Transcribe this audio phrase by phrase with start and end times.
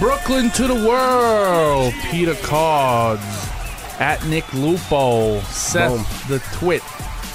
[0.00, 1.92] Brooklyn to the world.
[2.10, 3.22] Peter Cards
[4.00, 5.40] at Nick Lupo.
[5.42, 6.38] Seth Boom.
[6.38, 6.82] the Twit.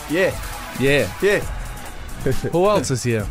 [0.09, 0.35] Yeah,
[0.79, 1.09] Yeah.
[1.21, 1.39] yeah.
[2.51, 3.23] Who else is here?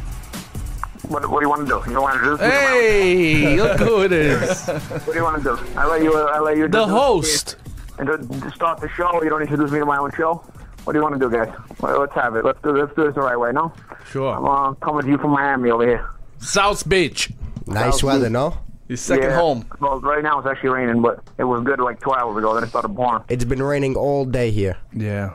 [1.08, 1.82] What, what do you want to do?
[1.90, 2.36] You don't want to do?
[2.36, 4.66] Hey, look who it is.
[4.68, 5.58] What do you want to do?
[5.76, 6.16] I let you.
[6.16, 6.68] I let you.
[6.68, 7.56] The introduce host.
[7.98, 10.36] And to, to start the show, you don't introduce me to my own show.
[10.84, 11.52] What do you want to do, guys?
[11.80, 12.44] Well, Let's have it.
[12.44, 12.70] Let's do.
[12.70, 13.50] Let's do this the right way.
[13.52, 13.72] No.
[13.90, 14.48] I'm Sure.
[14.48, 16.08] uh, coming to you from Miami over here.
[16.38, 17.30] South Beach.
[17.66, 18.56] Nice weather, no?
[18.88, 19.36] Your second Yeah.
[19.40, 19.64] home.
[19.80, 22.54] Well, right now it's actually raining, but it was good like two hours ago.
[22.54, 23.24] Then it started pouring.
[23.28, 24.76] It's been raining all day here.
[24.92, 25.30] Yeah.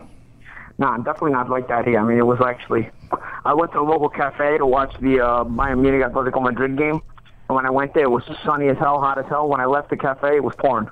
[0.77, 1.99] No, I definitely not like that here.
[1.99, 2.89] I mean, it was actually.
[3.43, 7.01] I went to a local cafe to watch the uh, Bayern Munich Atletico Madrid game,
[7.49, 9.49] and when I went there, it was sunny as hell, hot as hell.
[9.49, 10.87] When I left the cafe, it was pouring.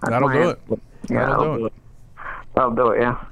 [0.00, 0.58] That's That'll do answer.
[0.70, 0.80] it.
[1.10, 1.72] Yeah, That'll that'll, do do it.
[1.72, 1.72] it.
[2.54, 3.00] That'll do it.
[3.00, 3.24] Yeah.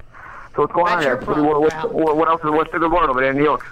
[0.55, 1.43] So what's going on That's there?
[1.45, 3.65] What, what, what, what else is what's the good word over there in New York?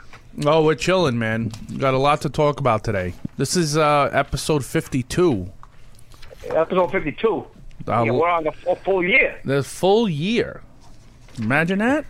[0.47, 1.53] Oh, we're chilling, man.
[1.77, 3.13] Got a lot to talk about today.
[3.37, 5.51] This is uh, episode 52.
[6.49, 7.45] Episode fifty-two.
[7.87, 9.39] Uh, Yeah, we're on the full, full year.
[9.45, 10.63] the full year.
[11.39, 12.07] Imagine that.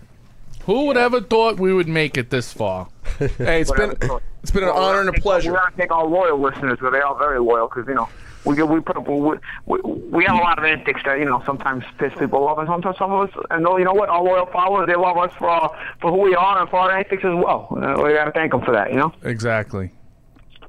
[0.67, 2.89] Who would ever thought we would make it this far?
[3.39, 3.97] Hey, it's been
[4.43, 5.53] it's been an honor and a pleasure.
[5.53, 8.09] We're gonna take our loyal listeners, because they are very loyal, because you know
[8.45, 11.43] we we put up we, we we have a lot of antics that you know
[11.45, 14.23] sometimes piss people off, and sometimes some of us and though you know what our
[14.23, 15.69] loyal followers they love us for uh,
[16.01, 17.69] for who we are and for our antics as well.
[17.71, 19.13] Uh, we gotta thank them for that, you know.
[19.23, 19.91] Exactly.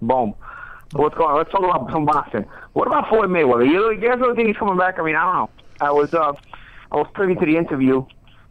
[0.01, 0.33] Boom.
[0.91, 1.37] So what's going on?
[1.37, 2.45] Let's talk about some boxing.
[2.73, 3.65] What about Floyd Mayweather?
[3.65, 4.99] You, you guys really think he's coming back?
[4.99, 5.49] I mean, I don't know.
[5.79, 6.33] I was uh,
[6.91, 8.05] I was privy to the interview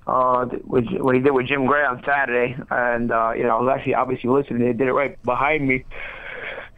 [0.06, 3.60] uh, with, what he did with Jim Gray on Saturday, and uh, you know, I
[3.60, 4.60] was actually obviously listening.
[4.60, 5.84] They did it right behind me,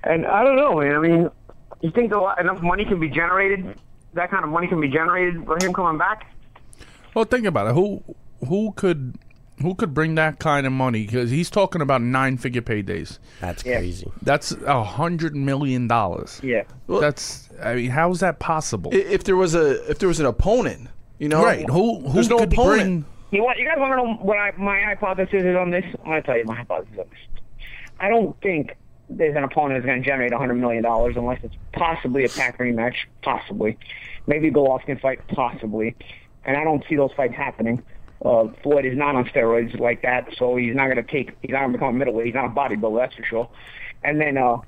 [0.05, 0.95] and I don't know, man.
[0.95, 1.31] I mean,
[1.83, 3.79] you think a lot, enough money can be generated?
[4.15, 6.33] That kind of money can be generated for him coming back?
[7.15, 7.75] Well, think about it.
[7.75, 8.03] Who
[8.49, 9.17] who could
[9.61, 11.05] who could bring that kind of money?
[11.05, 13.19] Because he's talking about nine figure paydays.
[13.41, 13.79] That's Yeah.
[13.79, 14.11] crazy.
[14.23, 16.41] That's a hundred million dollars.
[16.43, 16.63] Yeah.
[16.87, 17.49] Well, That's.
[17.63, 18.91] I mean, how is that possible?
[18.95, 20.89] If there was a if there was an opponent,
[21.19, 21.69] you know, right.
[21.69, 22.81] Who who there's no could opponent.
[22.83, 23.05] bring?
[23.31, 25.85] You want you guys want to know what I, my hypothesis is on this?
[26.01, 27.19] I'm going to tell you my hypothesis on this.
[28.01, 28.77] I don't think
[29.17, 32.59] there's an opponent that's going to generate 100 million dollars unless it's possibly a Pac
[32.59, 33.79] rematch, possibly,
[34.27, 35.95] maybe Golovkin fight, possibly,
[36.45, 37.83] and I don't see those fights happening.
[38.25, 41.37] Uh, Floyd is not on steroids like that, so he's not going to take.
[41.43, 42.27] He's not going to become a middleweight.
[42.27, 43.51] He's not a bodybuilder, that's for sure.
[44.05, 44.59] And then, uh,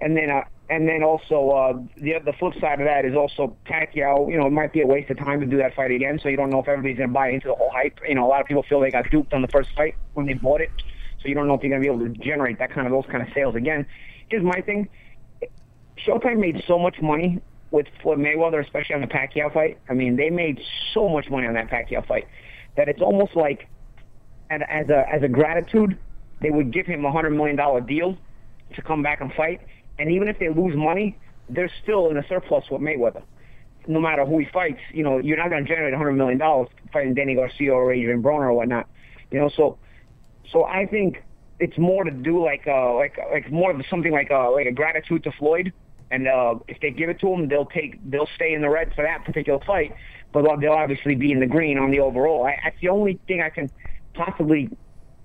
[0.00, 3.56] and then, uh, and then also uh, the the flip side of that is also
[3.66, 4.30] Pacquiao.
[4.30, 6.18] You know, it might be a waste of time to do that fight again.
[6.20, 8.00] So you don't know if everybody's going to buy into the whole hype.
[8.08, 10.26] You know, a lot of people feel they got duped on the first fight when
[10.26, 10.70] they bought it.
[11.24, 12.92] So you don't know if you're going to be able to generate that kind of
[12.92, 13.86] those kind of sales again.
[14.28, 14.88] Here's my thing:
[16.06, 17.40] Showtime made so much money
[17.70, 19.78] with Floyd Mayweather, especially on the Pacquiao fight.
[19.88, 20.60] I mean, they made
[20.92, 22.28] so much money on that Pacquiao fight
[22.76, 23.68] that it's almost like,
[24.50, 25.98] as a as a gratitude,
[26.42, 28.18] they would give him a hundred million dollar deal
[28.74, 29.62] to come back and fight.
[29.98, 31.16] And even if they lose money,
[31.48, 33.22] they're still in a surplus with Mayweather.
[33.86, 36.36] No matter who he fights, you know, you're not going to generate a hundred million
[36.36, 38.88] dollars fighting Danny Garcia or Adrian Broner or whatnot.
[39.30, 39.78] You know, so
[40.52, 41.22] so I think
[41.60, 44.72] it's more to do like uh like like more of something like uh like a
[44.72, 45.72] gratitude to Floyd.
[46.10, 48.94] And uh, if they give it to him, they'll take they'll stay in the red
[48.94, 49.96] for that particular fight,
[50.32, 52.46] but they'll obviously be in the green on the overall.
[52.46, 53.70] I, that's the only thing I can
[54.12, 54.70] possibly,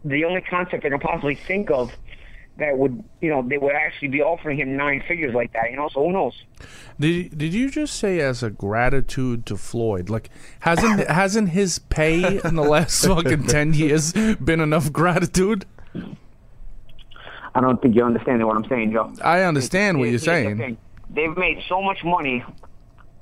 [0.04, 1.92] the only concept I can possibly think of
[2.60, 5.72] that would you know they would actually be offering him nine figures like that.
[5.72, 6.34] You know, so who knows?
[7.00, 10.10] Did did you just say as a gratitude to Floyd?
[10.10, 10.30] Like
[10.62, 15.66] hasn't hasn't his pay in the last fucking ten years been enough gratitude?
[17.56, 19.12] I don't think you're understanding what I'm saying, Joe.
[19.24, 20.78] I understand what you're the saying.
[21.10, 22.44] They've made so much money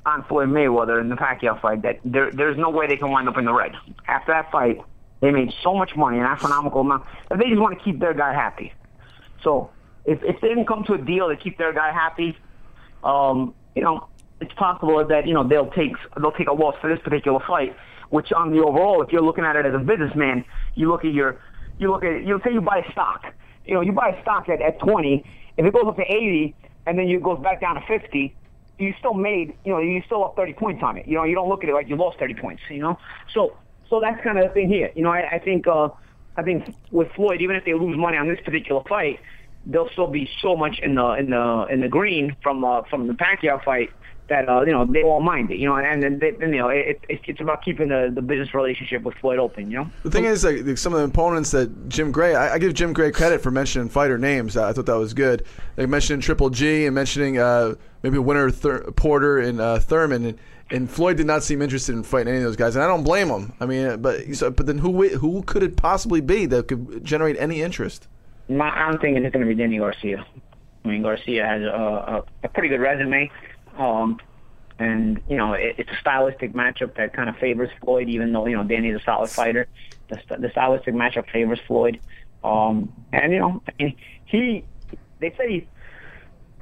[0.05, 3.27] on Floyd Mayweather in the Pacquiao fight that there, there's no way they can wind
[3.27, 3.73] up in the red.
[4.07, 4.81] After that fight,
[5.21, 8.13] they made so much money, an astronomical amount, that they just want to keep their
[8.13, 8.73] guy happy.
[9.43, 9.71] So
[10.05, 12.37] if, if they didn't come to a deal to keep their guy happy,
[13.03, 14.07] um, you know,
[14.39, 17.75] it's possible that you know they'll take they'll take a loss for this particular fight.
[18.09, 20.45] Which on the overall, if you're looking at it as a businessman,
[20.75, 21.41] you look at your
[21.77, 23.25] you look at you say you buy a stock.
[23.65, 25.25] You know, you buy a stock at, at 20.
[25.57, 26.55] If it goes up to 80
[26.85, 28.33] and then it goes back down to 50,
[28.79, 31.07] you still made, you know, you still up 30 points on it.
[31.07, 32.97] You know, you don't look at it like you lost 30 points, you know?
[33.33, 33.57] So,
[33.89, 34.91] so that's kind of the thing here.
[34.95, 35.89] You know, I, I think, uh,
[36.37, 39.19] I think with Floyd, even if they lose money on this particular fight,
[39.65, 43.07] they'll still be so much in the, in the, in the green from, uh, from
[43.07, 43.89] the Pacquiao fight
[44.29, 45.57] that uh, you know they won't mind it.
[45.57, 48.53] You know, and then they, you know it, it, it's about keeping the, the business
[48.53, 49.71] relationship with Floyd open.
[49.71, 49.91] You know.
[50.03, 52.93] The thing is, like, some of the opponents that Jim Gray, I, I give Jim
[52.93, 54.57] Gray credit for mentioning fighter names.
[54.57, 55.45] I thought that was good.
[55.77, 60.25] Like mentioning Triple G and mentioning uh, maybe winner Thur- Porter and uh, Thurman.
[60.25, 62.87] And, and Floyd did not seem interested in fighting any of those guys, and I
[62.87, 63.53] don't blame him.
[63.59, 67.37] I mean, but so, but then who who could it possibly be that could generate
[67.39, 68.07] any interest?
[68.49, 70.25] My, I'm thinking it's going to be Danny Garcia.
[70.85, 73.29] I mean, Garcia has a, a, a pretty good resume.
[73.77, 74.19] Um,
[74.79, 78.45] and, you know, it, it's a stylistic matchup that kind of favors Floyd, even though,
[78.45, 79.67] you know, Danny's a solid fighter.
[80.09, 81.99] The, the stylistic matchup favors Floyd.
[82.43, 83.61] Um, and, you know,
[84.25, 84.63] he,
[85.19, 85.67] they said he,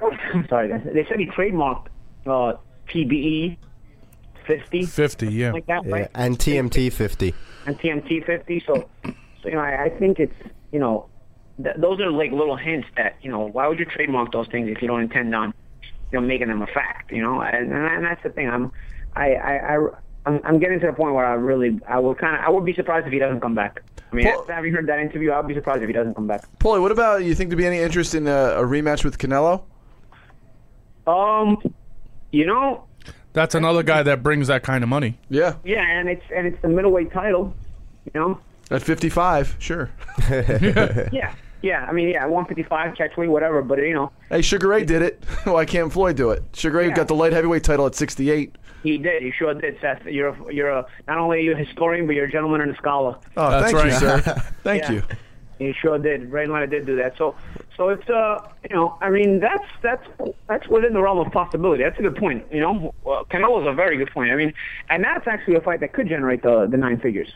[0.00, 0.82] I'm sorry, guys.
[0.92, 1.86] They said he trademarked
[2.26, 2.54] uh,
[2.88, 3.56] TBE
[4.46, 5.52] 50, 50, yeah.
[5.52, 6.10] like that, Yeah, right?
[6.14, 7.34] and TMT 50.
[7.66, 8.62] and TMT 50.
[8.66, 9.12] So, so
[9.48, 10.34] you know, I, I think it's
[10.72, 11.06] you know,
[11.62, 14.68] th- those are like little hints that you know, why would you trademark those things
[14.70, 15.52] if you don't intend on,
[15.82, 17.10] you know, making them a fact?
[17.12, 18.48] You know, and, and that's the thing.
[18.48, 18.72] I'm,
[19.14, 19.88] I, I, I
[20.26, 22.64] I'm, I'm getting to the point where I really, I will kind of, I would
[22.64, 23.80] be surprised if he doesn't come back.
[24.10, 26.26] I mean, Well- after having heard that interview, I'll be surprised if he doesn't come
[26.26, 26.44] back.
[26.58, 27.34] Paulie, what about you?
[27.34, 29.62] Think to be any interest in a, a rematch with Canelo?
[31.06, 31.62] Um,
[32.32, 32.85] you know,
[33.36, 35.18] That's another guy that brings that kind of money.
[35.28, 37.54] Yeah, yeah, and it's and it's the middleweight title.
[38.14, 38.40] You know,
[38.70, 39.90] at 55, sure.
[40.30, 41.84] yeah, yeah.
[41.84, 43.60] I mean, yeah, 155 catch catchweight, whatever.
[43.60, 45.22] But you know, Hey, Sugar Ray did it.
[45.44, 46.44] Why can't Floyd do it?
[46.54, 46.94] Sugar Ray Yeah.
[46.94, 48.56] got the light heavyweight title at 68.
[48.82, 49.22] He did.
[49.22, 50.06] He sure did, Seth.
[50.06, 52.70] You're a, you're a, not only are you a historian, but you're a gentleman and
[52.70, 53.16] a scholar.
[53.36, 54.24] Oh, That's thank you, right.
[54.24, 54.42] sir.
[54.62, 54.92] Thank Yeah.
[54.92, 55.02] you.
[55.58, 56.30] He sure did.
[56.30, 57.16] Ray Leonard did do that.
[57.16, 57.34] So,
[57.76, 60.06] so it's uh, you know, I mean, that's that's
[60.48, 61.82] that's within the realm of possibility.
[61.82, 62.44] That's a good point.
[62.52, 64.32] You know, well, Canelo's a very good point.
[64.32, 64.52] I mean,
[64.90, 67.32] and that's actually a fight that could generate the the nine figures.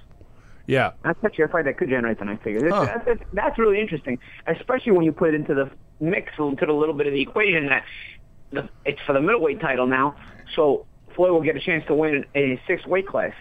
[0.67, 0.93] Yeah.
[1.03, 2.63] That's actually a fight that could generate the nine figures.
[2.73, 2.85] Huh.
[2.85, 5.69] That's, that's, that's really interesting, especially when you put it into the
[5.99, 7.85] mix, into the little bit of the equation that
[8.53, 10.15] the, it's for the middleweight title now.
[10.55, 10.87] So
[11.17, 13.33] Floyd will get a chance to win a six weight class.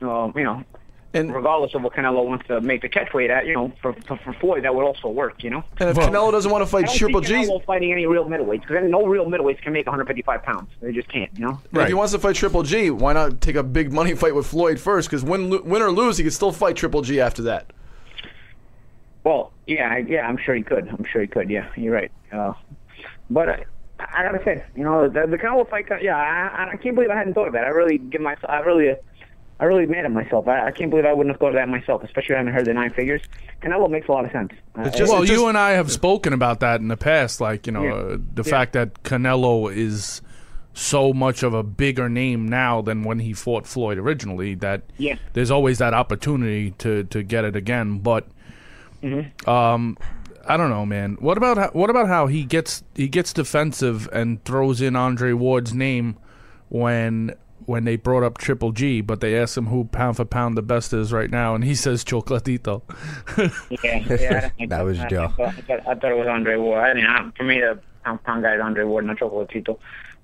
[0.00, 0.62] Um, you know,
[1.12, 4.16] And regardless of what Canelo wants to make the catchweight at, you know, for, for
[4.18, 5.42] for Floyd that would also work.
[5.42, 5.64] You know.
[5.78, 8.06] and if Well- Canelo doesn't want to fight don't Triple see G, Canelo fighting any
[8.06, 10.70] real middleweights because no real middleweights can make 155 pounds.
[10.80, 11.60] They just can't, you know.
[11.72, 14.46] if he wants to fight Triple G, why not take a big money fight with
[14.46, 15.08] Floyd first?
[15.08, 17.72] Because win, win or lose, he could still fight Triple G after that.
[19.24, 20.88] Well, yeah, I- yeah, I'm sure he could.
[20.88, 21.50] I'm sure he could.
[21.50, 22.10] Yeah, you're right.
[22.32, 22.52] Uh,
[23.28, 23.56] but uh,
[23.98, 25.86] I gotta say, you know, the, the Canelo fight.
[26.00, 27.64] Yeah, I, I can't believe I hadn't thought of that.
[27.64, 28.48] I really give myself.
[28.48, 28.94] I really.
[29.60, 30.48] I really mad at myself.
[30.48, 32.72] I, I can't believe I wouldn't have thought of that myself, especially having heard the
[32.72, 33.20] nine figures.
[33.62, 34.50] And that Canelo makes a lot of sense.
[34.76, 37.40] Uh, It's just- well, it you and I have spoken about that in the past,
[37.40, 37.92] like you know Yeah.
[37.92, 38.50] uh, the Yeah.
[38.50, 40.22] fact that Canelo is
[40.72, 44.54] so much of a bigger name now than when he fought Floyd originally.
[44.54, 45.16] That Yeah.
[45.34, 47.98] there's always that opportunity to to get it again.
[47.98, 48.26] But
[49.02, 49.48] Mm-hmm.
[49.50, 49.96] um,
[50.48, 51.16] I don't know, man.
[51.20, 55.32] What about how, what about how he gets he gets defensive and throws in Andre
[55.34, 56.16] Ward's name
[56.70, 57.34] when.
[57.70, 60.62] When they brought up Triple G, but they asked him who pound for pound the
[60.62, 62.82] best is right now, and he says Chocolatito.
[63.84, 64.50] Yeah, yeah.
[64.58, 65.26] I- That was I, Joe.
[65.26, 66.80] I, thought, I, thought, I thought it was Andre Ward.
[66.80, 69.78] I mean, I, for me, the pound pound guy is Andre Ward, not Chocolatito.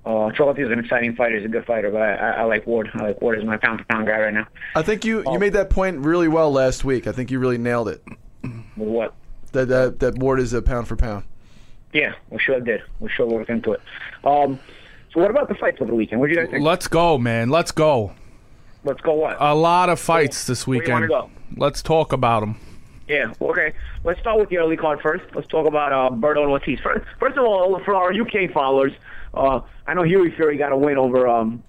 [0.04, 1.36] Uh, Chocolatito is an exciting fighter.
[1.36, 2.90] He's a good fighter, but I, I, I like Ward.
[2.94, 4.48] I like Ward as my pound for pound guy right now.
[4.74, 7.06] I think you, you made that point really well last week.
[7.06, 8.02] I think you really nailed it.
[8.74, 9.14] What?
[9.52, 11.22] That that, that Ward is a pound for pound.
[11.92, 12.82] Yeah, we sure did.
[12.98, 13.80] We sure worked into it.
[14.24, 14.58] Um,
[15.16, 16.20] so what about the fights over the weekend?
[16.20, 16.62] What do you guys think?
[16.62, 17.48] Let's go, man.
[17.48, 18.12] Let's go.
[18.84, 19.14] Let's go.
[19.14, 19.38] What?
[19.40, 21.08] A lot of fights this you wanna weekend.
[21.08, 21.30] go?
[21.56, 22.60] Let's talk about them.
[23.08, 23.32] Yeah.
[23.40, 23.72] Okay.
[24.04, 25.24] Let's start with the early card first.
[25.34, 26.80] Let's talk about uh, Berto and Ortiz.
[26.80, 28.92] First, first of all, for our UK followers,
[29.32, 31.62] uh, I know Hughie Fury got a win over um,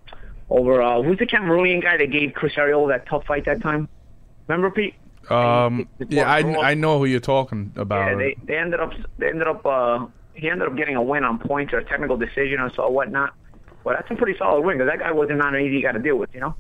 [0.50, 3.88] over uh, who's the Cameroonian guy that gave Chris Arreola that tough fight that time.
[4.48, 4.96] Remember Pete?
[5.30, 8.12] Um, yeah, I, I know who you're talking about.
[8.12, 10.06] Yeah, they they ended up they ended up uh,
[10.38, 13.34] he ended up getting a win on points or a technical decision or so whatnot.
[13.84, 16.00] But that's a pretty solid win because that guy wasn't not an easy guy to
[16.00, 16.56] deal with, you know.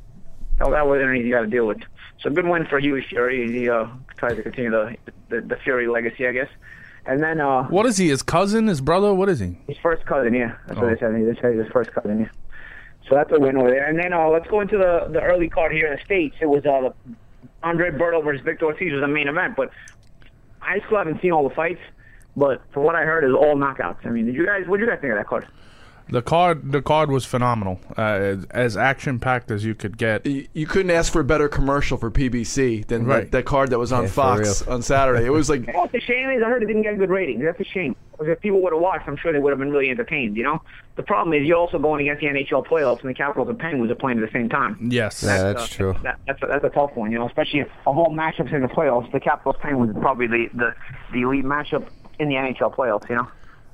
[0.59, 1.77] No, that wasn't an easy guy to deal with.
[2.19, 3.51] So good win for Hughie Fury.
[3.51, 3.85] He uh,
[4.17, 4.95] tries to continue the,
[5.29, 6.49] the the Fury legacy, I guess.
[7.05, 8.09] And then uh, what is he?
[8.09, 8.67] His cousin?
[8.67, 9.13] His brother?
[9.13, 9.57] What is he?
[9.67, 10.55] his first cousin, yeah.
[10.67, 10.83] That's Oh.
[10.83, 11.13] what they said.
[11.15, 12.29] They said his first cousin, yeah.
[13.07, 13.85] So that's a win over there.
[13.87, 16.35] And then uh, let's go into the the early card here in the states.
[16.41, 16.93] It was uh, the
[17.63, 19.69] Andre Berto versus Victor Ortiz was the main event, but
[20.61, 21.81] I still haven't seen all the fights.
[22.37, 24.05] But from what I heard, is all knockouts.
[24.05, 24.65] I mean, did you guys?
[24.67, 25.47] What did you guys think of that card?
[26.09, 26.71] The card.
[26.71, 27.81] The card was phenomenal.
[27.97, 30.25] Uh, as, as action packed as you could get.
[30.25, 33.23] You, you couldn't ask for a better commercial for PBC than Right.
[33.23, 35.25] that, that card that was on Yeah, Fox on Saturday.
[35.25, 36.41] It was like You know what the shame is?
[36.41, 37.43] I heard it didn't get good ratings.
[37.43, 37.93] That's a shame.
[38.13, 40.37] Because if people would have watched, I'm sure they would have been really entertained.
[40.37, 40.61] You know,
[40.95, 43.91] the problem is you're also going against the NHL playoffs, and the Capitals and Penguins
[43.91, 44.77] are playing at the same time.
[44.89, 45.21] Yes.
[45.23, 45.95] Yeah, that's uh, true.
[46.01, 47.27] That, that's a, that's a tough one, you know.
[47.27, 50.73] Especially of all matchups in the playoffs, the Capitals Penguins is probably the the
[51.13, 53.27] the elite matchup in the NHL playoffs, you know.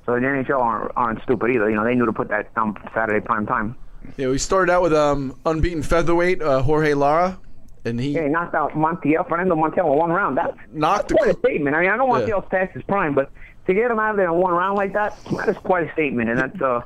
[0.06, 1.70] So the NHL aren't, aren't stupid either.
[1.70, 3.76] You know, they knew to put that on Saturday prime time.
[4.18, 7.40] Yeah, we started out with um unbeaten featherweight uh, Jorge Lara,
[7.86, 10.38] and he Yeah, he knocked out Montiel, Fernando Montiel in one round.
[10.38, 11.76] That's, Knocked that's the- quite a statement.
[11.76, 12.26] I mean, I know Yeah.
[12.26, 13.32] Montiel's past his prime, but
[13.68, 15.94] to get him out of there in one round like that, that is quite a
[15.94, 16.30] statement.
[16.30, 16.82] And that's, uh,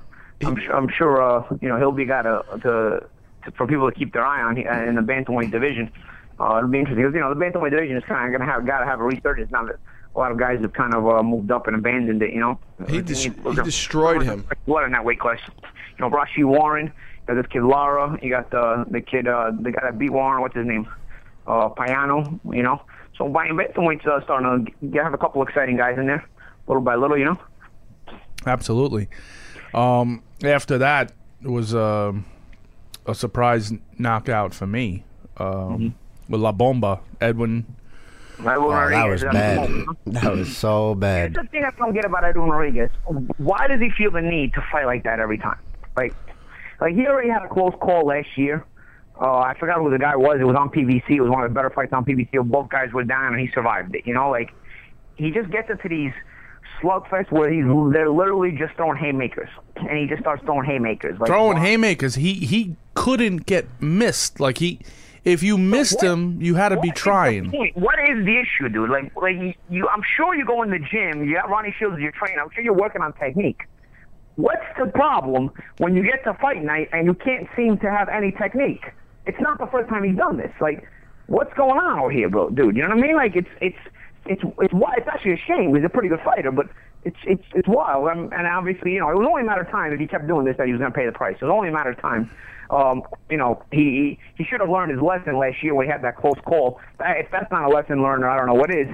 [0.46, 3.04] I'm sure, I'm sure, uh, you know, he'll be got a to,
[3.46, 5.92] to, for people to keep their eye on in the bantamweight division.
[6.40, 8.54] Uh, it'll be interesting because you know the bantamweight division is kind of going to
[8.54, 9.78] have got to have a resurgence now that
[10.18, 12.34] a lot of guys have kind of uh, moved up and abandoned it.
[12.34, 12.60] You know,
[12.90, 13.32] He dis- he
[13.64, 14.46] destroyed him.
[14.66, 15.40] What in that weight class?
[15.48, 16.88] You know, Rau'shee Warren.
[16.88, 18.18] You got this kid Lara.
[18.22, 20.42] You got the the kid, uh, the guy that beat Warren.
[20.42, 20.88] What's his name?
[21.46, 22.40] Uh, Payano.
[22.52, 22.82] You know.
[23.16, 26.28] So by bantamweight's uh, starting to get, have a couple of exciting guys in there,
[26.68, 27.18] little by little.
[27.18, 27.40] You know.
[28.46, 29.10] Absolutely.
[29.74, 31.12] Um, after that,
[31.44, 32.26] it was um
[33.06, 35.04] a surprise knockout for me
[35.38, 35.96] um,
[36.28, 37.66] with La Bomba, Edwin.
[38.40, 39.70] Right, Oh, that was bad.
[40.06, 41.34] That was so bad.
[41.34, 42.90] That's the thing I don't get about Edwin Rodriguez.
[43.38, 45.58] Why does he feel the need to fight like that every time?
[45.96, 46.14] Like,
[46.80, 48.64] like he already had a close call last year.
[49.20, 50.38] Uh, I forgot who the guy was.
[50.40, 51.10] It was on PBC.
[51.10, 52.40] It was one of the better fights on PBC.
[52.48, 54.06] Both guys were down, and he survived it.
[54.06, 54.52] You know, like
[55.16, 56.14] he just gets into these
[56.82, 61.20] slugfests where he's they're literally just throwing haymakers, and he just starts throwing haymakers.
[61.20, 64.40] Like, Throwing why- haymakers, he he couldn't get missed.
[64.40, 64.80] Like he,
[65.28, 67.72] if you missed what- him, you had to be What is the trying.
[67.76, 68.90] What is the issue, dude?
[68.90, 71.26] Like, like you, I'm sure you go in the gym.
[71.26, 72.42] You got Ronnie Shields as your trainer.
[72.42, 73.62] I'm sure you're working on technique.
[74.36, 78.08] What's the problem when you get to fight night and you can't seem to have
[78.08, 78.86] any technique?
[79.26, 80.52] It's not the first time he's done this.
[80.62, 80.88] Like,
[81.26, 82.76] what's going on over here, bro, dude?
[82.78, 83.16] You know what I mean?
[83.16, 83.78] Like, it's it's
[84.26, 85.76] it's it's why it's actually a shame.
[85.76, 86.68] He's a pretty good fighter, but
[87.08, 88.08] it's it's it's wild.
[88.10, 90.28] Um, and obviously, you know, it was only a matter of time if he kept
[90.28, 91.38] doing this that he was going to pay the price.
[91.40, 92.30] It was only a matter of time.
[92.70, 96.02] Um, you know, he he, should have learned his lesson last year when he had
[96.04, 96.82] that close call.
[97.00, 98.90] If that's not a lesson learned, I don't know what is.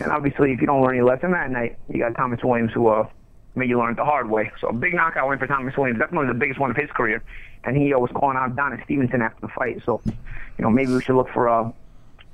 [0.00, 2.86] And obviously, if you don't learn your lesson that night, you got Thomas Williams who
[2.88, 3.08] uh
[3.56, 4.52] made you learn it the hard way.
[4.60, 6.00] So a big knockout win for Thomas Williams.
[6.00, 7.22] Of the biggest one of his career.
[7.64, 9.82] And he uh, was calling out Adonis Stevenson after the fight.
[9.84, 10.14] So, you
[10.62, 11.72] know, maybe we should look for uh,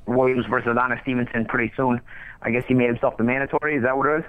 [0.07, 2.01] Williams versus Adonis Stevenson pretty soon.
[2.43, 3.77] I guess he made himself the mandatory.
[3.77, 4.25] Is that what it is?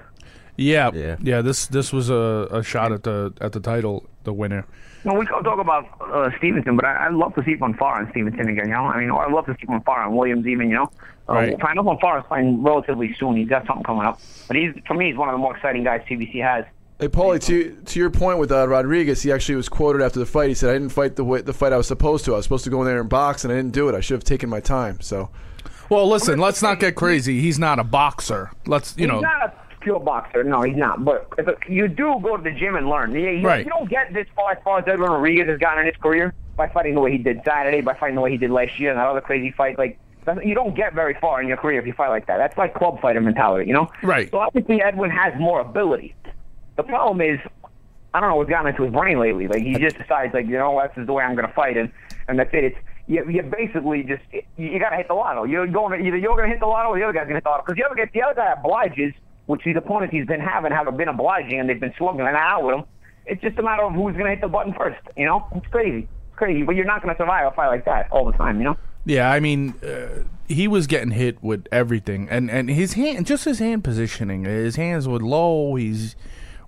[0.56, 1.16] Yeah, Yeah.
[1.20, 1.42] yeah.
[1.42, 4.66] This this was a, a shot at the at the title, the winner.
[5.04, 8.08] No, we can talk about uh, Stevenson, but I, I'd love to see Fonfara and
[8.10, 8.68] Stevenson again.
[8.68, 10.70] You know, I mean, I'd love to see Fonfara and Williams even.
[10.70, 10.90] You know,
[11.28, 11.56] uh, Right.
[11.62, 13.36] I know Fonfara's playing relatively soon.
[13.36, 14.18] He's got something coming up,
[14.48, 16.64] but he's for me, he's one of the more exciting guys PBC has.
[17.00, 20.26] Hey, Paulie, to to your point with uh, Rodriguez, he actually was quoted after the
[20.26, 20.48] fight.
[20.48, 22.32] He said, "I didn't fight the way, the fight I was supposed to.
[22.32, 23.94] I was supposed to go in there and box, and I didn't do it.
[23.96, 25.28] I should have taken my time." So,
[25.90, 27.40] Well, listen, let's not get crazy.
[27.40, 28.52] He's not a boxer.
[28.66, 29.20] Let's you know.
[29.84, 30.42] Pure boxer.
[30.42, 31.04] No, he's not.
[31.04, 31.28] But
[31.68, 33.12] you do go to the gym and learn.
[33.12, 33.64] You, you, Right.
[33.64, 36.34] you don't get this far as far as Edwin Rodriguez has gotten in his career
[36.56, 38.90] by fighting the way he did Saturday, by fighting the way he did last year,
[38.90, 39.78] and that other crazy fight.
[39.78, 42.38] Like that's- you don't get very far in your career if you fight like that.
[42.38, 43.88] That's like club fighter mentality, you know?
[44.02, 44.30] Right.
[44.30, 46.14] So obviously Edwin has more ability.
[46.76, 47.38] The problem is,
[48.14, 49.48] I don't know what's gotten into his brain lately.
[49.48, 51.76] Like he just decides, like you know, this is the way I'm going to fight,
[51.76, 51.90] and
[52.28, 52.64] and that's it.
[52.64, 52.76] It's
[53.06, 55.44] you, you basically just you, you got to hit the lotto.
[55.44, 57.30] You're going to, either you're going to hit the lotto or the other guy's going
[57.30, 57.64] to hit the lotto.
[57.66, 59.12] Because the other guy, the other guy obliges,
[59.46, 62.64] which these opponents he's been having have been obliging, and they've been slugging it out
[62.64, 62.84] with him.
[63.26, 65.00] It's just a matter of who's going to hit the button first.
[65.16, 66.08] You know, it's crazy.
[66.28, 68.58] It's crazy, but you're not going to survive a fight like that all the time.
[68.58, 68.76] You know.
[69.06, 73.44] Yeah, I mean, uh, he was getting hit with everything, and and his hand, just
[73.44, 75.74] his hand positioning, his hands were low.
[75.74, 76.16] He's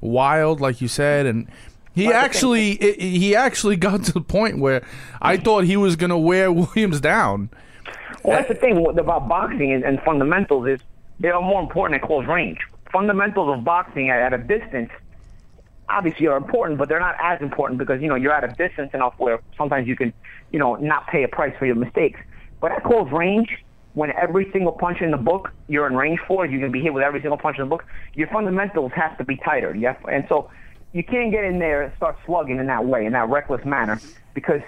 [0.01, 1.49] wild, like you said, and
[1.95, 4.87] he actually i he actually got to the point where
[5.21, 7.51] I thought he was gonna wear Williams down.
[8.23, 10.81] Well, that's the thing about boxing and, and fundamentals is
[11.21, 12.59] they are more important at close range.
[12.93, 14.91] Fundamentals of boxing at, at a distance
[15.89, 18.91] obviously are important, but they're not as important because you know you're at a distance
[18.95, 20.13] enough where sometimes you can,
[20.53, 22.21] you know, not pay a price for your mistakes.
[22.61, 23.57] But at close range,
[23.95, 26.93] when every single punch in the book you're in range for, you can be hit
[26.93, 27.85] with every single punch in the book.
[28.15, 29.75] Your fundamentals have to be tighter.
[29.75, 30.51] Yeah, and so
[30.93, 34.01] you can't get in there and start slugging in that way, in that reckless manner,
[34.35, 34.63] because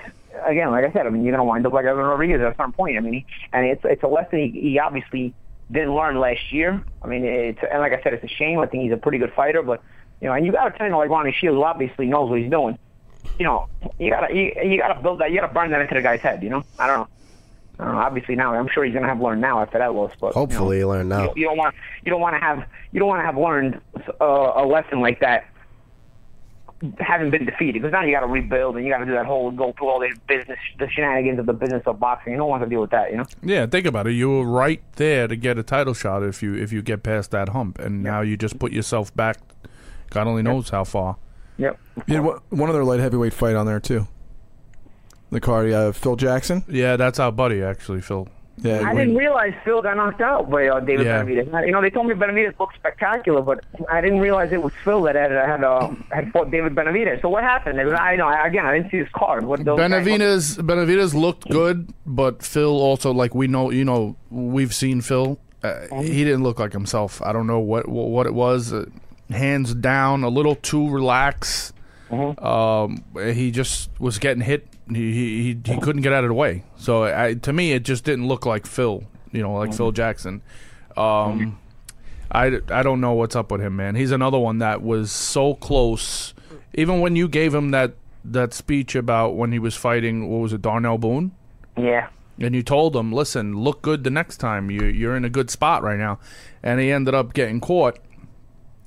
[0.44, 2.72] again, like I said, I mean, you're gonna wind up like Edwin Rodriguez at a
[2.72, 2.96] point.
[2.96, 5.34] I mean, and it's it's a lesson he, he obviously
[5.70, 6.82] didn't learn last year.
[7.02, 8.58] I mean, it's and like I said, it's a shame.
[8.60, 9.82] I think he's a pretty good fighter, but
[10.20, 12.50] you know, and you got a trainer like Ronnie Shields who obviously knows what he's
[12.50, 12.78] doing.
[13.38, 15.30] You know, you gotta you, you gotta build that.
[15.30, 16.42] You gotta burn that into the guy's head.
[16.42, 17.08] You know, I don't know.
[17.78, 18.00] I don't know.
[18.00, 20.12] Obviously now, I'm sure he's gonna have learned now after that loss.
[20.20, 21.24] But you know, Hopefully, you learn now.
[21.24, 23.80] you, you don't want you don't want to have you don't want to have learned
[24.20, 25.46] uh, a lesson like that
[27.00, 29.26] having been defeated because now you got to rebuild and you got to do that
[29.26, 32.32] whole go through all the business the shenanigans of the business of boxing.
[32.32, 33.26] You don't want to deal with that, you know.
[33.42, 34.12] Yeah, think about it.
[34.12, 37.32] You were right there to get a title shot if you if you get past
[37.32, 39.38] that hump, and now you just put yourself back.
[40.10, 41.16] God only knows how far.
[41.58, 41.78] Yep.
[42.06, 44.06] you had one one other light heavyweight fight on there too.
[45.30, 46.64] The card, uh, Phil Jackson.
[46.68, 48.28] Yeah, that's our buddy actually, Phil.
[48.62, 51.22] Yeah, I didn't realize Phil got knocked out by uh, David Yeah.
[51.22, 51.66] Benavidez.
[51.66, 55.02] You know, they told me Benavidez looked spectacular, but I didn't realize it was Phil
[55.02, 57.22] that had had uh, had fought David Benavidez.
[57.22, 57.80] So what happened?
[57.80, 59.44] I know again, I didn't see his card.
[59.44, 65.00] What Benavidez Benavidez looked good, but Phil also like we know you know we've seen
[65.00, 65.38] Phil.
[65.62, 67.20] Uh, he didn't look like himself.
[67.22, 68.72] I don't know what what, what it was.
[68.72, 68.86] Uh,
[69.30, 71.74] hands down, a little too relaxed.
[72.10, 74.66] Um, he just was getting hit.
[74.90, 76.64] He, he he couldn't get out of the way.
[76.76, 79.04] So I, to me, it just didn't look like Phil.
[79.32, 80.42] You know, like Phil Jackson.
[80.96, 81.58] Um,
[82.30, 83.94] I, I don't know what's up with him, man.
[83.94, 86.34] He's another one that was so close.
[86.74, 90.52] Even when you gave him that that speech about when he was fighting, what was
[90.52, 91.32] it, Darnell Boone?
[91.76, 92.08] Yeah.
[92.38, 94.70] And you told him, listen, look good the next time.
[94.70, 96.18] You you're in a good spot right now.
[96.62, 97.98] And he ended up getting caught.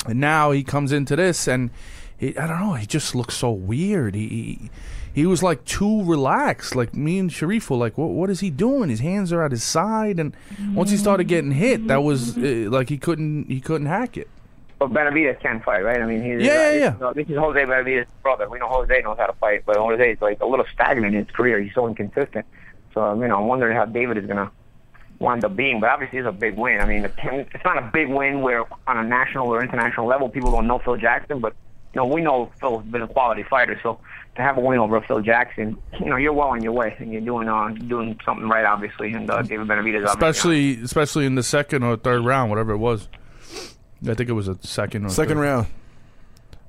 [0.08, 1.70] And now he comes into this, and
[2.18, 2.74] he, I don't know.
[2.74, 4.16] He just looks so weird.
[4.16, 4.70] He, he
[5.14, 6.76] he was like too relaxed.
[6.76, 8.90] Like me and Sharif were like, what what is he doing?
[8.90, 10.36] His hands are at his side, and
[10.74, 14.30] once he started getting hit, that was uh, like he couldn't he couldn't hack it.
[14.80, 16.02] But Benavidez can fight, right?
[16.02, 16.94] I mean, he's Yeah, yeah, yeah.
[16.94, 18.50] you know, this is Jose Benavidez' brother.
[18.50, 21.26] We know Jose knows how to fight, but Jose is like a little stagnant in
[21.26, 21.62] his career.
[21.62, 22.46] He's so inconsistent.
[22.94, 24.52] So you know, I'm wondering how David is gonna
[25.20, 25.80] wind up being.
[25.80, 26.82] But obviously, it's a big win.
[26.82, 30.52] I mean, it's not a big win where on a national or international level people
[30.52, 31.54] don't know Phil Jackson, but
[31.94, 33.80] you know, we know Phil's been a quality fighter.
[33.84, 34.00] So
[34.36, 37.12] to have a win over Phil Jackson, you know, you're well on your way, and
[37.12, 39.14] you're doing uh, doing something right, obviously.
[39.14, 40.12] And uh, David Benavidez, obviously.
[40.72, 43.08] especially especially in the second or third round, whatever it was.
[44.08, 45.42] I think it was a second or Second third.
[45.44, 45.68] round.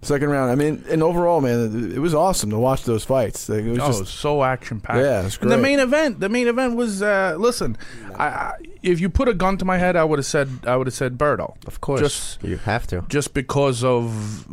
[0.04, 0.50] Second round.
[0.50, 3.49] I mean, and overall, man, it was awesome to watch those fights.
[3.49, 4.99] Like, it was Oh, just it was so action packed.
[4.99, 7.02] Yeah, it's And the main event, the main event was.
[7.02, 7.76] Uh, listen,
[8.16, 10.76] I, I, if you put a gun to my head, I would have said, I
[10.76, 11.54] would have said Berto.
[11.68, 13.04] Of course, Just you have to.
[13.09, 14.44] just because of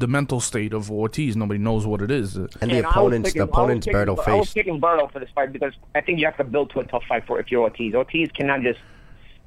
[0.00, 2.38] the mental state of Ortiz, nobody knows what it is.
[2.38, 4.54] Uh, And the And opponents, picking- the I was opponents picking- Berto I was faced.
[4.54, 7.04] picking Berto for this fight because I think you have to build to a tough
[7.06, 7.94] fight for if you're Ortiz.
[7.94, 8.80] Ortiz cannot just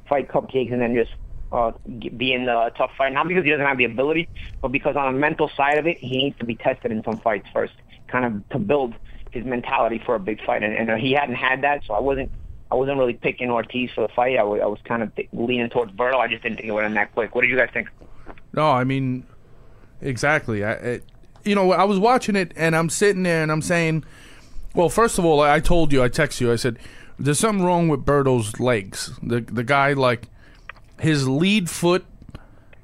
[0.08, 1.10] fight cupcakes and then just
[1.52, 1.72] uh,
[2.18, 3.14] be in the tough fight.
[3.14, 4.28] Not because he doesn't have the ability,
[4.62, 7.18] but because on the mental side of it, he needs to be tested in some
[7.20, 7.74] fights first,
[8.08, 8.94] kind of to build
[9.32, 10.64] his mentality for a big fight.
[10.64, 12.32] And, and uh, he hadn't had that, so I wasn't.
[12.72, 14.40] I wasn't really picking Ortiz for the fight.
[14.40, 16.16] I was kind of th- leaning towards Berto.
[16.16, 17.36] I just didn't think it would end that quick.
[17.36, 17.90] What did you guys think?
[18.54, 19.24] No, I mean,
[20.02, 20.64] exactly.
[20.64, 21.04] I, it,
[21.44, 24.04] you know, I was watching it and I'm sitting there and I'm saying,
[24.74, 26.80] well, first of all, I told you, I texted you, I said,
[27.20, 29.12] there's something wrong with Berto's legs.
[29.22, 30.28] The the guy like
[31.00, 32.06] his lead foot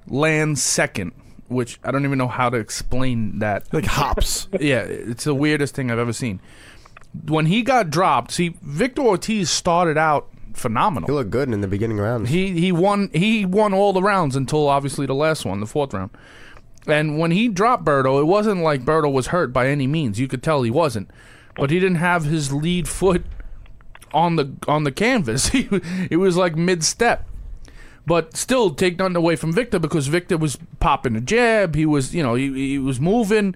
[0.08, 1.14] lands second,
[1.48, 3.72] which I don't even know how to explain that.
[3.74, 4.48] like hops.
[4.60, 6.42] yeah, it's the weirdest thing I've ever seen.
[7.28, 11.08] When he got dropped, see, Victor Ortiz started out phenomenal.
[11.08, 12.30] He looked good in the beginning rounds.
[12.30, 15.94] He he won he won all the rounds until obviously the last one, the fourth
[15.94, 16.12] round.
[16.88, 20.20] And when he dropped Berto, it wasn't like Berto was hurt by any means.
[20.20, 21.12] You could tell he wasn't.
[21.56, 23.24] But he didn't have his lead foot
[24.14, 25.48] on the on the canvas.
[25.50, 25.70] He
[26.10, 27.28] it was like mid step.
[28.06, 31.76] But still take nothing away from Victor because Victor was popping a jab.
[31.76, 33.56] He was, you know, he, he was moving.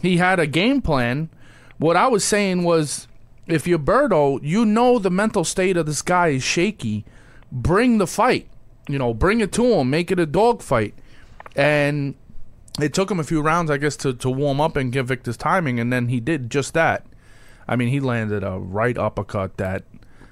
[0.00, 1.30] He had a game plan.
[1.78, 3.06] What I was saying was
[3.46, 7.04] if you're Berto, you know the mental state of this guy is shaky.
[7.52, 8.48] Bring the fight.
[8.88, 9.90] You know, bring it to him.
[9.90, 10.94] Make it a dog fight.
[11.54, 12.14] And
[12.80, 15.36] it took him a few rounds, I guess, to, to warm up and get Victor's
[15.36, 17.06] timing, and then he did just that.
[17.66, 19.84] I mean, he landed a right uppercut that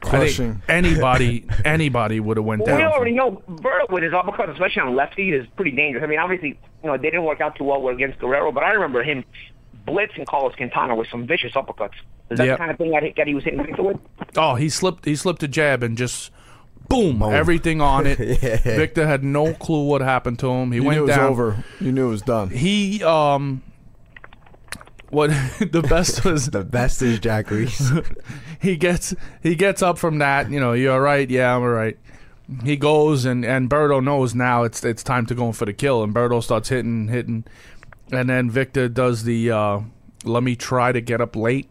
[0.05, 0.63] Crushing.
[0.69, 2.93] anybody anybody would have went Well, we down.
[2.93, 6.03] already know Berto with his uppercuts, especially on lefty, is pretty dangerous.
[6.05, 8.73] I mean, obviously, you know, they didn't work out too well against Guerrero, but I
[8.73, 9.25] remember him
[9.87, 11.93] blitzing Carlos Quintana with some vicious uppercuts.
[12.31, 12.55] Is that Yep.
[12.55, 13.97] the kind of thing that he, that he was hitting Victor with?
[14.37, 15.05] Oh, he slipped.
[15.05, 16.31] He slipped a jab and just
[16.89, 18.17] boom, everything on it.
[18.63, 20.73] Victor had no clue what happened to him.
[20.73, 21.31] He You went knew it was down.
[21.31, 21.65] over.
[21.81, 22.49] You knew it was done.
[22.51, 23.63] He um,
[25.15, 27.91] what the best was the best is Jack Reiss.
[28.61, 30.51] he gets he gets up from that.
[30.51, 31.29] You know, you're all right.
[31.31, 31.97] Yeah, I'm all right.
[32.63, 36.03] He goes and and Berto knows now it's it's time to go for the kill,
[36.03, 37.45] and Berto starts hitting hitting,
[38.13, 39.81] and then Victor does the uh,
[40.25, 41.69] let me try to get up late.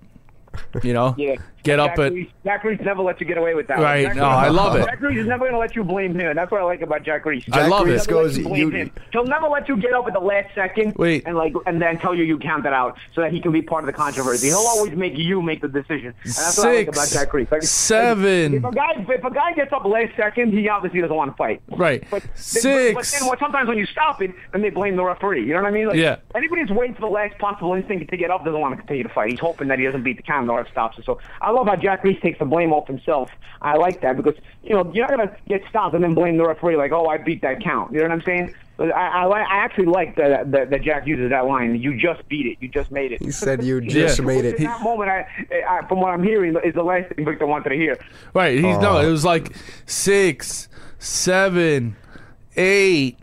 [0.82, 1.36] You know, Yeah.
[1.64, 3.80] Get Jack up at Jack Reiss never lets you get away with that.
[3.80, 4.06] Right.
[4.06, 4.86] Jack No, Reiss- I love it.
[4.86, 6.36] Jack Reiss is never going to let you blame him.
[6.36, 7.46] That's what I like about Jack Reiss.
[7.52, 8.10] I love Reiss it.
[8.10, 8.38] Goes.
[8.38, 8.92] you blame You, him.
[9.14, 11.24] He'll never let you get up at the last second Wait.
[11.26, 13.84] and like and then tell you you counted out so that he can be part
[13.84, 14.48] of the controversy.
[14.48, 16.14] He'll always make you make the decision.
[16.24, 17.52] And that's what I like Six, about Jack Reiss.
[17.52, 18.54] Like, seven.
[18.56, 21.38] If a guy if a guy gets up last second, he obviously doesn't want to
[21.38, 21.62] fight.
[21.72, 22.04] Right.
[22.12, 22.94] But, Six.
[22.94, 25.42] But then what, sometimes when you stop it, then they blame the referee.
[25.46, 25.88] You know what I mean?
[25.88, 26.18] Like, Yeah.
[26.36, 29.04] Anybody who's waiting for the last possible instinct to get up doesn't want to continue
[29.04, 29.32] to fight.
[29.32, 31.06] He's hoping that he doesn't beat the count and the ref stops it.
[31.06, 33.30] So I love how Jack Reiss takes the blame off himself.
[33.62, 36.46] I like that because you know you're not gonna get stopped and then blame the
[36.46, 37.92] referee like, oh, I beat that count.
[37.94, 38.54] You know what I'm saying?
[38.76, 41.76] But I, I, I actually like that that that Jack uses that line.
[41.76, 42.58] You just beat it.
[42.60, 43.22] You just made it.
[43.22, 44.26] He said you just Yeah.
[44.26, 44.56] made it.
[44.58, 45.28] In that moment, I,
[45.70, 47.98] I, from what I'm hearing, is the last thing Victor wanted to hear.
[48.34, 48.56] Right.
[48.56, 48.98] He's no.
[48.98, 49.08] Oh.
[49.08, 51.96] It was like six, seven,
[52.58, 53.20] eight,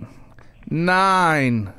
[0.71, 1.73] nine,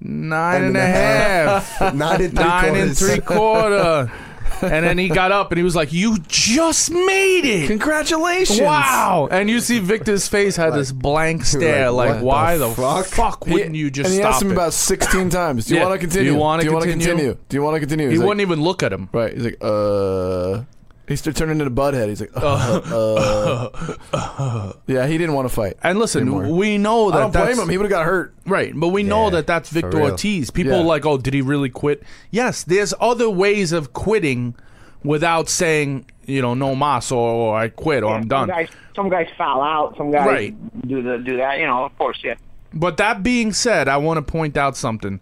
[0.00, 2.98] nine and a half, Nine and three nine and quarters.
[2.98, 4.12] three quarter.
[4.62, 7.66] And then he got up and he was like, "You just made it!
[7.68, 8.60] Congratulations!
[8.60, 12.74] Wow!" And you see Victor's face had this blank stare, like, what "Why the the,
[12.74, 13.46] fuck?" fuck?
[13.46, 15.66] wouldn't you just and he stop asked him it?" about 16 times.
[15.66, 15.86] Do you Yeah.
[15.86, 16.30] want to continue?
[16.30, 17.06] Do you wanna wanna continue?
[17.14, 17.36] continue?
[17.48, 18.06] Do you want to continue?
[18.06, 19.08] he He's like- wouldn't even look at him.
[19.12, 19.32] Right.
[19.34, 20.62] He's like, uh.
[21.08, 22.08] He started turning into a Butthead.
[22.08, 23.70] He's like, uh,
[24.12, 24.72] uh.
[24.86, 25.74] yeah, he didn't want to fight.
[25.82, 26.48] And listen, Anymore.
[26.54, 27.68] we know that I don't blame him.
[27.68, 28.34] He would have got hurt.
[28.46, 30.10] Right, but we know Yeah, that that's for Victor real.
[30.10, 30.50] Ortiz.
[30.50, 30.78] People Yeah.
[30.80, 32.02] are like, oh, did he really quit?
[32.30, 34.54] Yes, there's other ways of quitting
[35.02, 38.48] without saying, you know, no mas or, or I quit or I'm Some done.
[38.48, 39.96] guys, some guys foul out.
[39.96, 40.86] Some guys Right.
[40.88, 41.58] do the do that.
[41.58, 42.34] You know, of course, yeah.
[42.74, 45.20] But that being said, I want to point out something.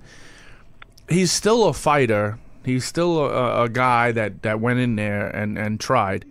[1.09, 2.39] He's still a fighter.
[2.67, 6.25] He's still a, a guy that, that went in there and, and tried.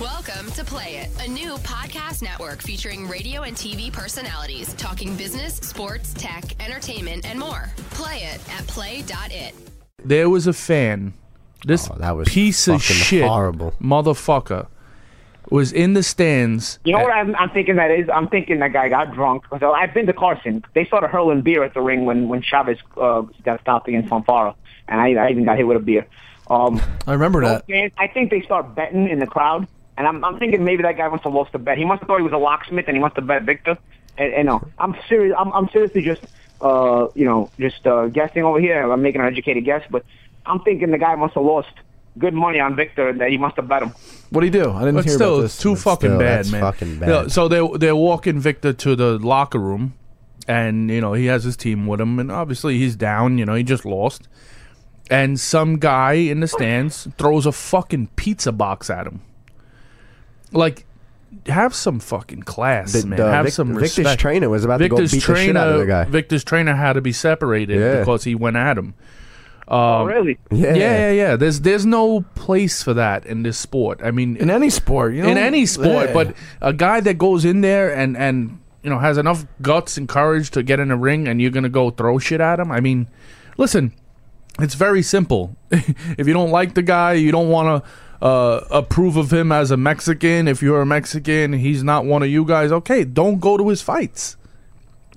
[0.00, 5.56] Welcome to Play It, a new podcast network featuring radio and TV personalities talking business,
[5.56, 7.68] sports, tech, entertainment, and more.
[7.90, 9.54] Play it at play.it.
[10.04, 11.14] There was a fan.
[11.64, 13.74] This Oh, that was piece of fucking shit horrible.
[13.82, 14.68] motherfucker
[15.50, 16.78] was in the stands.
[16.84, 18.08] You know what I'm, I'm thinking that is?
[18.08, 19.42] I'm thinking that guy got drunk.
[19.50, 20.64] Because I've been to Carson.
[20.74, 24.54] They started hurling beer at the ring when when Chavez uh, got stopped against Fonfara,
[24.88, 26.06] and I, I even got hit with a beer.
[26.48, 27.64] Um, I remember that.
[27.68, 29.66] and I think they start betting in the crowd,
[29.98, 31.76] and I'm, I'm thinking maybe that guy must have lost a bet.
[31.78, 33.76] He must have thought he was a locksmith, and he wants to bet Victor.
[34.18, 35.34] And, and no, I'm serious.
[35.38, 36.22] I'm, I'm seriously just,
[36.60, 38.90] uh, you know, just uh, guessing over here.
[38.90, 40.04] I'm making an educated guess, but
[40.46, 41.68] I'm thinking the guy must have lost
[42.18, 43.90] good money on Victor, and that he must have bet him.
[44.30, 44.70] What do you do?
[44.70, 45.62] I didn't But hear still, about it's this.
[45.62, 46.60] too fucking still, bad, that's man.
[46.62, 47.08] fucking bad.
[47.08, 49.94] Yeah, so they they're walking Victor to the locker room,
[50.48, 53.36] and you know he has his team with him, and obviously he's down.
[53.38, 54.28] You know he just lost,
[55.10, 59.20] and some guy in the stands throws a fucking pizza box at him.
[60.52, 60.86] Like,
[61.46, 63.18] have some fucking class, The- man.
[63.18, 64.20] the have Vic- some Victor's respect.
[64.20, 66.04] trainer was about Victor's to go beat trainer, the shit out of the guy.
[66.04, 67.98] Victor's trainer had to be separated Yeah.
[68.00, 68.94] because he went at him.
[69.68, 70.38] oh, um, really?
[70.52, 70.74] yeah.
[70.74, 71.36] Yeah, yeah, yeah.
[71.36, 74.00] There's there's no place for that in this sport.
[74.02, 76.14] I mean, in any sport, you know, in any sport, Yeah.
[76.14, 80.08] but a guy that goes in there and and you know has enough guts and
[80.08, 82.70] courage to get in a ring, and you're gonna go throw shit at him.
[82.70, 83.08] I mean,
[83.56, 83.92] listen,
[84.60, 85.56] it's very simple.
[85.70, 89.70] if you don't like the guy, you don't want to uh, approve of him as
[89.70, 90.48] a Mexican.
[90.48, 92.72] If you're a Mexican, he's not one of you guys.
[92.72, 94.36] Okay, don't go to his fights.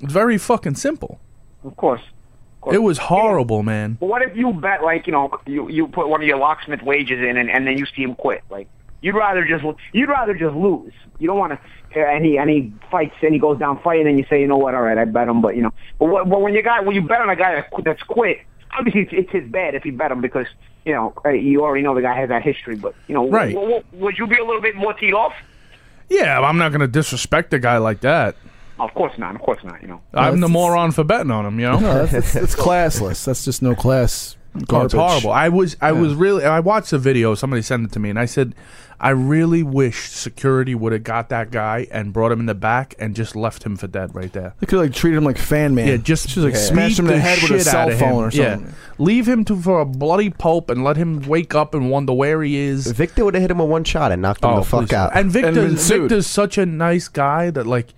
[0.01, 1.19] It's very fucking simple.
[1.63, 2.01] Of course.
[2.01, 2.75] Of course.
[2.75, 3.97] It was horrible, man.
[3.99, 6.81] But what if you bet like you know you you put one of your locksmith
[6.81, 8.43] wages in and, and then you see him quit?
[8.49, 8.67] Like
[9.01, 10.93] you'd rather just you'd rather just lose.
[11.19, 11.59] You don't want to.
[11.95, 14.57] And he and he fights and he goes down fighting and you say you know
[14.57, 16.85] what all right I bet him but you know but, what, but when you got
[16.85, 18.41] when you bet on a guy that, that's quit
[18.77, 20.47] obviously it's, it's his bad if he bet him because
[20.85, 23.53] you know uh, you already know the guy has that history but you know Right.
[23.53, 25.33] w- w- would you be a little bit more teed off?
[26.09, 28.35] Yeah, I'm not gonna disrespect a guy like that.
[28.79, 29.35] Of course not.
[29.35, 29.81] Of course not.
[29.81, 30.01] You know.
[30.13, 31.59] I'm the moron for betting on him.
[31.59, 31.79] You know.
[31.79, 33.25] No, that's, that's, that's classless.
[33.25, 34.37] That's just no class.
[34.69, 35.31] Oh, it's horrible.
[35.31, 37.35] I was I was really I watched the video.
[37.35, 38.55] Somebody sent it to me, and I said,
[39.01, 42.95] I really wish security would have got that guy and brought him in the back
[42.99, 44.53] and just left him for dead right there.
[44.59, 45.87] They could like treat him like fan man.
[45.87, 48.25] Yeah, just She's like beat smash him in the head with a shit cell phone
[48.25, 48.65] or something.
[48.67, 52.11] Yeah, leave him to for a bloody pulp and let him wake up and wonder
[52.11, 52.87] where he is.
[52.91, 54.85] Victor would have hit him with one shot and knocked him oh, the fuck Oh,
[54.87, 54.93] please.
[54.95, 55.15] out.
[55.15, 56.01] And Victor, been sued.
[56.01, 57.93] Victor's such a nice guy that like,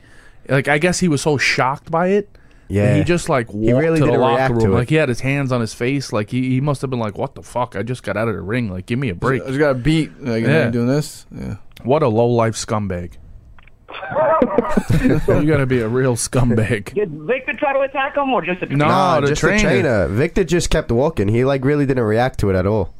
[0.50, 2.30] like I guess he was so shocked by it.
[2.74, 2.96] That Yeah.
[2.98, 4.76] he just like walked He really to the didn't locker react room, to it.
[4.76, 7.18] like he had his hands on his face, like he, he must have been like,
[7.18, 7.76] "What the fuck?
[7.76, 8.70] I just got out of the ring.
[8.72, 10.12] Like, give me a break." I just got beat.
[10.22, 10.50] Like, Yeah.
[10.66, 10.70] yeah.
[10.70, 11.26] doing this.
[11.36, 11.56] Yeah.
[11.84, 13.14] What a low life scumbag.
[15.04, 16.94] you gotta be a real scumbag.
[16.94, 19.58] Did Victor try to attack him or just a No, Nah, the just trainer.
[19.58, 20.08] the trainer.
[20.08, 21.28] Victor just kept walking.
[21.28, 22.94] He like really didn't react to it at all.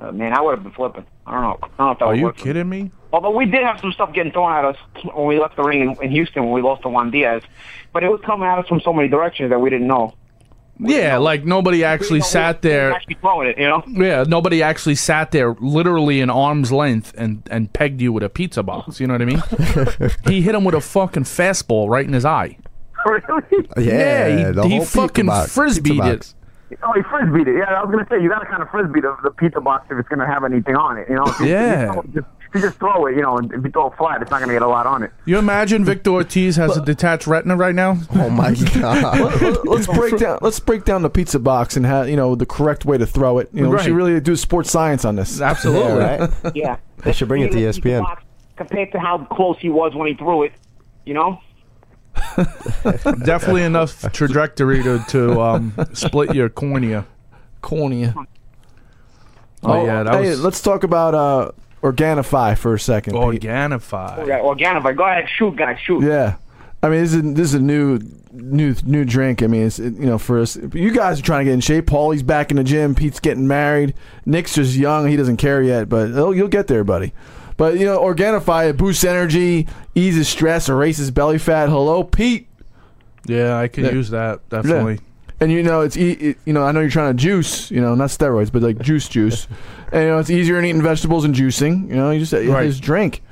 [0.00, 1.04] Uh, man, I would have been flipping.
[1.26, 1.58] I don't know.
[1.62, 2.36] I don't know if that Are would you work.
[2.36, 2.90] kidding me?
[3.12, 4.76] Although we did have some stuff getting thrown at us
[5.14, 7.42] when we left the ring in, in Houston when we lost to Juan Diaz,
[7.92, 10.12] but it was coming at us from so many directions that we didn't know.
[10.80, 12.92] Yeah, like nobody actually We didn't know sat who was there.
[12.92, 13.82] Actually throwing it, you know.
[13.88, 18.28] Yeah, nobody actually sat there literally in arm's length and, and pegged you with a
[18.28, 19.00] pizza box.
[19.00, 20.10] You know what I mean?
[20.28, 22.58] he hit him with a fucking fastball right in his eye.
[23.06, 23.42] really?
[23.78, 26.34] Yeah, he, the he whole pizza fucking box- frisbeed it.
[26.82, 27.56] Oh, he frisbeed it.
[27.56, 29.98] Yeah, I was gonna say you gotta kind of frisbee the, the pizza box if
[29.98, 31.08] it's gonna have anything on it.
[31.08, 31.24] You know.
[31.26, 31.94] If you- Yeah.
[32.14, 34.30] Just, if you just throw it, you know, and if you throw it flat, it's
[34.30, 35.10] not gonna get a lot on it.
[35.24, 37.98] You imagine Victor Ortiz has a detached retina right now?
[38.14, 39.64] Oh my god.
[39.66, 40.38] let's break down.
[40.40, 43.38] Let's break down the pizza box and how you know the correct way to throw
[43.38, 43.50] it.
[43.52, 45.40] You know, we should really do sports science on this.
[45.40, 45.90] Absolutely.
[45.90, 46.30] yeah, right?
[46.54, 46.76] Yeah.
[47.04, 48.02] They should bring it to The pizza ESPN.
[48.02, 48.22] box
[48.56, 50.52] Compared to how close he was when he threw it,
[51.04, 51.40] you know.
[53.24, 57.06] Definitely enough trajectory to to um, split your cornea.
[57.60, 58.14] Cornea.
[59.62, 63.12] Oh, yeah, that hey, was let's talk about uh, Organifi for a second.
[63.14, 63.42] Pete.
[63.42, 64.26] Organifi.
[64.26, 64.96] Yeah, Organifi.
[64.96, 66.02] Go ahead, shoot, guys, shoot.
[66.02, 66.36] Yeah,
[66.82, 68.00] I mean this is this is a new
[68.32, 69.42] new new drink.
[69.42, 71.60] I mean it's it, you know for us you guys are trying to get in
[71.60, 71.86] shape.
[71.86, 72.94] Paulie's back in the gym.
[72.94, 73.94] Pete's getting married.
[74.26, 75.06] Nick's just young.
[75.08, 77.12] He doesn't care yet, but oh, you'll get there, buddy.
[77.56, 81.68] But you know Organifi it boosts energy, eases stress, erases belly fat.
[81.68, 82.48] Hello, Pete.
[83.26, 83.90] Yeah, I could Yeah.
[83.92, 85.00] use that definitely.
[85.40, 87.80] And you know it's e- it, you know I know you're trying to juice, you
[87.80, 89.46] know not steroids, but like juice juice.
[89.92, 91.88] and you know it's easier than eating vegetables and juicing.
[91.88, 92.66] You know you just you Right.
[92.68, 93.22] just drink.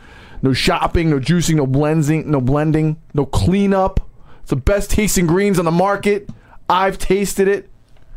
[0.42, 4.00] No shopping, no juicing, no blending, no blending, no cleanup.
[4.42, 6.28] It's the best tasting greens on the market.
[6.68, 7.68] I've tasted it.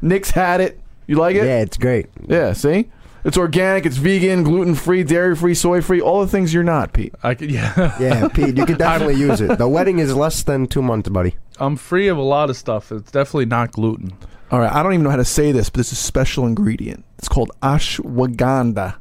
[0.02, 0.80] Nick's had it.
[1.08, 1.46] You like it?
[1.46, 2.08] Yeah, it's great.
[2.28, 2.90] Yeah, see?
[3.24, 6.94] It's organic, it's vegan, gluten free, dairy free, soy free, all the things you're not,
[6.94, 7.14] Pete.
[7.22, 7.52] I could.
[7.52, 9.58] Yeah, Yeah, Pete, you could definitely use it.
[9.58, 11.36] The wedding is less than two months, buddy.
[11.60, 12.92] I'm free of a lot of stuff.
[12.92, 14.14] It's definitely not gluten.
[14.52, 16.48] All right, I don't even know how to say this, but this is a special
[16.48, 17.04] ingredient.
[17.18, 18.96] It's called ashwagandha.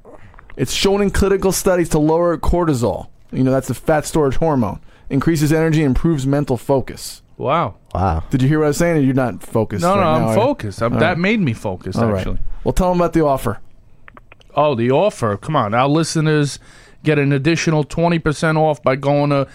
[0.56, 3.08] It's shown in clinical studies to lower cortisol.
[3.30, 4.80] You know, that's the fat storage hormone.
[5.08, 7.22] Increases energy, improves mental focus.
[7.36, 7.76] Wow.
[7.94, 8.24] Wow.
[8.30, 9.04] Did you hear what I was saying?
[9.04, 9.82] You're not focused.
[9.82, 10.82] No, no, now, I'm focused.
[10.82, 11.18] I'm, that right.
[11.18, 12.18] made me focused All right.
[12.18, 12.40] actually.
[12.64, 13.60] Well, tell them about the offer.
[14.54, 15.36] Oh, the offer.
[15.36, 15.74] Come on.
[15.74, 16.58] Our listeners
[17.04, 19.46] get an additional 20% off by going to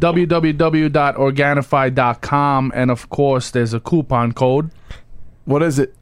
[0.00, 2.72] www.organifi.com.
[2.74, 4.70] And of course, there's a coupon code.
[5.44, 5.94] What is it?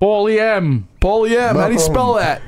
[0.00, 0.86] Paulie M.
[1.00, 1.56] Paulie M.
[1.56, 2.40] How do you spell that?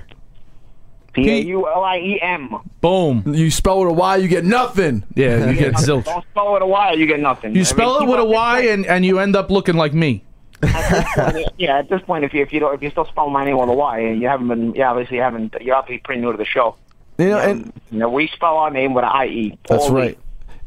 [1.12, 2.56] P A U L I E M.
[2.80, 3.22] Boom.
[3.26, 5.04] You spell it with a Y, you get nothing.
[5.14, 6.04] Yeah, you get zilch.
[6.04, 7.54] Don't spell it with a Y, you get nothing.
[7.54, 9.50] You I spell mean, it with a keep up Y and, and you end up
[9.50, 10.24] looking like me.
[10.62, 13.44] This- yeah, at this point, if you if you don't if you still spell my
[13.44, 14.74] name with a Y, you haven't been.
[14.74, 15.54] Yeah, obviously you haven't.
[15.60, 16.76] You're obviously pretty new to the show.
[17.18, 19.58] You know, and You know, we spell our name with an I E.
[19.68, 20.18] That's right.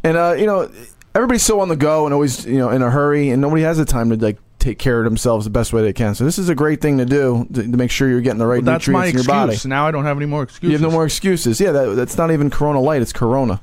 [0.03, 0.69] And uh, you know,
[1.15, 3.77] everybody's so on the go and always you know in a hurry, and nobody has
[3.77, 6.15] the time to like take care of themselves the best way they can.
[6.15, 8.47] So this is a great thing to do to, to make sure you're getting the
[8.47, 9.53] right That's my nutrients in your body.
[9.53, 9.69] excuse.
[9.69, 10.69] Now I don't have any more excuses.
[10.71, 11.59] You have no more excuses.
[11.61, 13.01] Yeah, that, that's not even Corona Light.
[13.01, 13.61] It's Corona.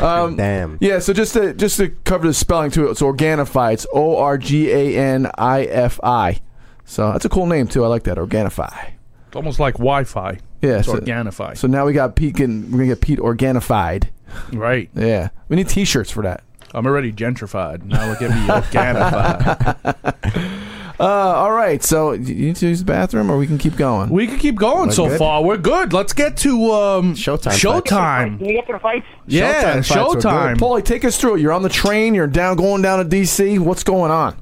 [0.00, 0.78] Um, Damn.
[0.80, 3.74] Yeah, so just to just to cover the spelling too, it's Organifi.
[3.74, 6.40] It's O R G A N I F I.
[6.84, 7.84] So that's a cool name too.
[7.84, 8.90] I like that Organifi.
[9.28, 10.38] It's almost like Wi-Fi.
[10.62, 11.56] Yeah, It's so- Organifi.
[11.56, 12.36] So now we got Pete.
[12.36, 14.10] Can, we're gonna get Pete Organified.
[14.52, 14.90] right.
[14.94, 16.42] Yeah, we need T-shirts for that.
[16.72, 17.84] I'm already gentrified.
[17.84, 20.54] Now look at me Organified.
[21.00, 21.82] Uh, all right.
[21.82, 24.10] So you need to use the bathroom, or we can keep going.
[24.10, 25.18] we can keep going so good?
[25.18, 25.42] far.
[25.42, 25.92] We're good.
[25.92, 28.38] Let's get to um, Showtime Showtime.
[28.38, 29.06] Can we get to the fights?
[29.26, 30.56] Yeah, Showtime fights were Showtime.
[30.56, 31.40] Paulie, take us through it.
[31.40, 32.14] You're on the train.
[32.14, 33.58] You're down, going down to DC.
[33.58, 34.36] What's going on?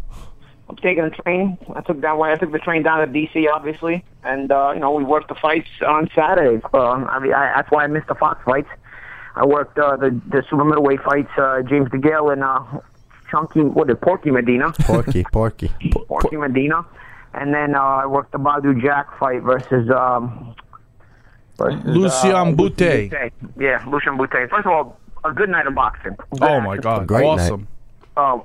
[0.69, 1.59] I'm taking the train.
[1.75, 2.33] I took that way.
[2.33, 5.35] I took the train down to DC, obviously, and uh, you know we worked the
[5.35, 6.63] fights on Saturday.
[6.73, 8.69] Uh, I mean, I, that's why I missed the Fox fights.
[9.35, 11.31] I worked uh, the the super middleweight fights.
[11.37, 12.81] Uh, James DeGale and uh,
[13.33, 14.73] Chunky, what is it, Porky Medina?
[14.81, 15.71] Porky, Porky.
[16.07, 16.85] Porky Medina,
[17.35, 19.91] and then uh, I worked the Badou Jack fight versus.
[19.91, 20.55] Um,
[21.57, 22.77] versus Lucian Bute.
[23.11, 23.33] Bute.
[23.59, 24.49] Yeah, Lucian Bute.
[24.51, 26.15] First of all, a good night of boxing.
[26.43, 27.07] Oh my God!
[27.07, 27.53] Great night.
[28.17, 28.43] Um,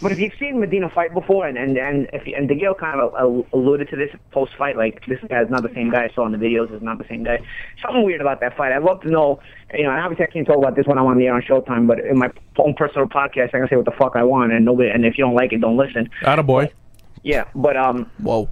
[0.00, 3.00] but if you've seen Medina fight before, and and and if you, and DeGale kind
[3.00, 6.24] of alluded to this post fight, like this guy's not the same guy I saw
[6.24, 6.74] in the videos.
[6.74, 7.38] Is not the same guy.
[7.82, 8.72] Something weird about that fight.
[8.72, 9.40] I'd love to know.
[9.74, 11.42] You know, and obviously I can't talk about this when I'm on the air on
[11.42, 14.52] Showtime, but in my own personal podcast, I can say what the fuck I want,
[14.52, 14.88] and nobody.
[14.88, 16.08] And if you don't like it, don't listen.
[16.22, 16.72] Attaboy.
[17.22, 18.48] Yeah, but um, Whoa.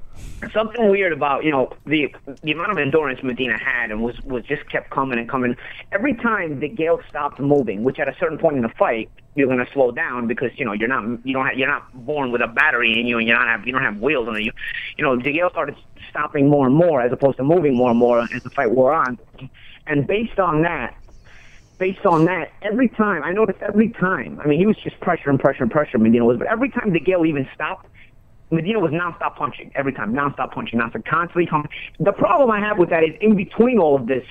[0.52, 4.44] Something weird about you know the the amount of endurance Medina had and was was
[4.44, 5.57] just kept coming and coming.
[5.90, 9.64] Every time DeGale stopped moving, which at a certain point in the fight you're going
[9.64, 12.40] to slow down because you know you're not you don't have, you're not born with
[12.40, 14.52] a battery in you and you don't have you don't have wheels on you.
[14.96, 15.76] You know DeGale started
[16.11, 18.92] stopping more and more as opposed to moving more and more as the fight wore
[18.92, 19.18] on,
[19.87, 20.94] and based on that.
[21.78, 24.40] Based on that, every time I noticed every time.
[24.42, 25.96] I mean, he was just pressure and pressure and pressure.
[25.96, 27.87] Medina was, but every time DeGale even stopped,
[28.51, 31.69] Medina was nonstop punching every time, nonstop punching, nonstop, constantly coming.
[32.01, 34.25] The problem I have with that is in between all of this,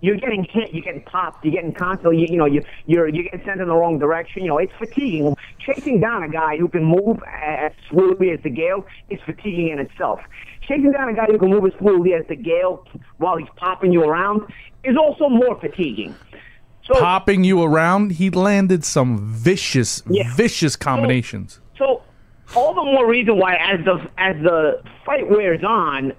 [0.00, 3.24] you're getting hit, you're getting popped, you're getting constantly, you, you know, you, you're you're
[3.24, 4.42] getting sent in the wrong direction.
[4.42, 5.36] You know, it's fatiguing.
[5.58, 10.20] Chasing down a guy who can move as fluidly as DeGale is fatiguing in itself.
[10.62, 12.84] Chasing down a guy who can move as fluidly as DeGale
[13.16, 14.42] while he's popping you around
[14.84, 16.14] is also more fatiguing.
[16.84, 20.32] So, Popping you around, he landed some vicious, Yeah.
[20.34, 21.60] vicious combinations.
[21.76, 22.02] So
[22.56, 26.12] all the more reason why as the as the fight wears on,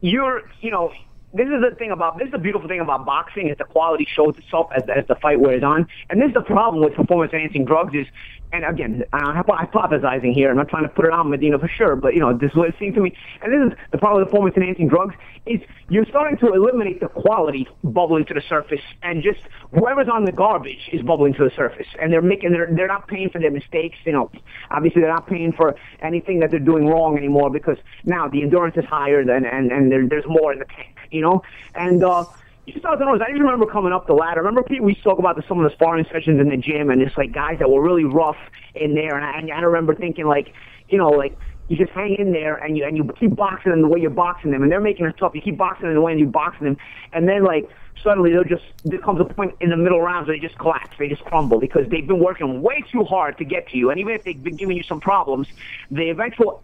[0.00, 0.92] you're you know
[1.34, 4.06] this is the thing about this is the beautiful thing about boxing is the quality
[4.14, 7.32] shows itself as as the fight wears on, and this is the problem with performance
[7.32, 8.06] enhancing drugs is
[8.52, 10.50] and again, I'm hypothesizing here.
[10.50, 12.56] I'm not trying to put it on Medina for sure, but you know, this is
[12.56, 13.16] what it seems to me.
[13.40, 15.14] And this is the problem with performance enhancing drugs
[15.46, 19.40] is you're starting to eliminate the quality bubbling to the surface, and just
[19.72, 23.08] whoever's on the garbage is bubbling to the surface, and they're making they're they're not
[23.08, 23.96] paying for their mistakes.
[24.04, 24.30] You know,
[24.70, 28.76] obviously they're not paying for anything that they're doing wrong anymore because now the endurance
[28.76, 30.96] is higher and and and there, there's more in the tank.
[31.10, 31.42] You know,
[31.74, 32.04] and.
[32.04, 32.24] uh
[32.66, 33.14] you just have to know.
[33.14, 34.40] I even remember coming up the ladder.
[34.40, 37.02] Remember, Pete, we spoke about the, some of the sparring sessions in the gym, and
[37.02, 38.36] it's like guys that were really rough
[38.74, 39.16] in there.
[39.16, 40.52] And I, and I remember thinking, like,
[40.88, 41.36] you know, like
[41.68, 44.10] you just hang in there and you and you keep boxing them the way you're
[44.10, 45.32] boxing them, and they're making it tough.
[45.34, 46.76] You keep boxing them the way you're boxing them,
[47.12, 47.68] and then like
[48.02, 50.96] suddenly they'll just there comes a point in the middle rounds where they just collapse,
[50.98, 53.98] they just crumble because they've been working way too hard to get to you, and
[53.98, 55.48] even if they've been giving you some problems,
[55.90, 56.62] the eventual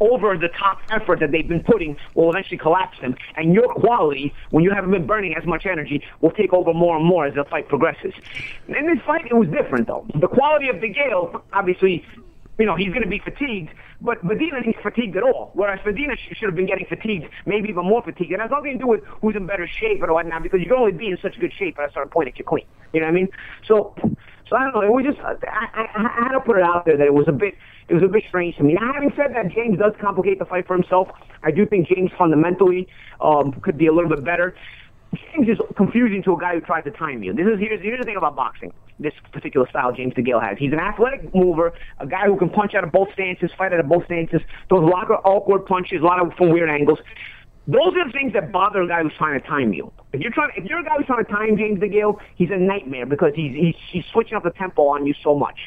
[0.00, 3.14] over the top effort that they've been putting will eventually collapse them.
[3.36, 6.96] And your quality, when you haven't been burning as much energy, will take over more
[6.96, 8.12] and more as the fight progresses.
[8.68, 10.06] In this fight, it was different though.
[10.20, 12.04] The quality of DeGale, obviously,
[12.58, 15.50] you know, he's going to be fatigued, but Medina isn't fatigued at all.
[15.54, 18.32] Whereas Medina sh- should have been getting fatigued, maybe even more fatigued.
[18.32, 20.66] And it has nothing to do with who's in better shape or whatnot, because you
[20.66, 22.66] can only be in such good shape at a certain point that you're clean.
[22.92, 23.28] You know what I mean?
[23.66, 23.94] So,
[24.48, 24.90] so I don't know.
[24.90, 27.32] Was just I, I, I had to put it out there that it was a
[27.32, 27.54] bit
[27.88, 28.74] it was a bit strange to me.
[28.74, 31.08] Now, having said that, James does complicate the fight for himself.
[31.42, 32.88] I do think James fundamentally
[33.20, 34.54] um, could be a little bit better.
[35.14, 37.32] James is confusing to a guy who tries to time you.
[37.32, 38.72] This is here's here's the thing about boxing.
[38.98, 40.56] This particular style James DeGale has.
[40.58, 43.80] He's an athletic mover, a guy who can punch out of both stances, fight out
[43.80, 46.98] of both stances, throws a lot of awkward punches, a lot of from weird angles.
[47.66, 49.90] Those are the things that bother a guy who's trying to time you.
[50.12, 52.56] If you're trying, if you're a guy who's trying to time James DeGale, he's a
[52.56, 55.58] nightmare because he's he's, he's switching up the tempo on you so much.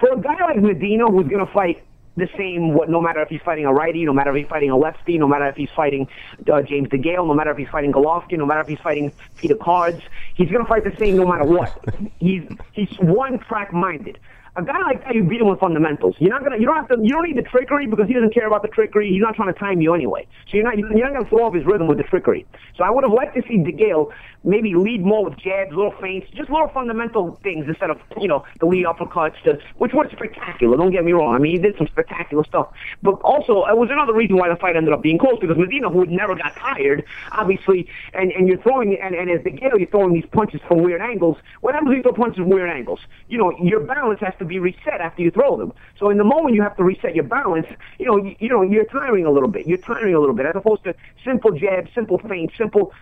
[0.00, 1.84] For a guy like Medina who's going to fight
[2.16, 4.70] the same, what, no matter if he's fighting a righty, no matter if he's fighting
[4.70, 6.08] a lefty, no matter if he's fighting
[6.52, 9.54] uh, James DeGale, no matter if he's fighting Golovkin, no matter if he's fighting Peter
[9.54, 10.00] Cards,
[10.34, 11.84] he's going to fight the same no matter what.
[12.18, 14.18] he's he's one track minded.
[14.56, 16.16] A guy like that, you beat him with fundamentals.
[16.18, 18.34] You're not gonna, you don't have to, you don't need the trickery because he doesn't
[18.34, 19.08] care about the trickery.
[19.08, 20.26] He's not trying to time you anyway.
[20.50, 22.46] So you're not, you're not gonna throw off his rhythm with the trickery.
[22.76, 24.10] So I would have liked to see DeGale
[24.42, 28.44] maybe lead more with jabs, little feints, just little fundamental things instead of, you know,
[28.58, 30.76] the lead uppercuts, to, which was spectacular.
[30.76, 31.34] Don't get me wrong.
[31.34, 32.72] I mean, he did some spectacular stuff.
[33.02, 35.90] But also, it was another reason why the fight ended up being close because Medina,
[35.90, 40.14] who never got tired, obviously, and, and you're throwing, and, and as DeGale, you're throwing
[40.14, 41.36] these punches from weird angles.
[41.60, 43.00] What happens when you throw punches from weird angles?
[43.28, 45.72] You know, your balance has to be reset after you throw them.
[45.98, 48.62] So in the moment you have to reset your balance, you know, you, you know,
[48.62, 49.66] you're tiring a little bit.
[49.68, 52.92] You're tiring a little bit as opposed to simple jabs, simple feints, simple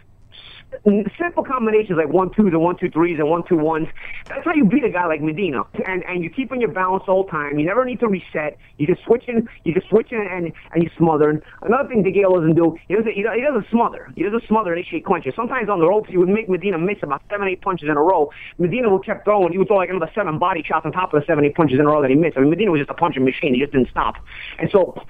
[1.18, 3.88] simple combinations like one twos and one two threes and one two ones.
[4.26, 5.62] That's how you beat a guy like Medina.
[5.86, 7.58] And and you keep on your balance whole time.
[7.58, 8.58] You never need to reset.
[8.76, 9.48] You just switch in.
[9.64, 11.30] You just switch in and and you smother.
[11.30, 14.12] And another thing DeGale doesn't do, he doesn't he doesn't, he doesn't smother.
[14.14, 15.34] He doesn't smother and initiate clinches.
[15.34, 18.02] Sometimes on the ropes he would make Medina miss about seven eight punches in a
[18.02, 18.30] row.
[18.58, 19.52] Medina would kept throwing.
[19.52, 21.78] He would throw like another seven body shots on top of the seven eight punches
[21.78, 22.36] in a row that he missed.
[22.36, 23.54] I mean Medina was just a punching machine.
[23.54, 24.16] He just didn't stop.
[24.58, 25.02] And so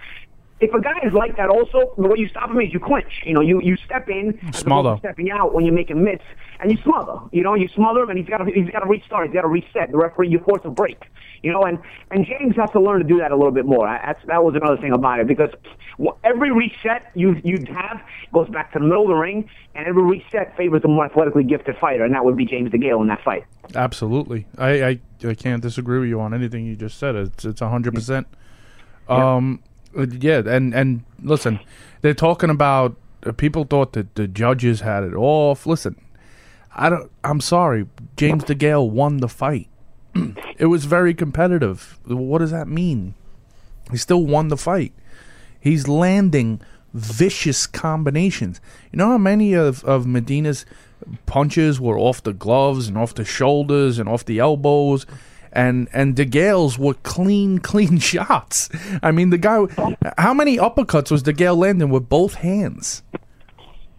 [0.60, 3.22] if a guy is like that also, the way you stop him is you clinch.
[3.24, 4.96] You know, you, you step in, Smother.
[4.98, 6.20] stepping out when you make him miss,
[6.60, 7.18] and you smother.
[7.32, 9.26] You know, you smother him, and he's got to he's got to restart.
[9.28, 9.90] He's got to reset.
[9.92, 10.98] The referee, you force a break.
[11.42, 11.78] You know, and
[12.10, 13.86] and James has to learn to do that a little bit more.
[13.86, 15.50] I- That's that was another thing about it because
[16.24, 18.00] every reset you you have
[18.32, 21.44] goes back to the middle of the ring, and every reset favors the more athletically
[21.44, 23.44] gifted fighter, and that would be James DeGale in that fight.
[23.76, 24.46] Absolutely.
[24.56, 27.14] I, I, I can't disagree with you on anything you just said.
[27.14, 28.26] It's it's a hundred percent.
[29.08, 29.62] Um,
[30.04, 31.60] yeah, and and listen,
[32.02, 35.66] they're talking about uh, people thought that the judges had it off.
[35.66, 36.00] Listen,
[36.74, 37.10] I don't.
[37.24, 39.68] I'm sorry, James DeGale won the fight.
[40.58, 41.98] it was very competitive.
[42.06, 43.14] What does that mean?
[43.90, 44.92] He still won the fight.
[45.60, 46.60] He's landing
[46.94, 48.60] vicious combinations.
[48.92, 50.64] You know how many of, of Medina's
[51.26, 55.06] punches were off the gloves and off the shoulders and off the elbows?
[55.52, 58.68] And and DeGale's were clean, clean shots.
[59.02, 59.66] I mean, the guy.
[60.18, 63.02] How many uppercuts was DeGale landing with both hands?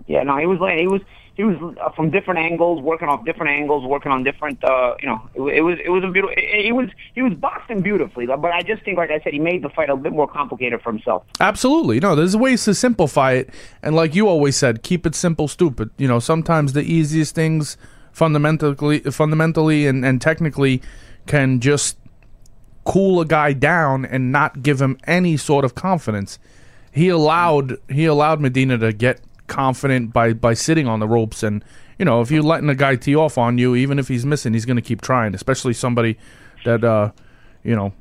[0.07, 1.01] Yeah, no, he was he was
[1.39, 4.61] he was uh, from different angles, working off different angles, working on different.
[4.61, 6.35] uh You know, it, it was it was a beautiful.
[6.35, 9.39] It, it was he was boxing beautifully, but I just think, like I said, he
[9.39, 11.23] made the fight a bit more complicated for himself.
[11.39, 12.01] Absolutely.
[12.01, 13.51] No, there's ways to simplify it.
[13.81, 15.91] And like you always said, keep it simple, stupid.
[15.97, 17.77] You know, sometimes the easiest things
[18.11, 20.81] fundamentally fundamentally and, and technically
[21.29, 21.95] can just
[22.85, 26.39] cool a guy down and not give him any sort of confidence.
[26.91, 31.63] He allowed he allowed Medina to get confident by by sitting on the ropes and
[31.99, 34.53] you know, if you're letting a guy tee off on you, even if he's missing,
[34.53, 36.17] he's going to keep trying, especially somebody
[36.65, 37.11] that uh,
[37.63, 37.93] you know,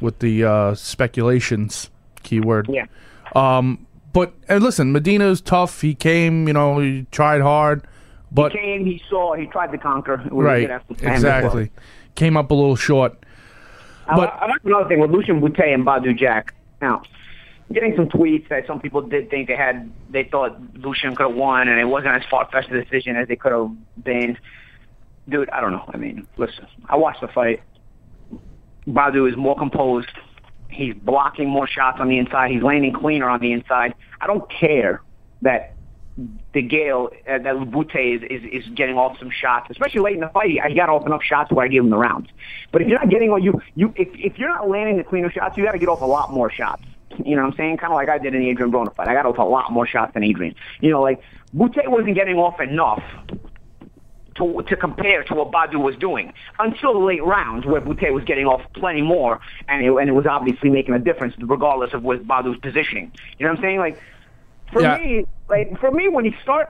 [0.00, 1.90] with the uh, speculations
[2.24, 2.68] keyword.
[2.68, 2.86] Yeah.
[3.34, 5.80] Um, but and listen, Medina's tough.
[5.80, 7.86] He came, you know, he tried hard,
[8.30, 10.22] but he came, he saw, he tried to conquer.
[10.30, 10.70] Right,
[11.00, 11.70] exactly,
[12.14, 13.12] came up a little short.
[14.06, 16.54] Uh, but- I, I like another thing with Lucian Bute and Badou Jack.
[16.80, 17.02] Now,
[17.72, 21.36] getting some tweets that some people did think they had, they thought Lucian could have
[21.36, 23.70] won, and it wasn't as far fetched a decision as they could have
[24.02, 24.36] been.
[25.28, 25.84] Dude, I don't know.
[25.88, 27.62] I mean, listen, I watched the fight.
[28.86, 30.10] Badou is more composed.
[30.68, 32.50] He's blocking more shots on the inside.
[32.50, 33.94] He's landing cleaner on the inside.
[34.20, 35.00] I don't care
[35.42, 35.73] that
[36.54, 40.28] DeGale uh, that Bute is, is is getting off some shots, especially late in the
[40.28, 40.50] fight.
[40.50, 42.28] You got open up shots where I give him the rounds.
[42.70, 45.30] But if you're not getting all you you if if you're not landing the cleaner
[45.30, 46.84] shots, you got to get off a lot more shots.
[47.24, 47.78] You know what I'm saying?
[47.78, 49.08] Kind of like I did in the Adrian Broner fight.
[49.08, 50.54] I got off a lot more shots than Adrian.
[50.80, 51.20] You know, like
[51.52, 53.02] Bute wasn't getting off enough
[54.36, 58.24] to to compare to what Badou was doing until the late rounds, where Bute was
[58.24, 62.02] getting off plenty more, and it, and it was obviously making a difference regardless of
[62.02, 63.12] what Badou's positioning.
[63.38, 63.78] You know what I'm saying?
[63.78, 64.00] Like
[64.74, 64.98] for Yeah.
[64.98, 66.68] me, like for me, when you start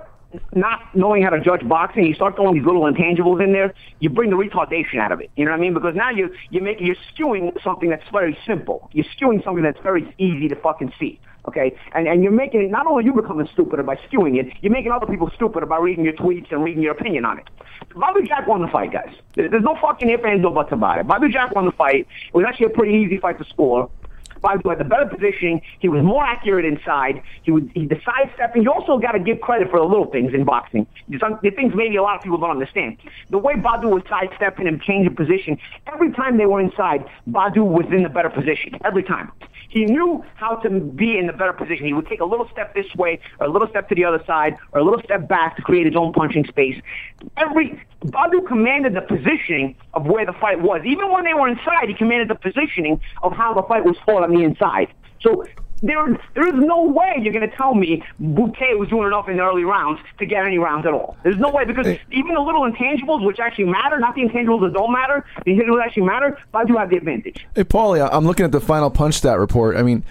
[0.55, 4.11] not knowing how to judge boxing, you start throwing these little intangibles in there, you
[4.11, 5.31] bring the retardation out of it.
[5.37, 5.75] You know what I mean?
[5.75, 8.89] Because now you you make you're skewing something that's very simple.
[8.93, 11.19] You're skewing something that's very easy to fucking see.
[11.47, 14.73] Okay, and and you're making it not only you becoming stupider by skewing it, you're
[14.73, 17.49] making other people stupider by reading your tweets and reading your opinion on it.
[17.95, 19.15] Badou Jack won the fight, guys.
[19.35, 21.07] There's no fucking if ands or buts about it.
[21.07, 22.07] Badou Jack won the fight.
[22.29, 23.91] It was actually a pretty easy fight to score.
[24.45, 25.63] Bobby had the better positioning.
[25.81, 27.23] He was more accurate inside.
[27.43, 28.63] He was he the sidestepping.
[28.63, 30.87] You also got to give credit for the little things in boxing.
[31.09, 32.99] The things maybe a lot of people don't understand.
[33.31, 35.57] The way Badou was sidestepping and changing position,
[35.91, 38.79] every time they were inside, Badou was in the better position.
[38.85, 39.33] Every time.
[39.71, 41.87] He knew how to be in the better position.
[41.87, 44.23] He would take a little step this way, or a little step to the other
[44.25, 46.81] side, or a little step back to create his own punching space.
[47.39, 50.83] Every Badou commanded the positioning of where the fight was.
[50.85, 54.23] Even when they were inside, he commanded the positioning of how the fight was fought
[54.23, 54.89] on the inside.
[55.21, 55.45] So
[55.83, 59.37] there, there is no way you're going to tell me Bute was doing enough in
[59.39, 61.17] the early rounds to get any rounds at all.
[61.23, 64.73] There's no way because even the little intangibles, which actually matter, not the intangibles that
[64.75, 67.47] don't matter, the intangibles that actually matter, Badou had the advantage.
[67.55, 69.77] Hey, Paulie, I'm looking at the final punch stat report.
[69.77, 70.05] I mean,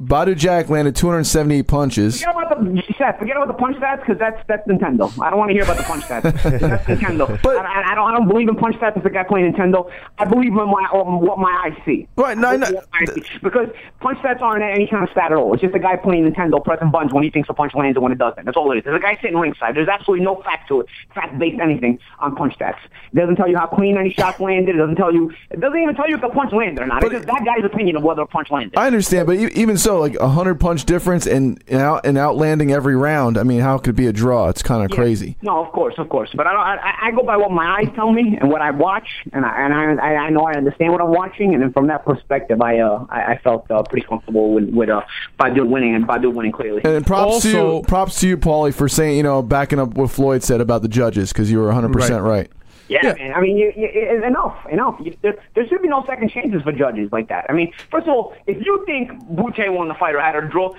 [0.00, 2.20] Badou Jack landed 278 punches.
[2.20, 3.18] Forget about the Seth.
[3.18, 5.10] Forget about the punch stats because that's that's Nintendo.
[5.22, 6.22] I don't want to hear about the punch stats.
[6.60, 7.40] that's Nintendo.
[7.42, 8.12] But- I, I, don't.
[8.12, 9.90] I don't believe in punch stats as a guy playing Nintendo.
[10.18, 12.06] I believe in my um, what my eyes see.
[12.16, 13.38] Right, no, no, believe what my eyes see.
[13.42, 13.68] because
[14.00, 15.54] punch stats aren't any kind of stat at all.
[15.54, 18.02] It's just a guy playing Nintendo pressing buttons when he thinks a punch lands and
[18.02, 18.44] when it doesn't.
[18.44, 18.84] That's all it is.
[18.84, 19.76] There's a guy sitting ringside.
[19.76, 22.78] There's absolutely no fact to it, fact based anything on punch stats.
[23.12, 24.74] It doesn't tell you how clean any shots landed.
[24.74, 25.32] It doesn't tell you.
[25.50, 27.00] It doesn't even tell you if the punch landed or not.
[27.00, 28.76] But- it's just that guy's opinion of whether a punch landed.
[28.76, 32.72] I understand, but even so, like a hundred punch difference and and, out, and outlanding
[32.72, 33.38] every round.
[33.38, 34.48] I mean, how could it be a draw?
[34.48, 34.96] It's kind of Yeah.
[34.96, 35.36] crazy.
[35.42, 36.30] No, of course, of course.
[36.34, 36.60] But I don't.
[36.62, 39.64] I, I go by what my eyes tell me and what I watch, and I
[39.64, 42.60] and I, I I know I understand what I'm watching, and then from that perspective,
[42.60, 45.02] I uh I, I felt uh, pretty comfortable with with uh
[45.38, 46.82] Badou winning and Badou winning clearly.
[46.84, 50.10] And props to you, props to you, Paulie, for saying you know backing up what
[50.10, 52.30] Floyd said about the judges because you were 100 percent Right.
[52.30, 52.50] right.
[52.88, 53.14] Yeah, Yeah.
[53.14, 53.34] man.
[53.34, 54.96] I mean, you, you, enough, enough.
[55.02, 57.46] You, there, there should be no second chances for judges like that.
[57.48, 60.42] I mean, first of all, if you think Bute won the fight or had a
[60.46, 60.72] draw,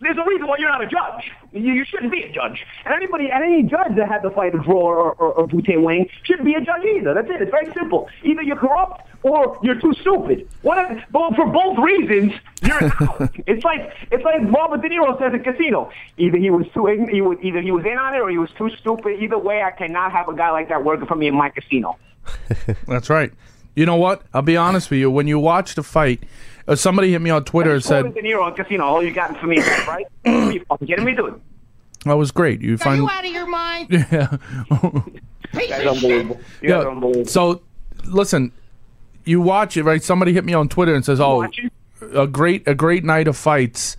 [0.00, 1.30] there's a reason why you're not a judge.
[1.52, 2.64] You, you shouldn't be a judge.
[2.84, 5.76] And anybody, and any judge that had to fight a draw or, or, or Bute
[5.76, 7.14] winning shouldn't be a judge either.
[7.14, 7.42] That's it.
[7.42, 8.08] It's very simple.
[8.24, 10.48] Either you're corrupt or you're too stupid.
[10.62, 12.32] One of, but for both reasons,
[12.62, 13.30] you're out.
[13.46, 15.90] it's like it's like Robert De Niro says in Casino.
[16.16, 18.50] Either he was too he was either he was in on it or he was
[18.56, 19.20] too stupid.
[19.20, 21.98] Either way, I cannot have a guy like that working for me in my casino.
[22.86, 23.32] That's right.
[23.74, 24.22] You know what?
[24.34, 25.10] I'll be honest with you.
[25.10, 26.22] When you watch the fight,
[26.70, 28.84] uh, somebody hit me on Twitter and said, De Niro in Casino.
[28.84, 30.06] All you got for me, right?
[30.26, 31.40] Are you fucking kidding me, dude?
[32.04, 33.88] "That was great." You Are find you out of your mind?
[33.90, 34.36] yeah.
[35.52, 36.40] That's unbelievable.
[36.62, 37.26] You guys unbelievable.
[37.26, 37.62] So,
[38.04, 38.52] listen,
[39.24, 40.02] you watch it, right?
[40.02, 41.46] Somebody hit me on Twitter and says, "Oh,
[42.14, 43.96] a great, a great night of fights.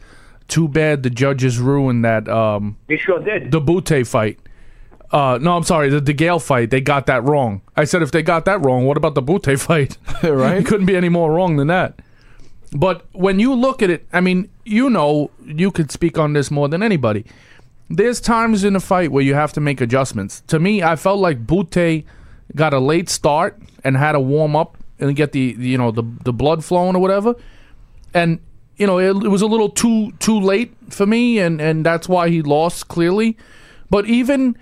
[0.48, 3.52] Too bad the judges ruined that um, They sure did.
[3.52, 4.40] the Bute fight."
[5.12, 6.70] Uh, no, I'm sorry, the DeGale fight.
[6.70, 7.62] They got that wrong.
[7.76, 9.98] I said, if they got that wrong, what about the Bute fight?
[10.24, 10.60] Right.
[10.60, 12.00] it couldn't be any more wrong than that.
[12.74, 16.50] But when you look at it, I mean, you know, you could speak on this
[16.50, 17.26] more than anybody.
[17.90, 20.42] There's times in a fight where you have to make adjustments.
[20.48, 22.06] To me, I felt like Bute
[22.56, 26.04] got a late start and had to warm up and get the you know the
[26.24, 27.36] the blood flowing or whatever,
[28.14, 28.40] and
[28.78, 32.08] you know it, it was a little too too late for me, and and that's
[32.08, 33.36] why he lost clearly.
[33.90, 34.56] But even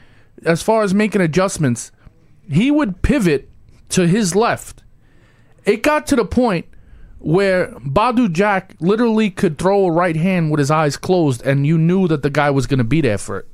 [0.45, 1.91] as far as making adjustments,
[2.49, 3.49] he would pivot
[3.89, 4.81] to his left.
[5.65, 6.65] It got to the point
[7.19, 11.77] where Badou Jack literally could throw a right hand with his eyes closed, and you
[11.77, 13.47] knew that the guy was going to be there for it.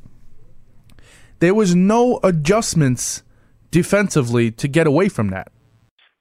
[1.39, 3.23] There was no adjustments
[3.71, 5.51] defensively to get away from that.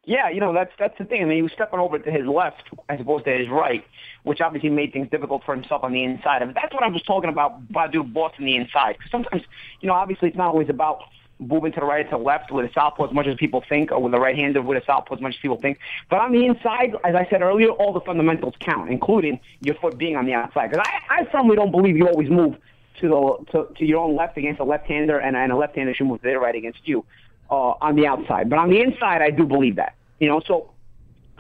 [0.07, 1.23] Yeah, you know that's that's the thing.
[1.23, 3.85] I mean, he was stepping over to his left as opposed to his right,
[4.25, 6.43] which obviously made things difficult for himself on the inside.
[6.43, 7.69] And that's what I was talking about.
[7.69, 8.97] Badou bossing the inside.
[8.99, 9.43] Because sometimes,
[9.81, 11.05] you know, obviously it's not always about
[11.39, 13.91] moving to the right to the left with a southpaw as much as people think,
[13.93, 15.79] or with the right-hander with a southpaw as much as people think.
[16.09, 19.99] But on the inside, as I said earlier, all the fundamentals count, including your foot
[19.99, 20.71] being on the outside.
[20.71, 22.57] Because I, I firmly don't believe you always move
[23.01, 26.07] to the to, to your own left against a left-hander, and, and a left-hander should
[26.07, 27.05] move to their right against you
[27.51, 28.49] uh, on the outside.
[28.49, 29.95] But on the inside, I do believe that.
[30.21, 30.71] You know, so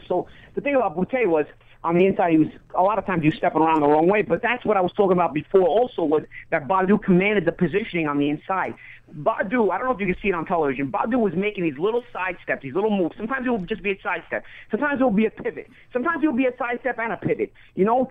[0.08, 1.46] so the thing about Bute was
[1.84, 4.22] on the inside, he was a lot of times was stepping around the wrong way.
[4.22, 5.68] But that's what I was talking about before.
[5.68, 8.74] Also, was that Badou commanded the positioning on the inside.
[9.16, 10.90] Badou, I don't know if you can see it on television.
[10.90, 13.14] Badou was making these little sidesteps, these little moves.
[13.16, 14.44] Sometimes it will just be a sidestep.
[14.70, 15.68] Sometimes it will be a pivot.
[15.92, 17.52] Sometimes it will be a sidestep and a pivot.
[17.76, 18.10] You know,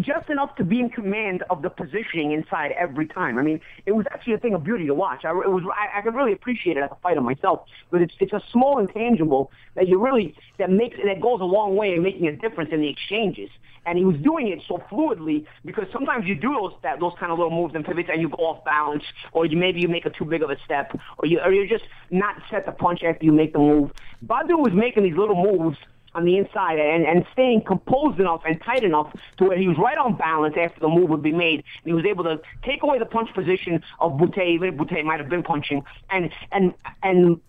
[0.00, 3.38] just enough to be in command of the positioning inside every time.
[3.38, 5.24] I mean, it was actually a thing of beauty to watch.
[5.24, 7.66] I, it was, I, I could really appreciate it as a fighter myself.
[7.90, 11.76] But it's it's a small intangible that you really that makes that goes a long
[11.76, 13.50] way in making a difference in the exchanges
[13.86, 17.32] and he was doing it so fluidly because sometimes you do those that, those kind
[17.32, 20.06] of little moves and pivots and you go off balance, or you maybe you make
[20.06, 23.02] a too big of a step, or you or you're just not set to punch
[23.02, 23.90] after you make the move.
[24.24, 25.78] Badou was making these little moves
[26.14, 29.76] on the inside and, and staying composed enough and tight enough to where he was
[29.78, 31.62] right on balance after the move would be made.
[31.82, 35.04] And he was able to take away the punch position of Bute, even if Bute
[35.04, 37.40] might have been punching, and and and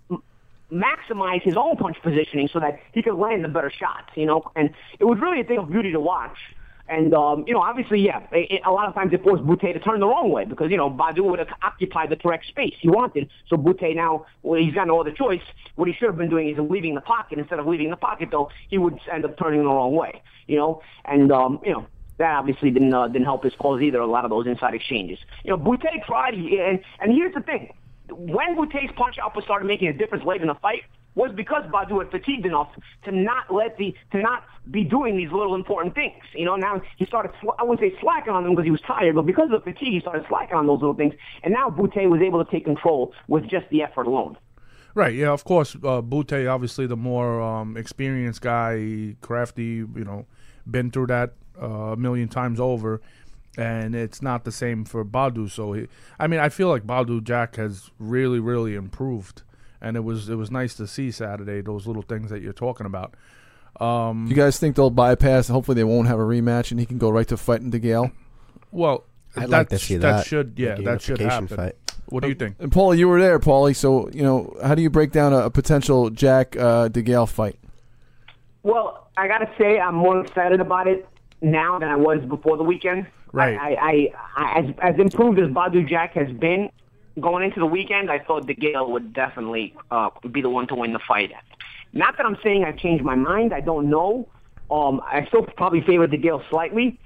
[0.71, 4.51] maximize his own punch positioning so that he could land the better shots, you know.
[4.55, 6.37] And it was really a thing of beauty to watch.
[6.87, 9.79] And, um, you know, obviously, yeah, it, a lot of times it forced Bute to
[9.79, 12.89] turn the wrong way because, you know, Badou would have occupied the correct space he
[12.89, 13.29] wanted.
[13.47, 15.43] So Bute now, well, he's got no other choice.
[15.75, 17.37] What he should have been doing is leaving the pocket.
[17.37, 20.57] Instead of leaving the pocket, though, he would end up turning the wrong way, you
[20.57, 20.81] know.
[21.05, 21.85] And, um, you know,
[22.17, 23.99] that obviously didn't uh, didn't help his cause either.
[23.99, 25.19] A lot of those inside exchanges.
[25.43, 27.71] You know, Bute tried, and and here's the thing:
[28.11, 30.83] when Bute's punch output started making a difference late in the fight
[31.15, 32.69] was because Badou had fatigued enough
[33.03, 36.23] to not let the to not be doing these little important things.
[36.33, 39.15] You know, now he started I wouldn't say slacking on them because he was tired,
[39.15, 41.13] but because of the fatigue, he started slacking on those little things.
[41.43, 44.37] And now Bute was able to take control with just the effort alone.
[44.95, 45.13] Right.
[45.13, 45.31] Yeah.
[45.31, 49.85] Of course, uh, Bute, obviously the more um, experienced guy, crafty.
[49.95, 50.25] You know,
[50.69, 53.01] been through that uh, a million times over
[53.57, 55.49] and it's not the same for Badou.
[55.49, 55.87] So he,
[56.19, 59.43] I mean, I feel like Badou Jack has really, really improved,
[59.81, 62.85] and it was it was nice to see Saturday those little things that you're talking
[62.85, 63.15] about.
[63.79, 65.47] Um, you guys think they'll bypass?
[65.47, 68.11] Hopefully, they won't have a rematch, and he can go right to fighting DeGale.
[68.71, 70.25] Well, I'd that like to see that.
[70.25, 71.47] should yeah, that should happen.
[71.47, 71.75] fight.
[72.07, 72.55] What do you think?
[72.59, 73.75] And Paulie, you were there, Paulie.
[73.75, 77.57] So you know, how do you break down a, a potential Jack uh, DeGale fight?
[78.63, 81.07] Well, I gotta say, I'm more excited about it
[81.41, 83.07] now than I was before the weekend.
[83.31, 83.57] Right.
[83.59, 86.71] I, I, I, as, as improved as Badou Jack has been
[87.19, 90.93] going into the weekend, I thought DeGale would definitely uh, be the one to win
[90.93, 91.31] the fight.
[91.93, 93.53] Not that I'm saying I've changed my mind.
[93.53, 94.27] I don't know.
[94.71, 96.99] Um, I still probably favor DeGale slightly,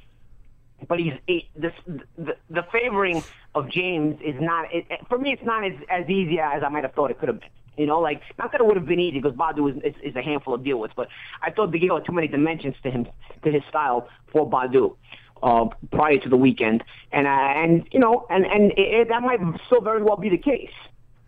[0.87, 1.73] but he's he, this,
[2.17, 3.23] the, the favoring
[3.55, 5.31] of James is not it, for me.
[5.31, 7.49] It's not as as easy as I might have thought it could have been.
[7.77, 10.15] You know, like not that it would have been easy because Badou is, is, is
[10.17, 11.07] a handful to deal with, but
[11.41, 13.07] I thought DeGale had too many dimensions to him
[13.43, 14.97] to his style for Badou
[15.43, 19.39] uh, prior to the weekend, and uh, and you know, and and it, that might
[19.67, 20.71] still very well be the case.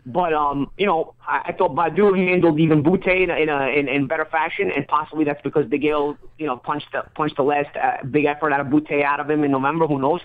[0.06, 3.66] But um, you know, I, I thought Badou handled even Bute in a, in, a,
[3.68, 7.42] in in better fashion, and possibly that's because DeGale, you know, punched the punched the
[7.42, 9.86] last uh, big effort out of Bute out of him in November.
[9.86, 10.22] Who knows?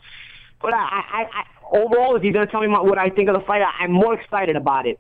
[0.62, 1.44] But I, I, I
[1.78, 4.14] overall, if you're gonna tell me what I think of the fight, I, I'm more
[4.14, 5.00] excited about it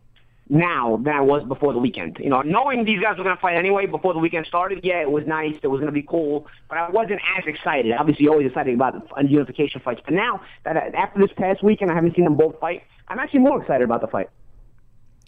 [0.51, 2.17] now than I was before the weekend.
[2.19, 5.01] You know, knowing these guys were going to fight anyway before the weekend started, yeah,
[5.01, 5.55] it was nice.
[5.63, 7.93] It was going to be cool, but I wasn't as excited.
[7.97, 8.95] Obviously, always excited about
[9.27, 12.83] unification fights, but now that after this past weekend, I haven't seen them both fight.
[13.07, 14.29] I'm actually more excited about the fight.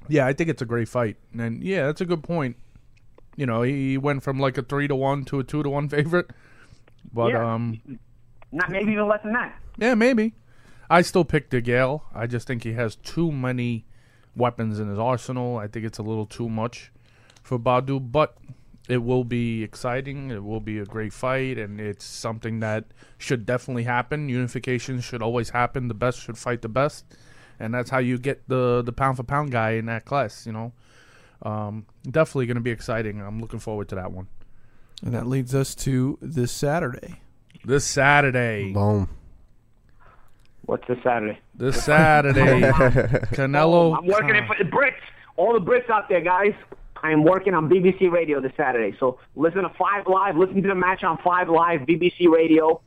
[0.09, 2.57] Yeah, I think it's a great fight, and yeah, that's a good point.
[3.37, 5.87] You know, he went from like a three to one to a two to one
[5.95, 6.31] favorite,
[7.13, 7.53] but Yeah.
[7.53, 7.79] um,
[8.51, 9.57] Not maybe even less than that.
[9.77, 10.33] yeah, maybe.
[10.89, 12.01] I still pick DeGale.
[12.13, 13.85] I just think he has too many
[14.35, 15.57] weapons in his arsenal.
[15.57, 16.91] I think it's a little too much
[17.41, 18.37] for Badou, but
[18.89, 20.31] it will be exciting.
[20.31, 22.85] It will be a great fight, and it's something that
[23.17, 24.27] should definitely happen.
[24.29, 25.87] Unification should always happen.
[25.87, 27.05] The best should fight the best,
[27.59, 30.45] and that's how you get the the pound for pound guy in that class.
[30.45, 30.73] You know,
[31.43, 33.21] um, definitely going to be exciting.
[33.21, 34.27] I'm looking forward to that one
[35.03, 37.21] And that leads us to this Saturday.
[37.65, 38.73] this Saturday.
[38.73, 39.07] Boom.
[40.65, 41.39] What's this Saturday?
[41.55, 42.39] This Saturday,
[43.33, 43.97] Canelo.
[43.97, 44.93] I'm working it for the Brits.
[45.35, 46.53] All the Brits out there, guys.
[47.01, 48.95] I am working on BBC Radio this Saturday.
[48.97, 50.37] So listen to Five Live.
[50.37, 52.81] Listen to the match on Five Live, BBC Radio,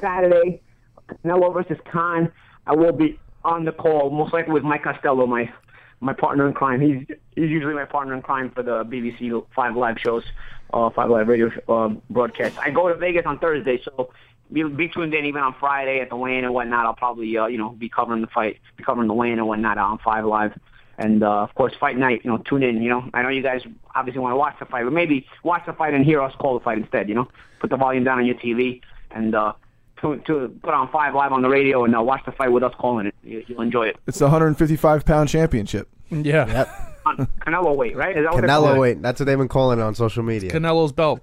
[0.00, 0.60] Saturday.
[1.08, 2.32] Canelo versus Khan.
[2.66, 5.52] I will be on the call, most likely with Mike Costello, my
[6.00, 6.80] my partner in crime.
[6.80, 7.06] He's
[7.36, 10.24] he's usually my partner in crime for the BBC Five Live shows,
[10.72, 12.58] uh, Five Live Radio uh, broadcast.
[12.58, 14.10] I go to Vegas on Thursday, so
[14.52, 16.86] be, be tuned in even on Friday at the weigh-in and whatnot.
[16.86, 19.78] I'll probably uh, you know be covering the fight, be covering the weigh-in and whatnot
[19.78, 20.58] on Five Live.
[20.96, 22.20] And uh, of course, fight night.
[22.24, 22.82] You know, tune in.
[22.82, 23.62] You know, I know you guys
[23.94, 26.58] obviously want to watch the fight, but maybe watch the fight and hear us call
[26.58, 27.08] the fight instead.
[27.08, 27.28] You know,
[27.60, 28.80] put the volume down on your TV
[29.10, 29.54] and uh,
[30.02, 32.62] to, to put on five live on the radio and uh, watch the fight with
[32.62, 33.14] us calling it.
[33.22, 33.96] You, you'll enjoy it.
[34.06, 35.88] It's the 155 pound championship.
[36.10, 36.66] Yeah.
[37.06, 38.16] On Canelo weight, right?
[38.16, 38.78] Is that what they call Canelo, it?
[38.78, 40.50] wait, that's what they've been calling it on social media.
[40.50, 41.20] Canelo's belt.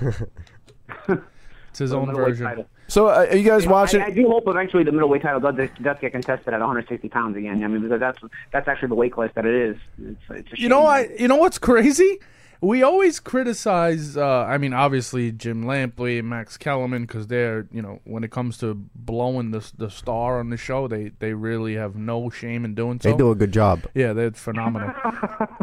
[1.80, 2.46] it's his own Middleweight version.
[2.46, 2.66] title.
[2.88, 4.02] So uh, are you guys You know, watching?
[4.02, 7.36] I, I do hope eventually the middleweight title does, does get contested at 160 pounds
[7.36, 7.62] again.
[7.62, 8.18] I mean, because that's
[8.52, 9.76] that's actually the weight class that it is.
[10.02, 10.86] It's, it's a You know.
[10.86, 12.18] I you know what's crazy?
[12.62, 14.18] We always criticize.
[14.18, 18.30] Uh, I mean, obviously Jim Lampley and Max Kellerman because they're you know when it
[18.30, 22.64] comes to blowing the the star on the show, they they really have no shame
[22.66, 23.10] in doing so.
[23.12, 23.86] They do a good job.
[23.94, 24.92] Yeah, they're phenomenal.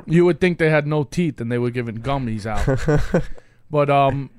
[0.07, 3.23] you would think they had no teeth and they were giving gummies out.
[3.69, 4.31] but um,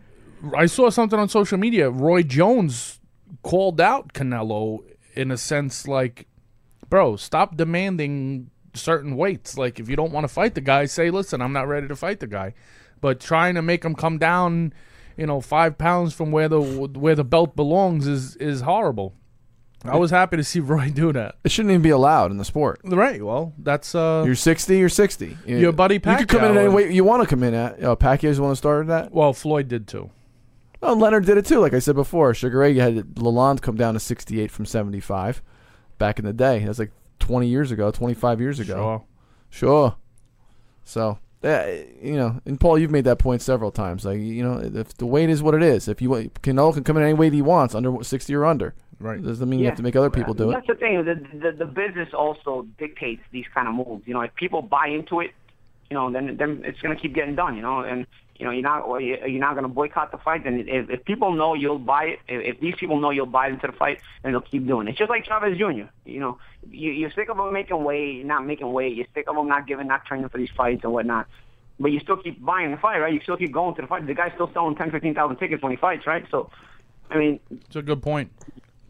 [0.56, 1.90] I saw something on social media.
[1.90, 3.00] Roy Jones
[3.42, 4.80] called out Canelo
[5.14, 6.26] in a sense like,
[6.88, 9.58] bro, stop demanding certain weights.
[9.58, 11.96] Like, if you don't want to fight the guy, say, listen, I'm not ready to
[11.96, 12.54] fight the guy.
[13.00, 14.72] But trying to make him come down,
[15.16, 19.14] you know, five pounds from where the where the belt belongs is is horrible.
[19.84, 21.36] I was happy to see Roy do that.
[21.44, 22.80] It shouldn't even be allowed in the sport.
[22.82, 23.22] Right.
[23.22, 24.24] Well, that's uh.
[24.26, 25.38] You're 60, you're 60.
[25.46, 27.54] You- Your buddy You could come in at any weight you want to come in
[27.54, 27.80] at.
[27.82, 29.12] Uh, Pacquiao's the one that started that.
[29.12, 30.10] well, Floyd did too.
[30.82, 31.60] Oh, Leonard did it too.
[31.60, 35.42] Like I said before, Sugar Ray had Lalonde come down to 68 from 75
[35.98, 36.64] back in the day.
[36.64, 38.74] That's like 20 years ago, 25 years ago.
[38.74, 39.04] Sure.
[39.50, 39.96] Sure.
[40.84, 41.66] So, uh,
[42.02, 44.04] you know, and Paul, you've made that point several times.
[44.04, 46.84] Like, you know, if the weight is what it is, if you want, Canelo can
[46.84, 48.74] come in any weight he wants, under 60 or under.
[49.00, 49.22] Right.
[49.22, 50.54] Doesn't mean you have to make other people do it.
[50.54, 51.04] That's the thing.
[51.04, 54.02] The, the the business also dictates these kind of moves.
[54.08, 55.30] You know, if people buy into it,
[55.88, 57.54] you know, then then it's going to keep getting done.
[57.54, 58.08] You know, and
[58.38, 60.44] you know, you're not you- you're not going to boycott the fight.
[60.44, 63.48] Then if, if people know you'll buy it, if, if these people know you'll buy
[63.48, 64.90] into the fight, then they'll keep doing it.
[64.90, 65.88] It's just like Chavez Jr.
[66.04, 66.38] You know,
[66.70, 68.94] you, you're sick of him making weight, not making weight.
[68.96, 71.26] You're sick of him not giving, not training for these fights and whatnot.
[71.80, 73.12] But you still keep buying the fight, right?
[73.12, 74.06] You still keep going to the fight.
[74.06, 76.24] The guy's still selling ten, fifteen thousand tickets when he fights, right?
[76.30, 76.50] So,
[77.10, 78.30] I mean, It's a good point.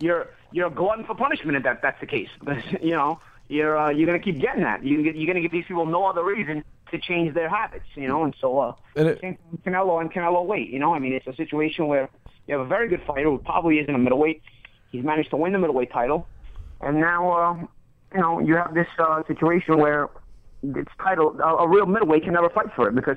[0.01, 2.29] you're you're a glutton for punishment if that that's the case.
[2.83, 4.85] You know you're uh, you're gonna keep getting that.
[4.85, 7.87] You you're gonna give these people no other reason to change their habits.
[7.95, 10.71] You know, and so uh, And it- same thing with Canelo and Canelo weight.
[10.71, 12.09] You know, I mean it's a situation where
[12.47, 14.43] you have a very good fighter who probably isn't a middleweight.
[14.91, 16.27] He's managed to win the middleweight title,
[16.81, 17.55] and now uh,
[18.15, 20.09] you know you have this uh, situation where
[20.63, 23.17] it's title a, a real middleweight can never fight for it because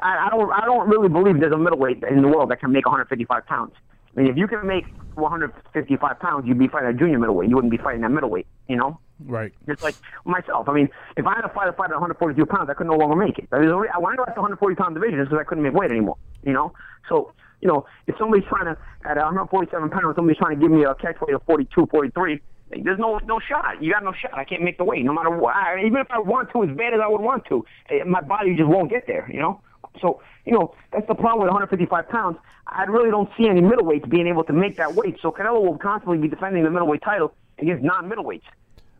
[0.00, 2.72] I, I don't I don't really believe there's a middleweight in the world that can
[2.72, 3.72] make 155 pounds.
[4.16, 4.84] I mean, if you can make
[5.14, 7.48] 155 pounds, you'd be fighting a junior middleweight.
[7.48, 8.46] You wouldn't be fighting that middleweight.
[8.68, 9.52] You know, Right.
[9.66, 9.94] just like
[10.24, 10.68] myself.
[10.68, 12.96] I mean, if I had to fight a fight at 142 pounds, I could no
[12.96, 13.48] longer make it.
[13.50, 15.74] There's a re- I wanted to at the 140 pound division because I couldn't make
[15.74, 16.16] weight anymore.
[16.44, 16.72] You know,
[17.08, 18.76] so you know, if somebody's trying to
[19.08, 22.40] at 147 pounds, somebody's trying to give me a catch weight of 42, 43.
[22.82, 23.82] There's no no shot.
[23.82, 24.34] You got no shot.
[24.34, 25.54] I can't make the weight, no matter what.
[25.54, 28.20] I, even if I want to, as bad as I would want to, eh, my
[28.20, 29.28] body just won't get there.
[29.32, 29.60] You know.
[30.00, 32.38] So you know that's the problem with 155 pounds.
[32.66, 35.16] I really don't see any middleweights being able to make that weight.
[35.20, 38.42] So Canelo will constantly be defending the middleweight title against non-middleweights.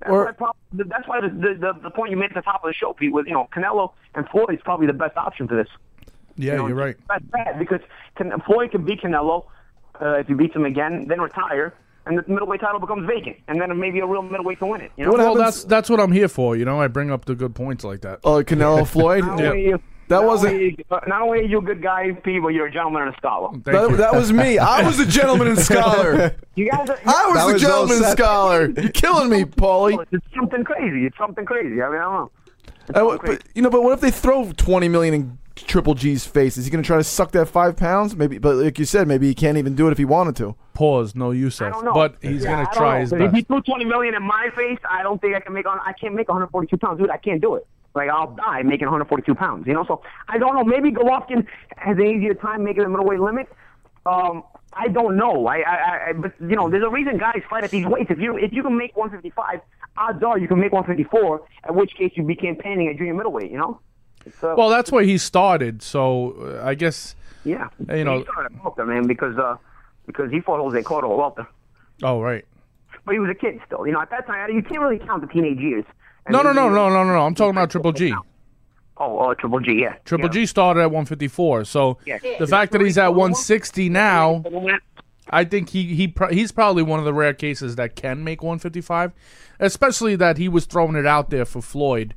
[0.05, 2.43] That's, Or- why prob- that's why the, the, the, the point you made at the
[2.43, 5.17] top of the show, Pete, was you know Canelo and Floyd is probably the best
[5.17, 5.69] option for this.
[6.37, 6.97] Yeah, You know, you're right.
[7.09, 7.81] That's bad because
[8.17, 9.45] can, Floyd can beat Canelo
[10.01, 11.75] uh, if he beats him again, then retire,
[12.07, 14.91] and the middleweight title becomes vacant, and then maybe a real middleweight can win it.
[14.97, 16.57] You know, Well, happens- that's that's what I'm here for.
[16.57, 18.21] You know, I bring up the good points like that.
[18.25, 19.25] Oh, Canelo Floyd?
[19.27, 19.83] Not only are you-
[20.13, 22.67] That not wasn't- only you- not only are you a good guy, P, but you're
[22.67, 23.51] a gentleman and a scholar.
[23.53, 23.97] Thank That, you.
[23.97, 24.59] that was me.
[24.59, 26.35] I was a gentleman and scholar.
[26.55, 28.71] You guys, are, I was a was gentleman and scholar.
[28.71, 30.05] You're killing me, Paulie.
[30.13, 31.07] it's something crazy.
[31.07, 31.83] It's something crazy.
[31.83, 32.31] I mean, I don't know.
[32.95, 33.39] Uh, something crazy.
[33.43, 36.57] but, you know, but what if they throw twenty million in Triple G's face?
[36.57, 38.17] Is he going to try to suck that five pounds?
[38.17, 40.57] Maybe, but like you said, maybe he can't even do it if he wanted to.
[40.75, 41.15] Pause.
[41.15, 41.73] No use I of.
[41.75, 41.93] don't know.
[41.93, 43.01] But he's Yeah, gonna try know.
[43.01, 45.53] his 'Cause If he threw 20 million in my face, I don't think I can
[45.53, 45.79] make on.
[45.87, 47.11] I can't make 142 pounds, dude.
[47.11, 47.67] I can't do it.
[47.95, 49.67] Like I'll die making 142 pounds.
[49.67, 50.65] You know, so I don't know.
[50.65, 53.49] Maybe Golovkin has an easier time making the middleweight limit.
[54.07, 55.47] Um, I don't know.
[55.47, 58.11] I, I, I, but you know, there's a reason guys fight at these weights.
[58.11, 59.61] If you if you can make 155,
[59.99, 61.43] odds are you can make 154.
[61.65, 63.51] At which case you be campaigning at junior middleweight.
[63.51, 63.81] You know.
[64.43, 65.83] Uh, Well, that's where he started.
[65.83, 67.15] So uh, I guess.
[67.45, 67.69] yeah.
[67.95, 69.57] you know- he started at welter, man, because uh,
[70.07, 71.47] because he fought Jose Cotto at welter.
[72.03, 72.45] Oh right.
[73.05, 73.87] But he was a kid still.
[73.87, 75.85] You know, at that time, you can't really count the teenage years.
[76.29, 77.27] No, no, no, no, no, no, no.
[77.27, 78.13] I'm talking about Triple G.
[78.99, 79.97] Oh, oh, Triple G, yeah.
[80.05, 80.29] Triple.
[80.29, 81.65] G started at 154.
[81.65, 84.45] So the fact that he's at 160 now,
[85.29, 89.13] I think he he he's probably one of the rare cases that can make 155,
[89.59, 92.15] especially that he was throwing it out there for Floyd.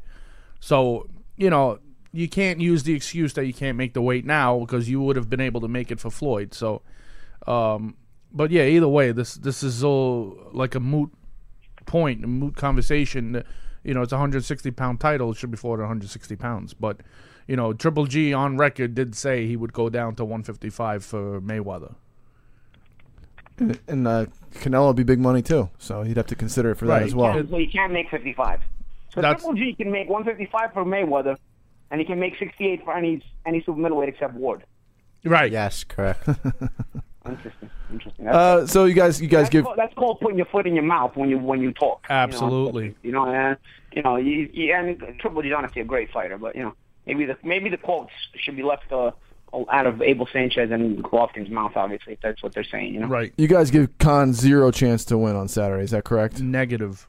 [0.60, 1.80] So you know
[2.16, 5.18] you can't use the excuse that you can't make the weight now because you would
[5.18, 6.54] have been able to make it for Floyd.
[6.54, 6.82] So,
[7.46, 7.98] um,
[8.32, 11.12] but yeah, either way, this this is all like a moot
[11.86, 13.44] point, a moot conversation.
[13.86, 15.32] You know, it's a 160 pound title.
[15.32, 16.74] It should be fought at 160 pounds.
[16.74, 17.02] But,
[17.48, 21.40] you know, Triple G on record did say he would go down to 155 for
[21.40, 21.96] Mayweather.
[23.58, 24.26] And, and uh,
[24.56, 27.00] Canelo would be big money too, so he'd have to consider it for Right.
[27.00, 27.34] that as well.
[27.50, 28.60] So he can't make 55.
[29.14, 31.38] So That's- Triple G can make 155 for Mayweather,
[31.92, 34.66] and he can make 68 for any any super middleweight except Ward.
[35.24, 35.52] Right.
[35.52, 36.28] Yes, correct.
[37.28, 37.70] Interesting.
[37.92, 38.26] Interesting.
[38.26, 40.68] That's, Uh, so you guys, you guys that's, give called, that's called putting your foot
[40.68, 42.06] in your mouth when you when you talk.
[42.10, 42.22] you know?
[42.22, 42.96] Absolutely.
[43.04, 43.58] You know, and
[43.94, 46.74] you know, you, you, and Triple G's honestly a great fighter, but you know,
[47.06, 49.12] maybe the maybe the quotes should be left uh,
[49.72, 51.74] out of Abel Sanchez and Golovkin's mouth.
[51.76, 52.94] Obviously, if that's what they're saying.
[52.94, 53.08] You know.
[53.08, 53.34] Right.
[53.38, 55.84] you guys give Khan zero chance to win on Saturday.
[55.84, 56.42] Is that correct?
[56.42, 57.08] Negative.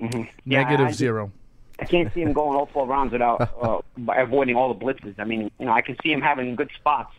[0.00, 0.22] Mm-hmm.
[0.44, 1.30] Yeah, I- zero.
[1.80, 5.16] I can't see him going all four rounds without uh, by avoiding all the blitzes.
[5.18, 7.12] I mean, you know, I can see him having good spots,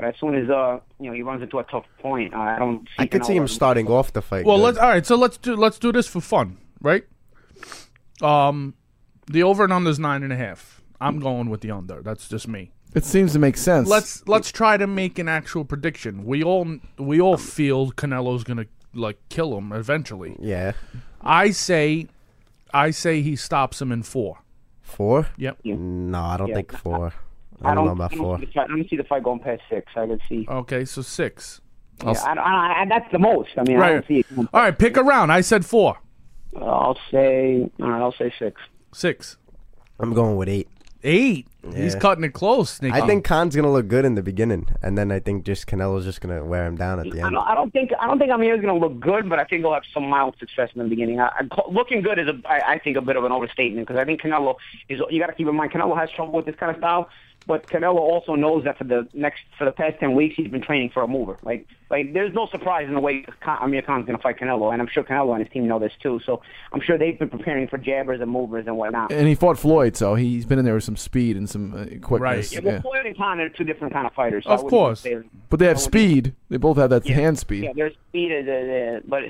[0.00, 2.58] but as soon as uh, you know, he runs into a tough point, uh, I
[2.58, 2.82] don't.
[2.88, 4.44] See I could see him Canelo- starting off the fight.
[4.46, 4.62] Well, good.
[4.64, 5.04] let's all right.
[5.06, 7.04] So let's do let's do this for fun, right?
[8.22, 8.74] Um,
[9.26, 10.82] the over and under is nine and a half.
[11.00, 12.02] I'm going with the under.
[12.02, 12.72] That's just me.
[12.94, 13.88] It seems to make sense.
[13.88, 16.24] Let's let's try to make an actual prediction.
[16.24, 20.36] We all we all feel Canelo's gonna like kill him eventually.
[20.40, 20.72] yeah,
[21.20, 22.08] I say,
[22.74, 24.38] I say he stops him in four.
[24.82, 25.28] four.
[25.36, 25.64] Yep.
[25.64, 26.56] No, I don't Yeah.
[26.56, 27.12] think four.
[27.62, 28.38] I I don't don't, know about I don't four.
[28.38, 29.92] see the fight- I don't see the fight going past six.
[29.96, 30.46] I can see.
[30.48, 31.60] Okay, so six.
[32.02, 33.50] Yeah, I, I, I, that's the most.
[33.58, 34.26] I mean, I don't see it.
[34.38, 35.30] All right, pick a round.
[35.30, 35.98] I said four.
[36.56, 37.68] Uh, I'll say.
[37.80, 38.60] All right, I'll say six.
[38.92, 39.36] Six.
[39.98, 40.68] I'm going with eight.
[41.02, 41.46] Eight.
[41.74, 42.70] He's cutting it close.
[42.70, 42.94] Sneaky.
[42.94, 46.04] I think Khan's gonna look good in the beginning, and then I think just Canelo's
[46.04, 47.34] just gonna wear him down at the I end.
[47.34, 49.60] don't, I don't think I don't think Amir's going to look good, but I think
[49.62, 51.20] he'll have some mild success in the beginning.
[51.20, 54.00] I, I, looking good is a, I, I think a bit of an overstatement because
[54.00, 54.56] I think Canelo
[54.88, 55.00] is.
[55.10, 57.08] You got to keep in mind Canelo has trouble with this kind of style,
[57.46, 60.62] but Canelo also knows that for the next for the past ten weeks he's been
[60.62, 61.36] training for a mover.
[61.42, 64.72] Like like there's no surprise in the way Khan, Amir Khan's going to fight Canelo,
[64.72, 66.20] and I'm sure Canelo and his team know this too.
[66.24, 69.10] So I'm sure they've been preparing for jabbers and movers and whatnot.
[69.12, 71.84] and he fought Floyd, so he's been in there with some speed and some uh,
[72.06, 72.20] quickness.
[72.20, 72.52] Right.
[72.52, 72.80] Yeah, well, Yeah.
[72.82, 74.44] Floyd and Khan are two different kind of fighters.
[74.44, 75.06] so Of course.
[75.48, 76.34] But they have speed.
[76.48, 77.64] They both have that hand speed.
[77.64, 79.24] Yeah, their speed is, uh, but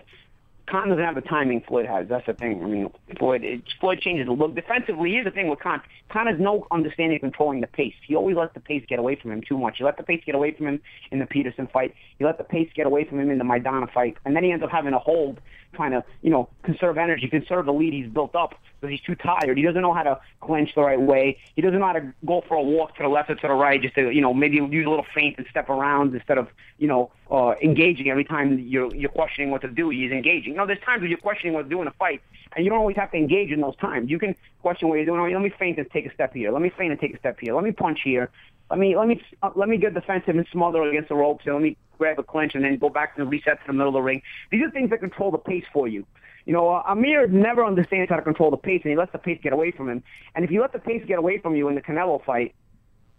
[0.70, 2.08] Khan doesn't have the timing Floyd has.
[2.08, 2.62] That's the thing.
[2.62, 5.10] I mean, Floyd it, Floyd changes a look defensively.
[5.10, 5.82] Here's the thing with Khan.
[6.10, 7.94] Khan has no understanding of controlling the pace.
[8.06, 9.78] He always lets the pace get away from him too much.
[9.78, 11.94] He let the pace get away from him in the Peterson fight.
[12.18, 14.52] He let the pace get away from him in the Maidana fight, and then he
[14.52, 15.40] ends up having to hold,
[15.74, 19.14] trying to you know conserve energy, conserve the lead he's built up because he's too
[19.14, 19.56] tired.
[19.56, 21.38] He doesn't know how to clinch the right way.
[21.54, 23.52] He doesn't know how to go for a walk to the left or to the
[23.52, 26.48] right, just to you know maybe use a little feint and step around instead of
[26.78, 29.90] you know uh, engaging every time you're you're questioning what to do.
[29.90, 30.52] He's engaging.
[30.52, 32.22] You know, there's times where you're questioning what to do in a fight,
[32.56, 34.10] and you don't always have to engage in those times.
[34.10, 35.32] You can question what you're doing.
[35.32, 36.50] Let me feint and take a step here.
[36.52, 37.54] Let me feint and take a step here.
[37.54, 38.30] Let me punch here.
[38.70, 41.54] Let me let me uh, let me get defensive and smother against the ropes, and
[41.54, 43.88] let me grab a clinch and then go back to the reset to the middle
[43.88, 44.22] of the ring.
[44.50, 46.06] These are things that control the pace for you.
[46.50, 49.38] You know, Amir never understands how to control the pace, and he lets the pace
[49.40, 50.02] get away from him.
[50.34, 52.56] And if you let the pace get away from you in the Canelo fight,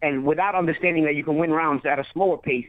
[0.02, 2.68] and without understanding that you can win rounds at a slower pace,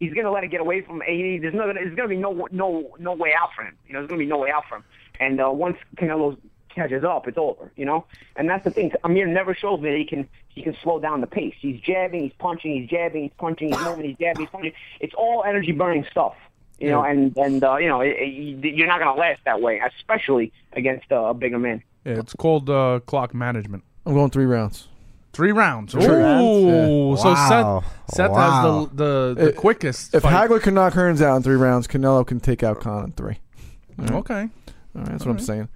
[0.00, 1.00] he's going to let it get away from.
[1.00, 3.74] He, there's no, there's going to be no, no, no way out for him.
[3.86, 4.84] You know, there's going to be no way out for him.
[5.18, 6.36] And uh, once Canelo
[6.68, 7.72] catches up, it's over.
[7.74, 8.04] You know,
[8.36, 8.92] and that's the thing.
[9.04, 11.54] Amir never shows me that he can, he can slow down the pace.
[11.58, 14.72] He's jabbing, he's punching, he's jabbing, he's punching, he's moving, he's jabbing, he's punching.
[15.00, 16.34] It's all energy burning stuff.
[16.78, 19.60] You know, and and uh, you know, it, it, you're not going to last that
[19.60, 21.82] way, especially against uh, a bigger man.
[22.04, 23.84] Yeah, it's called uh, clock management.
[24.04, 24.88] I'm going three rounds.
[25.32, 25.94] Three rounds.
[25.94, 27.22] Ooh, rounds?
[27.22, 27.84] so Wow.
[28.08, 28.40] Seth Seth Wow.
[28.40, 30.14] has the the, the If- quickest.
[30.14, 30.50] If fight.
[30.50, 33.38] Hagler can knock Hearns out in three rounds, Canelo can take out Khan in three.
[34.10, 34.48] okay, All
[34.94, 35.68] right, that's what I'm saying.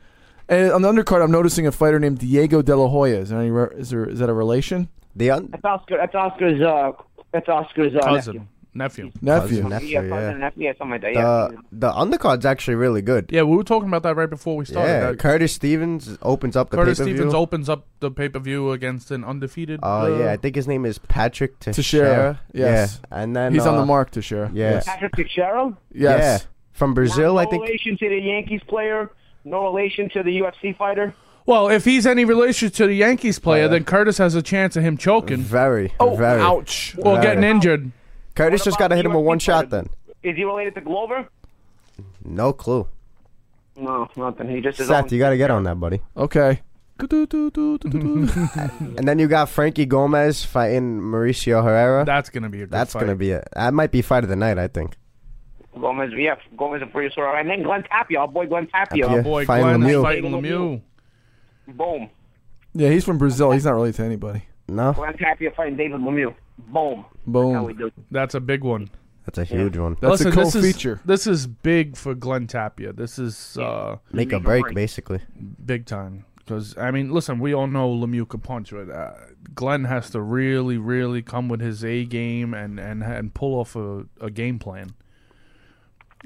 [0.48, 3.18] And on the undercard, I'm noticing a fighter named Diego De La Hoya.
[3.18, 3.50] Is there any?
[3.50, 4.08] Re- is there?
[4.08, 4.88] Is that a relation?
[5.14, 5.96] The un- That's Oscar.
[5.98, 6.60] That's Oscar's.
[6.60, 6.92] Uh,
[7.32, 8.48] that's Oscar's uh, cousin, nephew.
[8.76, 9.10] Nephew.
[9.24, 10.08] Cousin, nephew, Yeah, yeah.
[10.08, 11.12] cousin, nephew, yeah, something like that.
[11.14, 11.18] the
[11.54, 11.60] Yeah.
[11.72, 13.26] the undercard's actually really good.
[13.30, 14.88] Yeah, we were talking about that right before we started.
[14.90, 17.16] Yeah, That Curtis Stevens opens up the Curtis pay per view.
[17.16, 19.80] Stevens opens up the pay per view against an undefeated.
[19.82, 21.74] Oh uh, yeah, I think his name is Patrick Teixeira.
[21.74, 23.00] Teixeira, yes.
[23.10, 24.50] Yeah, and then He's on uh, the mark to share.
[24.52, 24.80] yeah.
[24.84, 25.76] Patrick Teixeira.
[25.92, 26.42] Yes.
[26.42, 27.62] Yeah, from Brazil, no I think.
[27.62, 29.10] No relation to the Yankees player.
[29.44, 31.14] No relation to the UFC fighter.
[31.46, 33.78] Well, if he's any relation to the Yankees player, Player.
[33.78, 36.40] then Curtis has a chance of him choking Very, Oh, very.
[36.40, 36.96] ouch.
[36.98, 37.22] or Very.
[37.24, 37.92] getting injured.
[38.36, 39.68] Curtis just got to hit him with one shot.
[39.70, 39.82] player?
[39.82, 39.90] Then
[40.32, 41.28] Is he related to Glover?
[42.24, 42.86] no clue.
[43.76, 44.48] No, nothing.
[44.48, 46.00] He just his Seth, you got to get on that, buddy.
[46.16, 46.60] Okay.
[46.98, 52.06] And then you got Frankie Gomez fighting Mauricio Herrera.
[52.06, 53.00] That's gonna be a good That's fight.
[53.00, 53.46] gonna be it.
[53.54, 54.96] That might be fight of the night, I think.
[55.78, 57.36] Gomez, yeah, Gomez and pretty sure.
[57.36, 59.04] And then Glenn Tapia, our boy Glenn Tapia.
[59.06, 59.22] Tapia.
[59.22, 60.02] boy Fighting Glenn Lemieux.
[60.02, 60.80] fighting Lemieux.
[61.68, 62.08] Boom.
[62.72, 63.50] Yeah, he's from Brazil.
[63.50, 64.44] He's not related to anybody.
[64.68, 66.34] No, Glenn Tapia fighting David Lemieux.
[66.56, 67.04] Boom.
[67.26, 67.54] Boom.
[67.54, 67.90] How we do.
[68.10, 68.88] That's a big one.
[69.24, 69.96] that's a huge one.
[70.00, 71.00] That's Listen, a this is co-feature.
[71.04, 72.92] this is big for Glenn Tapia.
[72.92, 75.20] This is uh, Make a break, basically.
[75.64, 76.24] big time.
[76.38, 79.14] Because I mean, listen, we all know Lemieux can punch, but uh,
[79.54, 83.74] Glenn has to really, really come with his A game and and and pull off
[83.74, 84.90] a, a game plan.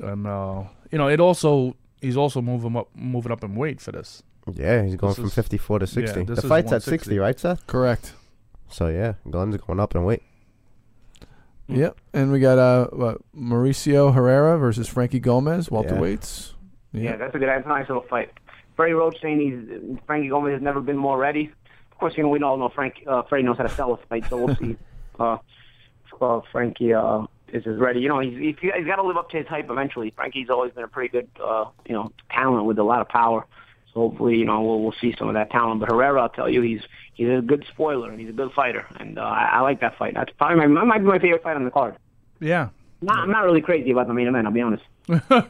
[0.03, 3.92] And uh, you know, it also he's also moving up, moving up in weight for
[3.92, 4.22] this.
[4.53, 6.24] Yeah, he's going This from is- 54 to 60.
[6.24, 7.66] this the fight's at 60, right, Seth?
[7.66, 8.14] Correct.
[8.68, 10.22] So yeah, Glenn's going up in weight.
[11.76, 12.00] Yep.
[12.12, 16.54] And we got uh what, Mauricio Herrera versus Frankie Gomez, welterweights.
[16.92, 17.48] Yeah, that's a good.
[17.48, 18.32] That's a nice little fight.
[18.76, 21.52] Freddie Roach saying he's Frankie Gomez has never been more ready.
[21.92, 23.04] Of course, you know we all know Frank.
[23.06, 24.76] Uh, Freddie knows how to sell a fight, so we'll see.
[25.18, 25.36] Uh,
[26.06, 28.00] if, uh, Frankie uh, is as ready.
[28.00, 30.10] You know, he's he's, he's got to live up to his hype eventually.
[30.10, 33.46] Frankie's always been a pretty good, uh, you know, talent with a lot of power.
[33.93, 35.80] So hopefully, you know, we'll we'll see some of that talent.
[35.80, 36.80] But Herrera, I'll tell you, he's
[37.14, 39.99] he's a good spoiler and he's a good fighter, and uh, I, I like that
[39.99, 40.14] fight.
[40.14, 41.97] That's probably my that might be my favorite fight on the card.
[42.41, 42.68] Yeah,
[43.03, 44.47] Not, I'm not really crazy about the main event.
[44.47, 44.84] I'll be honest.
[45.09, 45.49] I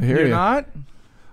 [0.00, 0.28] hear you're you.
[0.30, 0.66] not.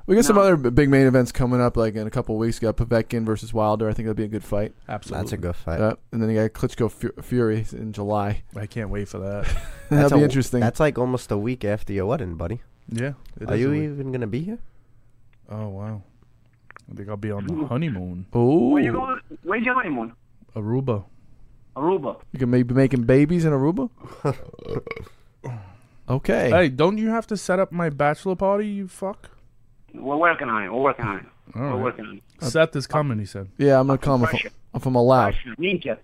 [0.05, 2.59] We got some other big main events coming up, like in a couple of weeks.
[2.59, 3.87] We got Povetkin versus Wilder.
[3.89, 4.73] I think that'll be a good fight.
[4.89, 5.79] Absolutely, That's a good fight.
[5.79, 8.43] Uh, and then you got Klitschko Fury in July.
[8.53, 9.45] I can't wait for that.
[9.89, 10.59] That'll That's be a- interesting.
[10.59, 12.59] That's like almost a week after your wedding, buddy.
[12.89, 13.13] yeah,
[13.47, 14.59] Are you even gonna be here?
[15.55, 16.01] Oh wow,
[16.91, 18.25] I think I'll be on the honeymoon.
[18.35, 19.19] Ooh, Where you going?
[19.43, 20.13] Where's your honeymoon?
[20.55, 21.03] Aruba.
[21.75, 22.19] Aruba.
[22.31, 23.89] you can maybe be making babies in Aruba.
[26.09, 26.49] okay.
[26.49, 28.67] Hey, don't you have to set up my bachelor party?
[28.67, 29.29] You fuck.
[29.93, 30.69] We're working on it.
[30.73, 31.25] We're working on it.
[31.55, 31.81] All We're right.
[31.83, 32.23] working on it.
[32.41, 33.19] Uh, Seth is coming.
[33.19, 33.49] He said.
[33.57, 34.51] Yeah, I'm gonna come if, pressure.
[34.73, 35.35] if I'm allowed.
[35.59, 35.97] Ninja.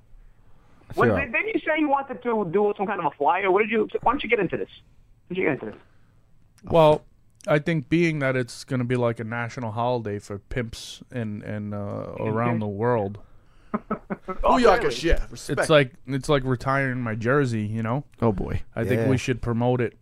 [0.95, 1.19] What, Sure.
[1.19, 3.51] did, didn't you say you wanted to do some kind of a flyer?
[3.51, 3.87] What did you?
[4.01, 4.69] Why don't you get into this?
[5.27, 5.75] Why don't you get into this?
[6.63, 7.03] Well,
[7.49, 11.43] I think being that it's going to be like a national holiday for pimps and
[11.43, 13.19] and uh, around the world,
[14.43, 15.25] Oh, yeah, yeah.
[15.29, 15.59] Respect.
[15.59, 17.63] it's like it's like retiring my jersey.
[17.65, 18.61] You know, oh boy.
[18.75, 19.09] I think Yeah.
[19.09, 19.97] we should promote it,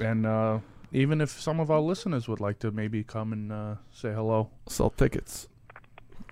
[0.00, 0.58] and uh,
[0.92, 4.50] even if some of our listeners would like to maybe come and uh, say hello,
[4.68, 5.48] Sell tickets.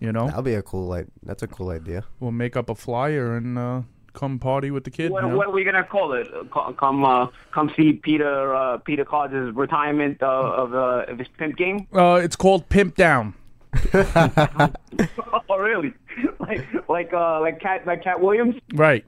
[0.00, 1.06] you know, That'll be a cool like.
[1.22, 2.04] That's a cool idea.
[2.20, 3.82] we'll make up a flyer and uh,
[4.18, 5.12] come party with the kid.
[5.12, 5.36] What, you know?
[5.36, 6.26] what are we gonna call it?
[6.34, 8.54] Uh, Come, uh, come see Peter.
[8.54, 11.86] Uh, Peter Cards' retirement uh, of uh, of his pimp game.
[11.92, 13.34] Uh, it's called Pimp Down.
[13.94, 15.92] oh, really?
[16.40, 18.56] like, like, uh, like Katt, like Katt Williams.
[18.72, 19.04] Right.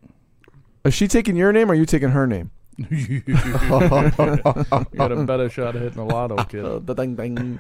[0.85, 2.51] Is she taking your name or are you taking her name?
[2.91, 6.65] you got a better shot of hitting a lotto, kid.
[6.65, 7.59] Uh, the ding ding.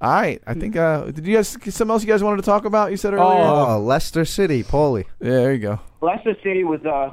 [0.00, 0.40] All right.
[0.46, 0.76] I think.
[0.76, 2.90] Uh, did you guys something else you guys wanted to talk about?
[2.90, 3.40] You said earlier.
[3.40, 5.04] Oh, Leicester City, Paulie.
[5.20, 5.80] Yeah, there you go.
[6.00, 7.12] Leicester City was uh,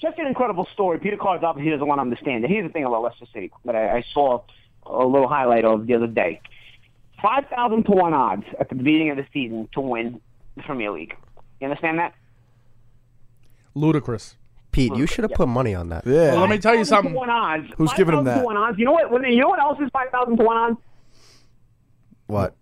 [0.00, 0.98] just an incredible story.
[0.98, 2.50] Peter Cards obviously doesn't want to understand it.
[2.50, 4.42] Here's the thing about Leicester City that I, I saw
[4.84, 6.40] a little highlight of the other day.
[7.22, 10.20] 5,000 to 1 odds at the beginning of the season to win
[10.56, 11.16] the Premier League.
[11.60, 12.14] You understand that?
[13.74, 14.36] Ludicrous.
[14.72, 16.06] Pete, you should have put money on that.
[16.06, 16.32] Yeah.
[16.32, 17.12] Well, let me tell you something.
[17.14, 17.68] 1 odds.
[17.76, 18.40] Who's giving him 5,000 that?
[18.40, 18.78] To 1 odds.
[18.78, 19.30] You know what?
[19.30, 20.78] You know what else is 5,000 to 1 odds?
[22.26, 22.54] What?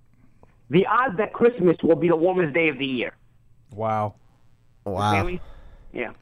[0.71, 3.15] The odds that Christmas will be the warmest day of the year.
[3.73, 4.15] Wow.
[4.85, 5.17] Wow.
[5.19, 5.41] Really?
[5.93, 6.13] Yeah.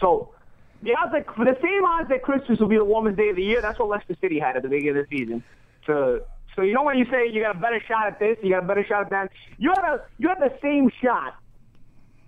[0.00, 0.34] So
[0.82, 3.42] the odds that the same odds that Christmas will be the warmest day of the
[3.42, 5.42] year, that's what Leicester City had at the beginning of the season.
[5.86, 6.20] So
[6.54, 8.64] so you know when you say you got a better shot at this, you got
[8.64, 11.34] a better shot at that, you have a you have the same shot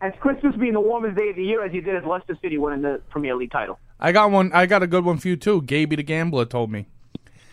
[0.01, 2.59] as Christmas being the warmest day of the year as you did as Leicester City
[2.59, 3.79] winning the Premier League title.
[3.99, 4.51] I got one.
[4.53, 5.63] I got a good one for you too.
[5.63, 6.87] Gaby the gambler told me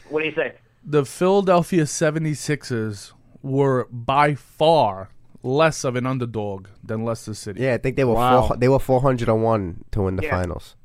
[0.10, 0.54] What do you say?
[0.86, 5.10] The Philadelphia 76ers were by far
[5.42, 7.62] less of an underdog than Leicester City.
[7.64, 8.48] Yeah, I think they were Wow.
[8.48, 10.32] four, they were four hundred and one to win the Yeah.
[10.40, 10.76] finals.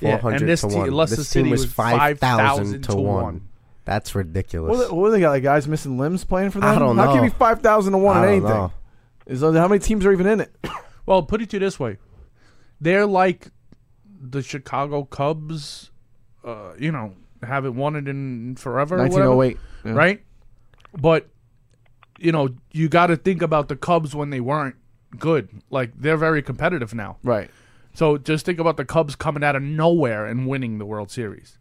[0.00, 0.90] Yeah, and this to te- one.
[0.90, 3.22] Leicester this City team was was five 5,000 thousand to to one.
[3.22, 3.48] one.
[3.84, 4.76] That's ridiculous.
[4.76, 5.30] What, what do they got?
[5.30, 6.68] Like guys missing limbs playing for them?
[6.68, 7.22] I don't How can know.
[7.24, 8.50] you be five thousand to one I in don't anything?
[8.58, 8.72] know.
[9.26, 10.54] Is how many teams are even in it?
[11.06, 11.98] Well, put it to you this way:
[12.80, 13.52] they're like
[14.20, 15.92] the Chicago Cubs.
[16.44, 18.96] Uh, you know, haven't won it in forever.
[18.96, 19.58] or whatever, oh eight.
[19.84, 19.92] Yeah.
[19.92, 20.22] right?
[20.98, 21.28] But
[22.18, 24.76] you know, you got to think about the Cubs when they weren't
[25.18, 25.48] good.
[25.70, 27.18] Like they're very competitive now.
[27.22, 27.50] Right.
[27.94, 31.58] So just think about the Cubs coming out of nowhere and winning the World Series.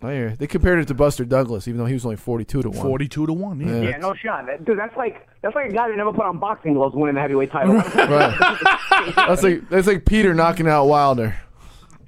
[0.00, 0.28] I hear.
[0.30, 0.36] you.
[0.36, 2.80] They compared it to Buster Douglas, even though he was only forty-two to one.
[2.86, 3.60] Forty-two to one.
[3.60, 3.66] Yeah.
[3.80, 3.88] Yeah.
[3.90, 4.46] Yeah, no shot.
[4.46, 7.16] That, dude, that's like that's like a guy that never put on boxing gloves winning
[7.16, 7.74] the heavyweight title.
[7.96, 9.12] Right.
[9.16, 11.36] that's like that's like Peter knocking out Wilder.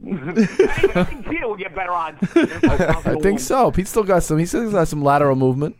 [0.06, 2.18] I think Peter will get better odds.
[2.34, 3.70] I think so.
[3.70, 4.38] Pete still got some.
[4.38, 5.76] He still got some lateral movement.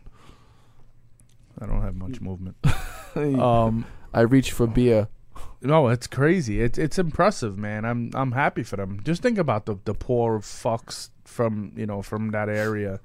[1.59, 2.57] I don't have much movement.
[3.15, 5.07] um, I reach for beer.
[5.61, 6.61] no, it's crazy.
[6.61, 7.85] It's it's impressive, man.
[7.85, 9.01] I'm I'm happy for them.
[9.03, 12.99] Just think about the the poor fucks from you know from that area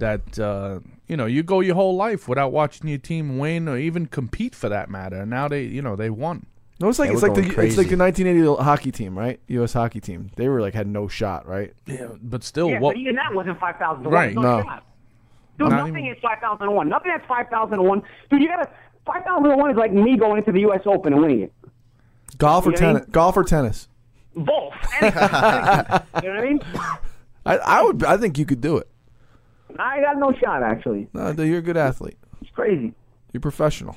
[0.00, 3.76] that uh, you know you go your whole life without watching your team win or
[3.76, 5.22] even compete for that matter.
[5.22, 6.46] And now they you know they won.
[6.80, 7.96] No, it's like They it's were like the going it's like crazy.
[7.96, 9.38] the 1980 hockey team, right?
[9.48, 9.72] U.S.
[9.74, 10.30] hockey team.
[10.36, 11.74] They were like had no shot, right?
[11.86, 12.94] Yeah, but still, Yeah, what?
[12.94, 14.04] but even that wasn't five thousand.
[14.04, 14.62] Right, No, no.
[14.62, 14.84] shot.
[15.58, 16.88] Dude, Not nothing even- is five thousand to one.
[16.88, 18.02] Nothing that's five thousand to one.
[18.30, 18.68] Dude, you gotta
[19.06, 20.80] five thousand to one is like me going into the U.S.
[20.86, 21.52] Open and winning it.
[22.38, 23.10] Golf or You know what I tennis?
[23.12, 23.88] Golf or tennis?
[24.34, 24.72] Both.
[25.02, 26.60] You know what I mean?
[27.44, 28.04] I, I would.
[28.04, 28.88] I think you could do it.
[29.78, 31.08] I got no shot actually.
[31.12, 32.16] No, you're a good athlete.
[32.40, 32.94] It's crazy.
[33.32, 33.96] You're professional.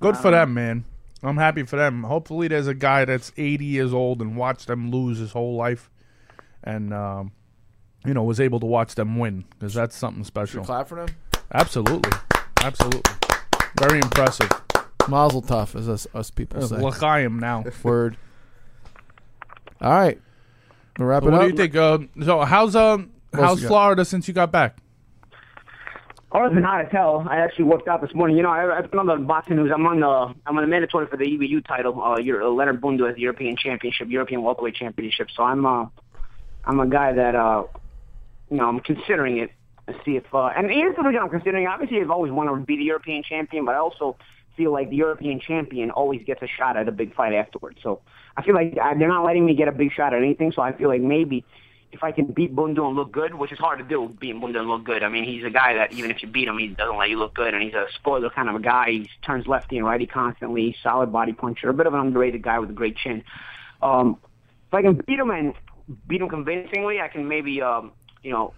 [0.00, 0.84] Good for um, them, man.
[1.24, 2.02] I'm happy for them.
[2.04, 5.90] Hopefully, there's a guy that's 80 years old and watched them lose his whole life,
[6.62, 7.32] and um,
[8.04, 10.64] you know was able to watch them win because that's something special.
[10.64, 11.16] Clap for them.
[11.52, 12.12] Absolutely,
[12.62, 13.02] absolutely,
[13.80, 14.50] very impressive.
[15.08, 16.76] Mazel tov, as us, us people say.
[16.76, 17.64] L'chaim now.
[17.82, 18.16] Word.
[19.80, 20.20] All right.
[20.98, 21.46] We'll wrap So it what up.
[21.46, 21.76] do you think?
[21.76, 23.62] Uh, so how's um how's?
[23.64, 24.78] Florida since you got back?
[26.36, 27.24] It's been hot as hell.
[27.30, 28.36] I actually worked out this morning.
[28.36, 29.70] You know, I, I've been on the boxing news.
[29.72, 32.02] I'm on the I'm on the mandatory for the EBU title.
[32.02, 35.28] Uh, Euro- Leonard Bundu has the European Championship, European welterweight championship.
[35.36, 35.86] So I'm uh,
[36.64, 37.64] I'm a guy that uh,
[38.50, 39.52] you know, I'm considering it
[39.86, 40.24] to see if.
[40.34, 41.68] Uh, and here's reason I'm considering.
[41.68, 44.16] Obviously, I've always wanted to be the European champion, but I also
[44.56, 47.78] feel like the European champion always gets a shot at a big fight afterwards.
[47.80, 48.00] So
[48.36, 50.50] I feel like uh, they're not letting me get a big shot at anything.
[50.50, 51.44] So I feel like maybe
[51.94, 54.58] if I can beat Bundu and look good, which is hard to do, beating Bundu
[54.58, 55.02] and look good.
[55.04, 57.18] I mean, he's a guy that even if you beat him, he doesn't let you
[57.18, 58.90] look good, and he's a spoiler kind of a guy.
[58.90, 62.58] He turns lefty and righty constantly, solid body puncher, a bit of an underrated guy
[62.58, 63.22] with a great chin.
[63.80, 64.18] Um,
[64.66, 65.54] if I can beat him and
[66.08, 67.92] beat him convincingly, I can maybe, um,
[68.22, 68.54] you know,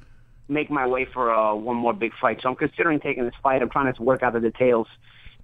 [0.49, 2.41] make my way for uh, one more big fight.
[2.43, 3.61] So I'm considering taking this fight.
[3.61, 4.87] I'm trying to work out the details.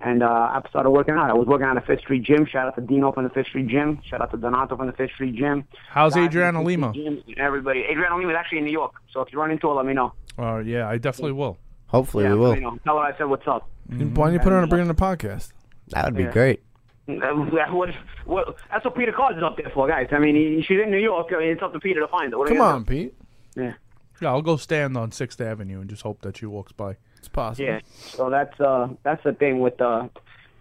[0.04, 1.30] And uh, I've started working out.
[1.30, 2.44] I was working out at Fifth Street Gym.
[2.44, 4.00] Shout out to Dino from the Fifth Street Gym.
[4.04, 5.64] Shout out to Donato from the Fifth Street Gym.
[5.90, 7.20] How's Guys Adriana from the Fifth Lima?
[7.24, 7.84] Gym, Everybody.
[7.88, 8.94] Adriana Lima is actually in New York.
[9.12, 10.12] So if you run into her, let me know.
[10.38, 11.56] Uh, yeah, I definitely will.
[11.86, 12.54] Hopefully yeah, we will.
[12.54, 12.76] me know.
[12.84, 13.68] Tell her I said what's up.
[13.88, 15.52] Why don't you put her on and bring her on the podcast?
[15.88, 16.32] That would be Yeah.
[16.32, 16.62] great.
[17.06, 17.90] What,
[18.24, 20.08] what, that's what Peter Cards is up there for, guys.
[20.12, 21.28] I mean, he, she's in New York.
[21.34, 22.38] I mean, it's up to Peter to find her.
[22.38, 23.14] What Come you gonna on, Pete.
[23.56, 23.74] Yeah.
[24.20, 26.96] Yeah, I'll go stand on Sixth Avenue and just hope that she walks by.
[27.22, 27.66] It's possible.
[27.68, 27.80] Yeah.
[27.94, 30.08] So that's uh that's the thing with uh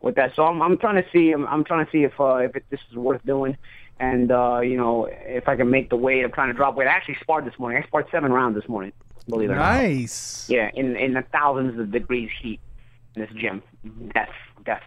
[0.01, 0.35] with that.
[0.35, 2.65] So I'm I'm trying to see I'm, I'm trying to see if uh if it,
[2.69, 3.57] this is worth doing,
[3.99, 6.23] and uh you know if I can make the weight.
[6.23, 6.87] I'm trying to drop weight.
[6.87, 7.81] I actually sparred this morning.
[7.83, 8.93] I sparred seven rounds this morning.
[9.27, 9.73] Believe it or not.
[9.73, 10.47] Nice.
[10.49, 12.59] Yeah, in in the thousands of degrees heat
[13.15, 13.63] in this gym.
[14.13, 14.29] Death,
[14.63, 14.83] death.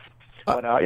[0.47, 0.79] But uh,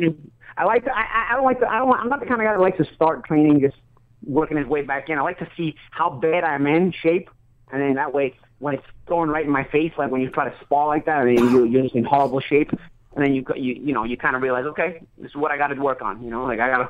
[0.57, 0.91] I like to.
[0.97, 1.69] I, I- I don't like to.
[1.71, 1.93] I don't.
[1.93, 3.77] I'm not the kind of guy that likes to start training just
[4.25, 5.19] working his way back in.
[5.19, 7.29] I like to see how bad I'm in shape,
[7.71, 10.49] and then that way when it's thrown right in my face, like when you try
[10.49, 12.71] to spar like that, I mean you, you're just in horrible shape,
[13.15, 15.57] and then you you you know you kind of realize, okay, this is what I
[15.57, 16.23] got to work on.
[16.23, 16.89] You know, like I got to.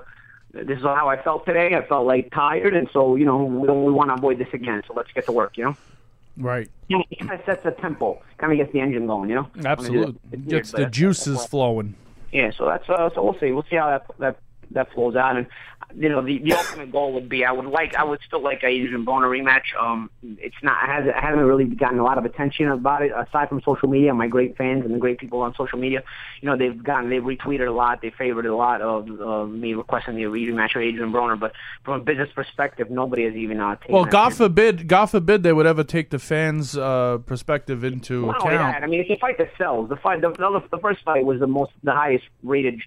[0.65, 1.75] This is how I felt today.
[1.75, 4.83] I felt like tired, and so you know we we want to avoid this again.
[4.87, 5.57] So let's get to work.
[5.59, 5.77] You know
[6.39, 6.71] Right.
[6.87, 9.35] you know, it kind of sets a tempo, kind of gets the engine going, you
[9.35, 9.49] know.
[9.65, 10.39] Absolutely.
[10.47, 11.95] Gets the juices flowing.
[12.33, 13.53] Yeah, so that's uh, so we'll see.
[13.53, 14.37] We'll see how that that
[14.71, 15.37] that flows out.
[15.37, 15.47] And
[15.97, 18.63] you know, the the ultimate goal would be I would like I would still like
[18.63, 19.75] a Adrian Broner rematch.
[19.81, 23.13] Um, it's not it hasn't it hasn't really gotten a lot of attention about it
[23.13, 24.13] aside from social media.
[24.15, 26.03] My great fans and the great people on social media,
[26.41, 29.75] you know, they've gotten they've retweeted a lot, they favored a lot of uh, me
[29.75, 31.39] requesting the rematch with Adrian Broner.
[31.39, 31.53] But
[31.85, 35.53] from a business perspective, nobody has even uh, taken Well, God forbid, God forbid they
[35.53, 38.75] would ever take the fans' uh, perspective into only account.
[38.75, 39.89] that, I mean, it's a fight that sells.
[39.89, 42.81] The fight, the, the, the first fight was the most, the highest rated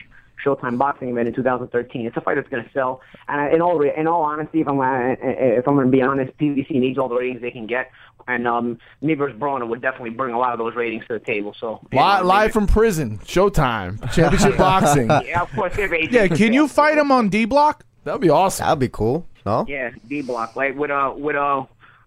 [0.45, 2.05] Showtime boxing event in 2013.
[2.05, 3.01] It's a fight that's going to sell.
[3.27, 6.01] And in all, re- in all honesty, if I'm, uh, if I'm going to be
[6.01, 7.91] honest, PBC needs all the ratings they can get,
[8.27, 11.19] and um, me versus Broner would definitely bring a lot of those ratings to the
[11.19, 11.55] table.
[11.59, 15.07] So you Li- know, live from prison, Showtime, Championship Boxing.
[15.07, 15.73] yeah, of course.
[15.77, 17.85] If Adrian Yeah, can you fight him on D block?
[18.03, 18.63] That would be awesome.
[18.65, 19.27] That would be cool.
[19.45, 19.65] No?
[19.67, 21.63] Yeah, D Block, like with uh, with uh,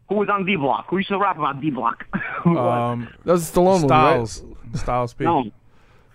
[0.08, 0.86] who was on D Block?
[0.88, 2.04] Who used to rap about D Block?
[2.46, 4.26] Um, That was a Stallone movie, right?
[4.28, 5.44] Styles, Styles P, no,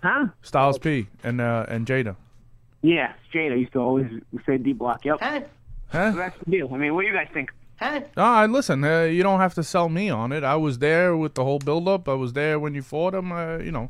[0.02, 0.28] huh?
[0.42, 2.16] Styles P, and uh, and Jada.
[2.82, 4.10] Yeah, Jada used to always
[4.46, 5.04] say D Block.
[5.04, 5.18] Yep.
[5.20, 6.10] Huh?
[6.12, 6.70] That's the deal.
[6.72, 7.50] I mean, what do you guys think?
[7.80, 8.84] No, I listen.
[8.84, 10.44] Uh, you don't have to sell me on it.
[10.44, 12.10] I was there with the whole build-up.
[12.10, 13.32] I was there when you fought him.
[13.32, 13.88] Uh, you know,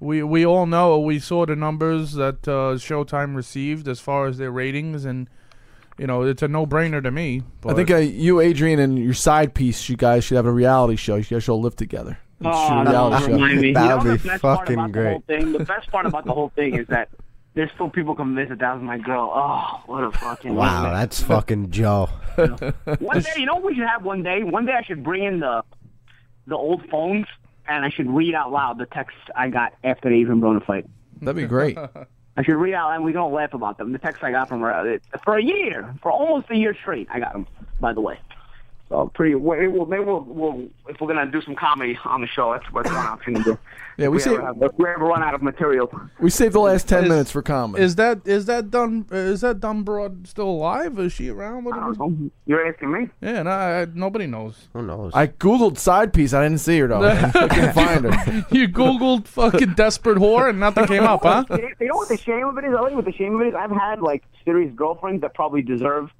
[0.00, 4.38] we we all know we saw the numbers that uh, Showtime received as far as
[4.38, 5.28] their ratings, and
[5.98, 7.42] you know it's a no-brainer to me.
[7.60, 10.52] But I think uh, you, Adrian, and your side piece, you guys should have a
[10.52, 11.16] reality show.
[11.16, 12.18] You guys should all live together.
[12.40, 13.32] And shoot a Oh, reality don't show.
[13.34, 13.72] remind me.
[13.74, 15.24] That You would be best part fucking about The, great.
[15.26, 15.52] thing?
[15.52, 17.08] the best part about the whole thing is that
[17.54, 19.32] there's still people convinced that that was my girl.
[19.34, 22.08] Oh, what a fucking Wow, that's fucking Joe.
[23.00, 24.42] One day, you know what we should have one day?
[24.44, 25.62] One day I should bring in the
[26.46, 27.26] the old phones
[27.66, 30.64] and I should read out loud the texts I got after they the blown Broner
[30.64, 30.86] fight.
[31.20, 31.76] That'd be great.
[32.36, 33.90] I should read out and we don't laugh about them.
[33.92, 37.08] The texts I got from her uh, for a year, for almost a year straight.
[37.10, 37.48] I got them,
[37.80, 38.18] by the way.
[38.88, 39.34] So pretty.
[39.34, 42.64] Maybe we'll, maybe we'll, we'll if we're gonna do some comedy on the show, that's
[42.72, 43.58] what's one option to do.
[43.98, 45.90] Yeah, we If say- ever have- if we ever run out of material.
[46.20, 47.82] We saved the last ten Is- minutes for comedy.
[47.84, 49.04] Is that is that done?
[49.10, 50.98] Is that dumb broad still alive?
[51.00, 51.64] Is she around?
[51.64, 52.30] What, I don't know.
[52.46, 53.08] You're asking me?
[53.20, 54.68] Yeah, no, I, nobody knows.
[54.72, 55.12] Who knows?
[55.14, 56.32] I googled side piece.
[56.32, 57.02] I didn't see her though.
[57.06, 58.46] I couldn't find her.
[58.50, 61.44] You googled fucking desperate whore and nothing came up, huh?
[61.50, 62.70] You know what the shame of it is?
[62.72, 63.54] I tell you what the shame of it is.
[63.54, 66.10] I've had like serious girlfriends that probably deserve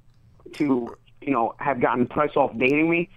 [0.53, 0.95] to,
[1.29, 3.07] you know, have gotten press off dating me.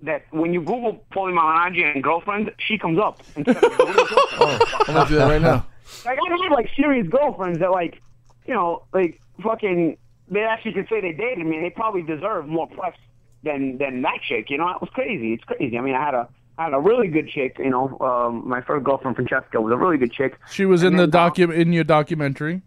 [0.00, 3.20] That when you Google Paulie Malignaggi and girlfriend, she comes up.
[3.36, 4.62] instead of Google girlfriend.
[4.88, 5.66] I'm gonna do that right now.
[6.06, 8.00] Like I've like serious girlfriends that like,
[8.46, 9.98] you know, like fucking.
[10.28, 12.96] They actually could say they dated me, and they probably deserve more press
[13.42, 14.48] than than that chick.
[14.48, 15.34] You know, it was crazy.
[15.34, 15.76] It's crazy.
[15.76, 16.26] I mean, I had a
[16.56, 17.56] I had a really good chick.
[17.58, 20.38] You know, um, my first girlfriend, Francesca, was a really good chick.
[20.50, 22.62] She was in And the then, uh, docu in your documentary.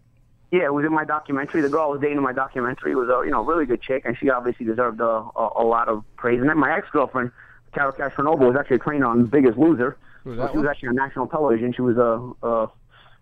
[0.55, 1.59] Yeah, it was in my documentary.
[1.59, 4.03] The girl I was dating in my documentary was a you know really good chick,
[4.05, 6.39] and she obviously deserved a, a, a lot of praise.
[6.39, 7.31] And then my ex girlfriend,
[7.73, 9.97] Carol Castronuova, was actually a trainer on Biggest Loser.
[10.23, 11.73] So she was actually on national television.
[11.73, 12.71] She was a a,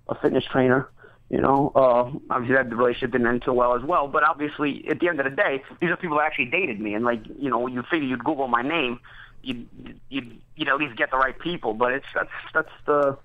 [0.09, 0.89] a fitness trainer.
[1.31, 4.07] You know, uh, obviously that relationship didn't end too well as well.
[4.07, 6.93] But obviously, at the end of the day, these are people that actually dated me,
[6.93, 8.99] and like you know, you figure you'd Google my name,
[9.41, 9.67] you'd
[10.09, 11.73] you'd you'd at least get the right people.
[11.73, 13.17] But it's that's that's the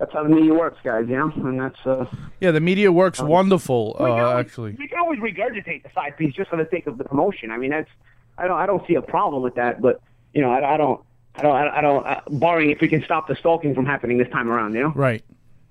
[0.00, 1.04] that's how the media works, guys.
[1.08, 2.06] You know, and that's uh.
[2.40, 3.96] Yeah, the media works wonderful.
[4.00, 6.86] We Uh, always- actually, we can always regurgitate the side piece just for the sake
[6.88, 7.50] of the promotion.
[7.52, 7.90] I mean, that's
[8.38, 10.00] I don't I don't see a problem with that, but
[10.32, 11.00] you know, I, I don't
[11.36, 14.30] I don't I don't uh, barring if we can stop the stalking from happening this
[14.30, 14.74] time around.
[14.74, 15.22] You know, right?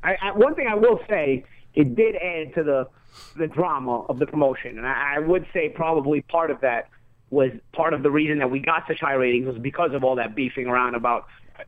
[0.03, 2.88] I, I, one thing I will say, it did add to the
[3.36, 6.88] the drama of the promotion, and I, I would say probably part of that
[7.32, 10.15] was part of the reason that we got such high ratings was because of all
[10.15, 11.25] that beefing around about.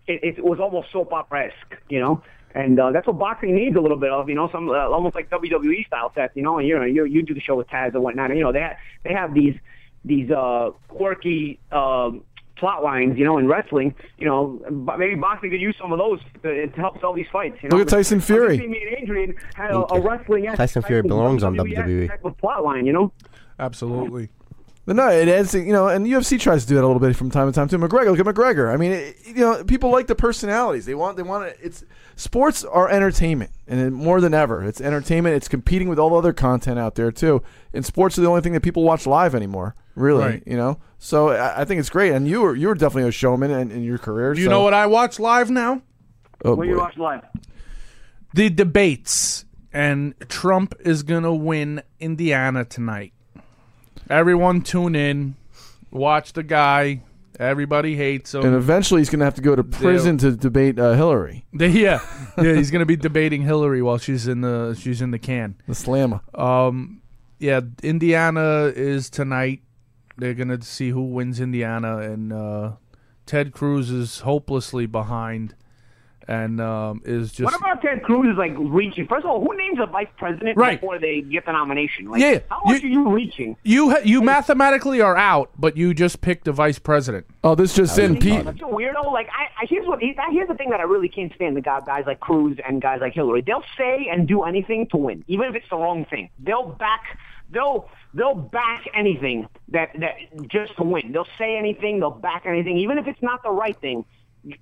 [0.08, 2.24] It, it was almost soap opera esque, you know.
[2.54, 5.16] And uh, that's what boxing needs a little bit of, you know, some uh, almost
[5.16, 6.58] like WWE style sets, you know.
[6.60, 8.52] And you know, you you do the show with Taz and whatnot, and you know
[8.52, 9.56] they ha- they have these
[10.04, 12.24] these uh, quirky um,
[12.58, 13.96] plot lines, you know, in wrestling.
[14.18, 17.58] You know, maybe boxing could use some of those to, to help sell these fights.
[17.62, 17.78] You know?
[17.78, 18.58] Look at Tyson Fury.
[18.58, 20.46] Me and Adrian had a, a wrestling.
[20.56, 22.08] Tyson Fury belongs on WWE.
[22.08, 23.12] type of plot line, you know.
[23.60, 24.30] Absolutely.
[24.86, 27.16] But no, it adds, you know, and UFC tries to do that a little bit
[27.16, 27.78] from time to time too.
[27.78, 28.74] McGregor, look at McGregor.
[28.74, 30.86] I mean, it, you know, people like the personalities.
[30.88, 31.60] They want, they want it.
[31.62, 31.84] It's
[32.16, 35.36] sports are entertainment, and it- more than ever, it's entertainment.
[35.36, 37.44] It's competing with all the other content out there too.
[37.74, 39.76] And sports are the only thing that people watch live anymore.
[39.94, 40.44] Really, Right.
[40.48, 40.80] you know.
[40.98, 42.14] So I, I think it's great.
[42.14, 44.34] And you were, you were definitely a showman in, in your career.
[44.34, 45.82] Do you so- know what I watch live now?
[46.44, 47.22] Oh, What do you watch live?
[48.34, 53.14] The debates, and Trump is gonna win Indiana tonight.
[54.12, 55.36] Everyone tune in,
[55.90, 57.02] watch the guy.
[57.40, 58.46] Everybody hates him.
[58.46, 61.70] And eventually, he's going to have to go to prison to debate uh, Hillary, They-
[61.70, 62.02] yeah,
[62.38, 65.56] yeah, he's gonna be debating Hillary while she's in the she's in the can.
[65.68, 66.20] the slammer.
[66.36, 67.02] Um,
[67.40, 69.62] yeah, Indiana is tonight.
[70.18, 72.72] They're gonna see who wins Indiana, and uh,
[73.26, 75.56] Ted Cruz is hopelessly behind,
[76.32, 79.06] and um, is just What about Ted Cruz is like reaching?
[79.08, 80.80] First of all, who names a vice president Right.
[80.80, 82.10] before they get the nomination?
[82.10, 83.58] Like, Yeah, how much you- are you reaching?
[83.64, 83.90] you.
[83.92, 87.26] Ha- you mathematically are out, but you just picked a vice president.
[87.44, 88.18] Oh, this just in.
[88.18, 89.12] Pete, That's a weirdo.
[89.12, 91.82] Like, I, I here's what here's the thing that I really can't stand: the guy,
[91.86, 93.42] guys like Cruz and guys like Hillary.
[93.42, 96.30] They'll say and do anything to win, even if it's the wrong thing.
[96.40, 97.18] They'll back.
[97.50, 100.16] They'll they'll back anything that that
[100.48, 101.12] just to win.
[101.12, 102.00] They'll say anything.
[102.00, 104.06] They'll back anything, even if it's not the right thing.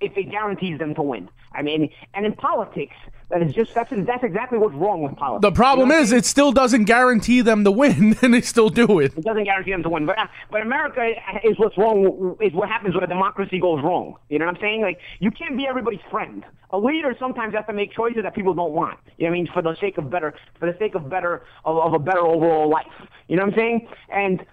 [0.02, 2.96] If it guarantees them to win, I mean, and in politics,
[3.30, 5.42] that is just that's that's exactly what's wrong with politics.
[5.42, 8.70] The problem You know is, it still doesn't guarantee them to win, and they still
[8.70, 9.14] do it.
[9.18, 11.12] It doesn't guarantee them to win, but uh, but America
[11.44, 12.36] is what's wrong.
[12.42, 14.16] Is what happens when a democracy goes wrong.
[14.30, 14.82] You know what I'm saying?
[14.82, 16.44] Like you can't be everybody's friend.
[16.72, 19.00] A leader sometimes has to make choices that people don't want.
[19.18, 19.48] You know what I mean?
[19.54, 22.70] For the sake of better, for the sake of better of, of a better overall
[22.70, 22.86] life.
[23.28, 23.88] You know what I'm saying?
[24.12, 24.46] And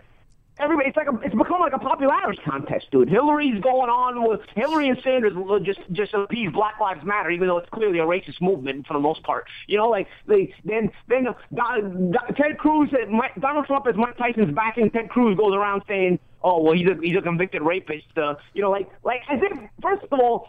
[0.59, 3.09] everybody, it's like a, it's become like a popularity contest, dude.
[3.09, 7.49] Hillary's going on with Hillary and Sanders will just just appease Black Lives Matter, even
[7.49, 9.47] though it's clearly a racist movement for the most part.
[9.67, 14.17] You know, like they then then Don, Don, Ted Cruz, uh, Donald Trump, is Mike
[14.17, 18.07] Tyson's backing, Ted Cruz goes around saying, "Oh, well, he's a he's a convicted rapist."
[18.17, 20.49] Uh, you know, like like as if first of all.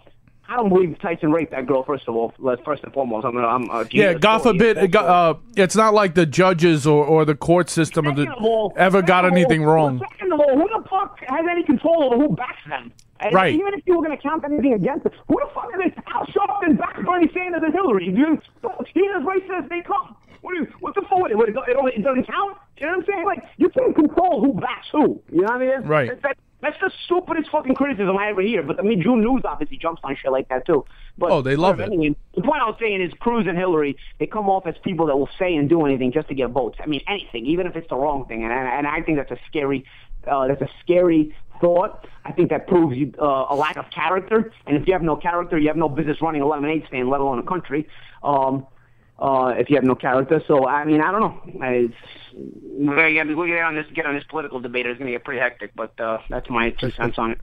[0.49, 1.83] I don't believe Tyson raped that girl.
[1.83, 2.33] First of all,
[2.63, 4.77] first and foremost, I'm, I'm uh, Yeah, God forbid.
[4.77, 8.31] it got- uh, it's not like the judges or, or the court system of the,
[8.33, 9.99] all- ever got anything all- wrong.
[10.11, 12.91] Second of all, who the fuck has any control over who backs them?
[13.19, 13.53] And Right.
[13.55, 16.03] Even if you were going to count anything against them, who the fuck is it?
[16.13, 18.05] Al Sharpton backs Bernie Sanders and Hillary.
[18.05, 18.39] You,
[18.93, 20.15] he's as racist as they come.
[20.47, 20.67] What do you?
[20.79, 21.01] What's the?
[21.09, 22.57] What, it, it, it doesn't count.
[22.77, 23.25] You know what I'm saying?
[23.25, 25.21] Like you can't control who backs who.
[25.29, 25.81] You know what I mean?
[25.87, 26.09] Right.
[26.09, 28.63] That- that- that's the stupidest fucking criticism I ever hear.
[28.63, 30.85] But I mean, June News obviously jumps on shit like that too.
[31.15, 31.83] But Oh, they love it.
[31.83, 35.05] anyway, the point I was saying is Cruz and Hillary, they come off as people
[35.05, 36.79] that will say and do anything just to get votes.
[36.81, 38.43] I mean, anything, even if it's the wrong thing.
[38.43, 39.85] And, and, and I think that's a scary,
[40.25, 42.07] uh, that's a scary thought.
[42.25, 44.51] I think that proves you uh, a lack of character.
[44.65, 47.21] And if you have no character, you have no business running a lemonade stand, let
[47.21, 47.87] alone a country.
[48.23, 48.65] Um,
[49.19, 51.41] uh, if you have no character, so I mean, I don't know.
[51.67, 51.95] It's,
[52.33, 54.85] we're gonna get, we're gonna get on this get on this political debate.
[54.85, 57.39] It's gonna get pretty hectic, but uh, that's my two cents on it.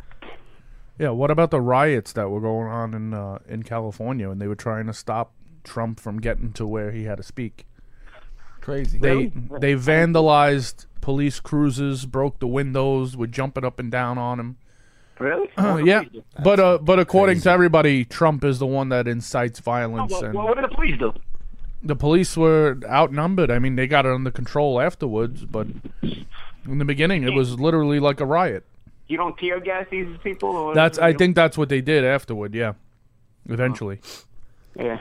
[0.99, 4.47] Yeah, what about the riots that were going on in uh, in California and they
[4.47, 5.33] were trying to stop
[5.65, 7.67] Trump from getting to where he had to speak?
[8.61, 8.99] Crazy.
[8.99, 14.57] They they vandalized police cruisers, broke the windows, were jumping up and down on him.
[15.19, 15.49] Really?
[15.57, 16.05] Uh, yeah,
[16.43, 20.35] but uh, but according to everybody, Trump is the one that incites violence, Well, and
[20.35, 21.13] well, what did the police do?
[21.85, 23.51] The police were outnumbered.
[23.51, 25.67] I mean, they got it under control afterwards, but
[26.03, 28.65] in the beginning, it was literally like a riot.
[29.07, 30.49] You don't tear gas these people?
[30.51, 32.55] Or That's I think that's what they did afterward.
[32.55, 32.73] Yeah,
[33.49, 34.01] eventually.
[34.75, 35.01] Yeah.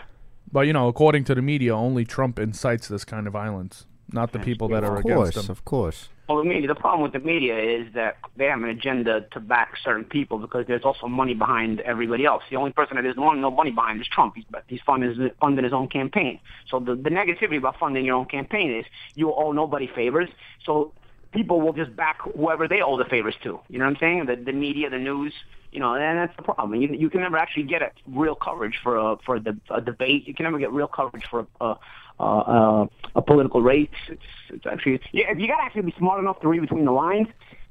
[0.51, 4.31] But you know, according to the media, only Trump incites this kind of violence, not
[4.31, 6.10] the people that are Of against course, of course.
[6.30, 6.68] Well, the media.
[6.68, 10.38] The problem with the media is that they have an agenda to back certain people
[10.38, 12.44] because there's also money behind everybody else.
[12.49, 14.35] The only person that there's no no money behind is Trump.
[14.35, 16.40] He's he's funding his, funding his own campaign.
[16.69, 18.85] So the the negativity about funding your own campaign is
[19.15, 20.30] you owe nobody favors.
[20.65, 20.94] So
[21.34, 23.60] people will just back whoever they owe the favors to.
[23.68, 24.26] You know what I'm saying?
[24.27, 25.34] The the media, the news.
[25.73, 26.80] You know, and that's the problem.
[26.80, 30.27] You you can never actually get a real coverage for a for the a debate.
[30.27, 31.65] You can never get real coverage for a.
[31.65, 31.77] a
[32.19, 33.90] uh, uh, a political race.
[34.10, 36.91] It's, it's actually yeah, you got to actually be smart enough to read between the
[36.91, 37.27] lines.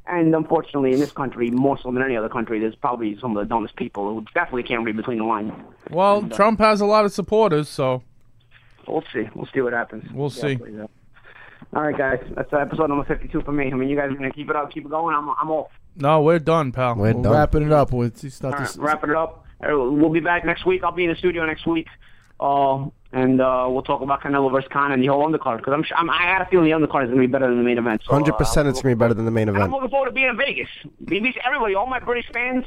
[0.07, 3.47] And unfortunately, in this country, more so than any other country, there's probably some of
[3.47, 5.53] the dumbest people who definitely can't read between the lines.
[5.91, 8.03] Well, Trump has a lot of supporters, so
[8.89, 9.29] We'll see.
[9.37, 10.11] We'll see what happens.
[10.13, 10.57] We'll see.
[10.57, 10.75] plays.
[11.75, 12.19] All right, guys.
[12.35, 13.71] That's uh, episode number 52 for me.
[13.71, 15.15] I mean, you guys are gonna keep it up, keep it going.
[15.15, 15.71] I'm, I'm off.
[15.95, 16.97] no, we're done, pal.
[16.97, 17.33] We're We're done.
[17.33, 18.77] wrapping it up with it's not All right, this.
[18.79, 19.45] wrapping it up.
[19.63, 20.83] Uh, We'll be back next week.
[20.83, 21.87] I'll be in the studio next week.
[22.41, 25.83] Uh, and uh, we'll talk about Canelo versus Khan and the whole undercard because I'm,
[25.83, 27.63] sure- I'm I had a feeling the undercard is going to be better than the
[27.65, 28.03] main event.
[28.05, 29.73] So, uh, Hundred percent, it's gonna be better than the main And I'm event.
[29.75, 30.69] looking forward to being in Vegas.
[31.45, 32.65] Everybody, all my British fans,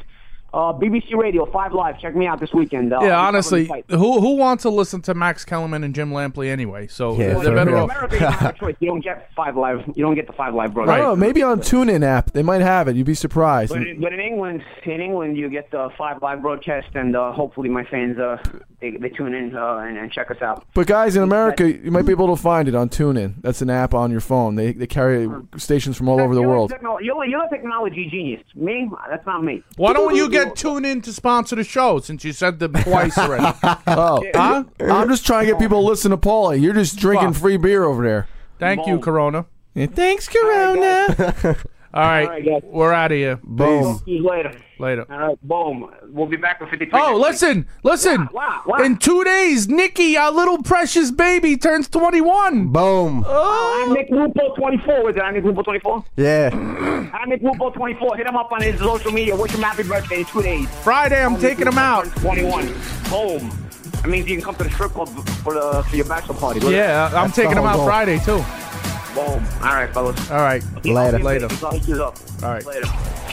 [0.56, 2.94] uh, BBC Radio, Five Live, check me out this weekend.
[2.94, 6.88] Uh, Yeah, honestly, who who wants to listen to Max Kellerman and Jim Lampley anyway?
[6.88, 7.84] So Yeah, they're better real.
[7.84, 7.92] Off.
[7.92, 8.76] America, you don't choice.
[8.80, 9.80] You don't get Five Live.
[9.96, 10.98] You don't get the Five Live I broadcast.
[11.00, 11.20] don't.
[11.20, 12.96] Maybe on TuneIn app they might have it.
[12.96, 13.74] You'd be surprised.
[13.74, 17.34] But in, but in England, in England, you get the five live broadcast, and uh,
[17.34, 18.38] hopefully my fans uh,
[18.80, 20.66] they, they tune in uh, and, and check us out.
[20.74, 23.42] But guys in America, you might be able to find it on TuneIn.
[23.42, 24.56] That's an app on your phone.
[24.56, 25.28] They they carry
[25.58, 26.70] stations from all over the world.
[26.72, 28.42] techno- You're, you're a technology genius.
[28.56, 29.64] Me, that's not me.
[29.78, 33.58] Why don't you get TuneIn to sponsor the show since you said them twice already?
[33.88, 34.64] Oh, huh?
[34.80, 36.62] I'm just trying to get people to listen to Paulie.
[36.62, 37.42] You're just drinking Fuck.
[37.42, 38.28] free beer over there.
[38.60, 39.46] Thank you, Corona.
[39.74, 41.56] Yeah, thanks, Corona.
[41.96, 42.62] All right, right, guys.
[42.66, 43.40] we're out of here.
[43.42, 44.02] Boom.
[44.04, 44.54] See you later.
[44.80, 45.06] Later.
[45.10, 45.90] All right, boom.
[46.10, 47.00] We'll be back with 53.
[47.00, 47.26] Oh, next week.
[47.26, 48.30] listen, listen.
[48.34, 48.84] Wow, wow.
[48.84, 52.68] In two days, Nicky, our little precious baby, turns 21.
[52.68, 53.24] Boom.
[53.26, 55.12] Oh, I'm Nick Lupo 24.
[55.12, 55.22] Is it?
[55.22, 56.04] I'm Nick Lupo 24.
[56.18, 56.50] Yeah.
[57.14, 58.18] I'm Nick Lupo 24.
[58.18, 59.34] Hit him up on his social media.
[59.34, 60.68] Wish him happy birthday in two days.
[60.84, 62.08] Friday, I'm taking him out.
[62.18, 62.66] 21.
[63.10, 63.50] Boom.
[64.02, 66.60] That means you can come to the strip club for the for your bachelor party.
[66.68, 67.86] Yeah, I'm That's taking him out goal.
[67.86, 68.44] Friday, too.
[69.16, 69.44] Boom.
[69.62, 70.30] All right, fellas.
[70.30, 70.62] All right.
[70.84, 71.20] Later.
[71.20, 71.48] Later.
[71.64, 71.72] All
[72.44, 72.66] right.
[72.66, 73.25] Later.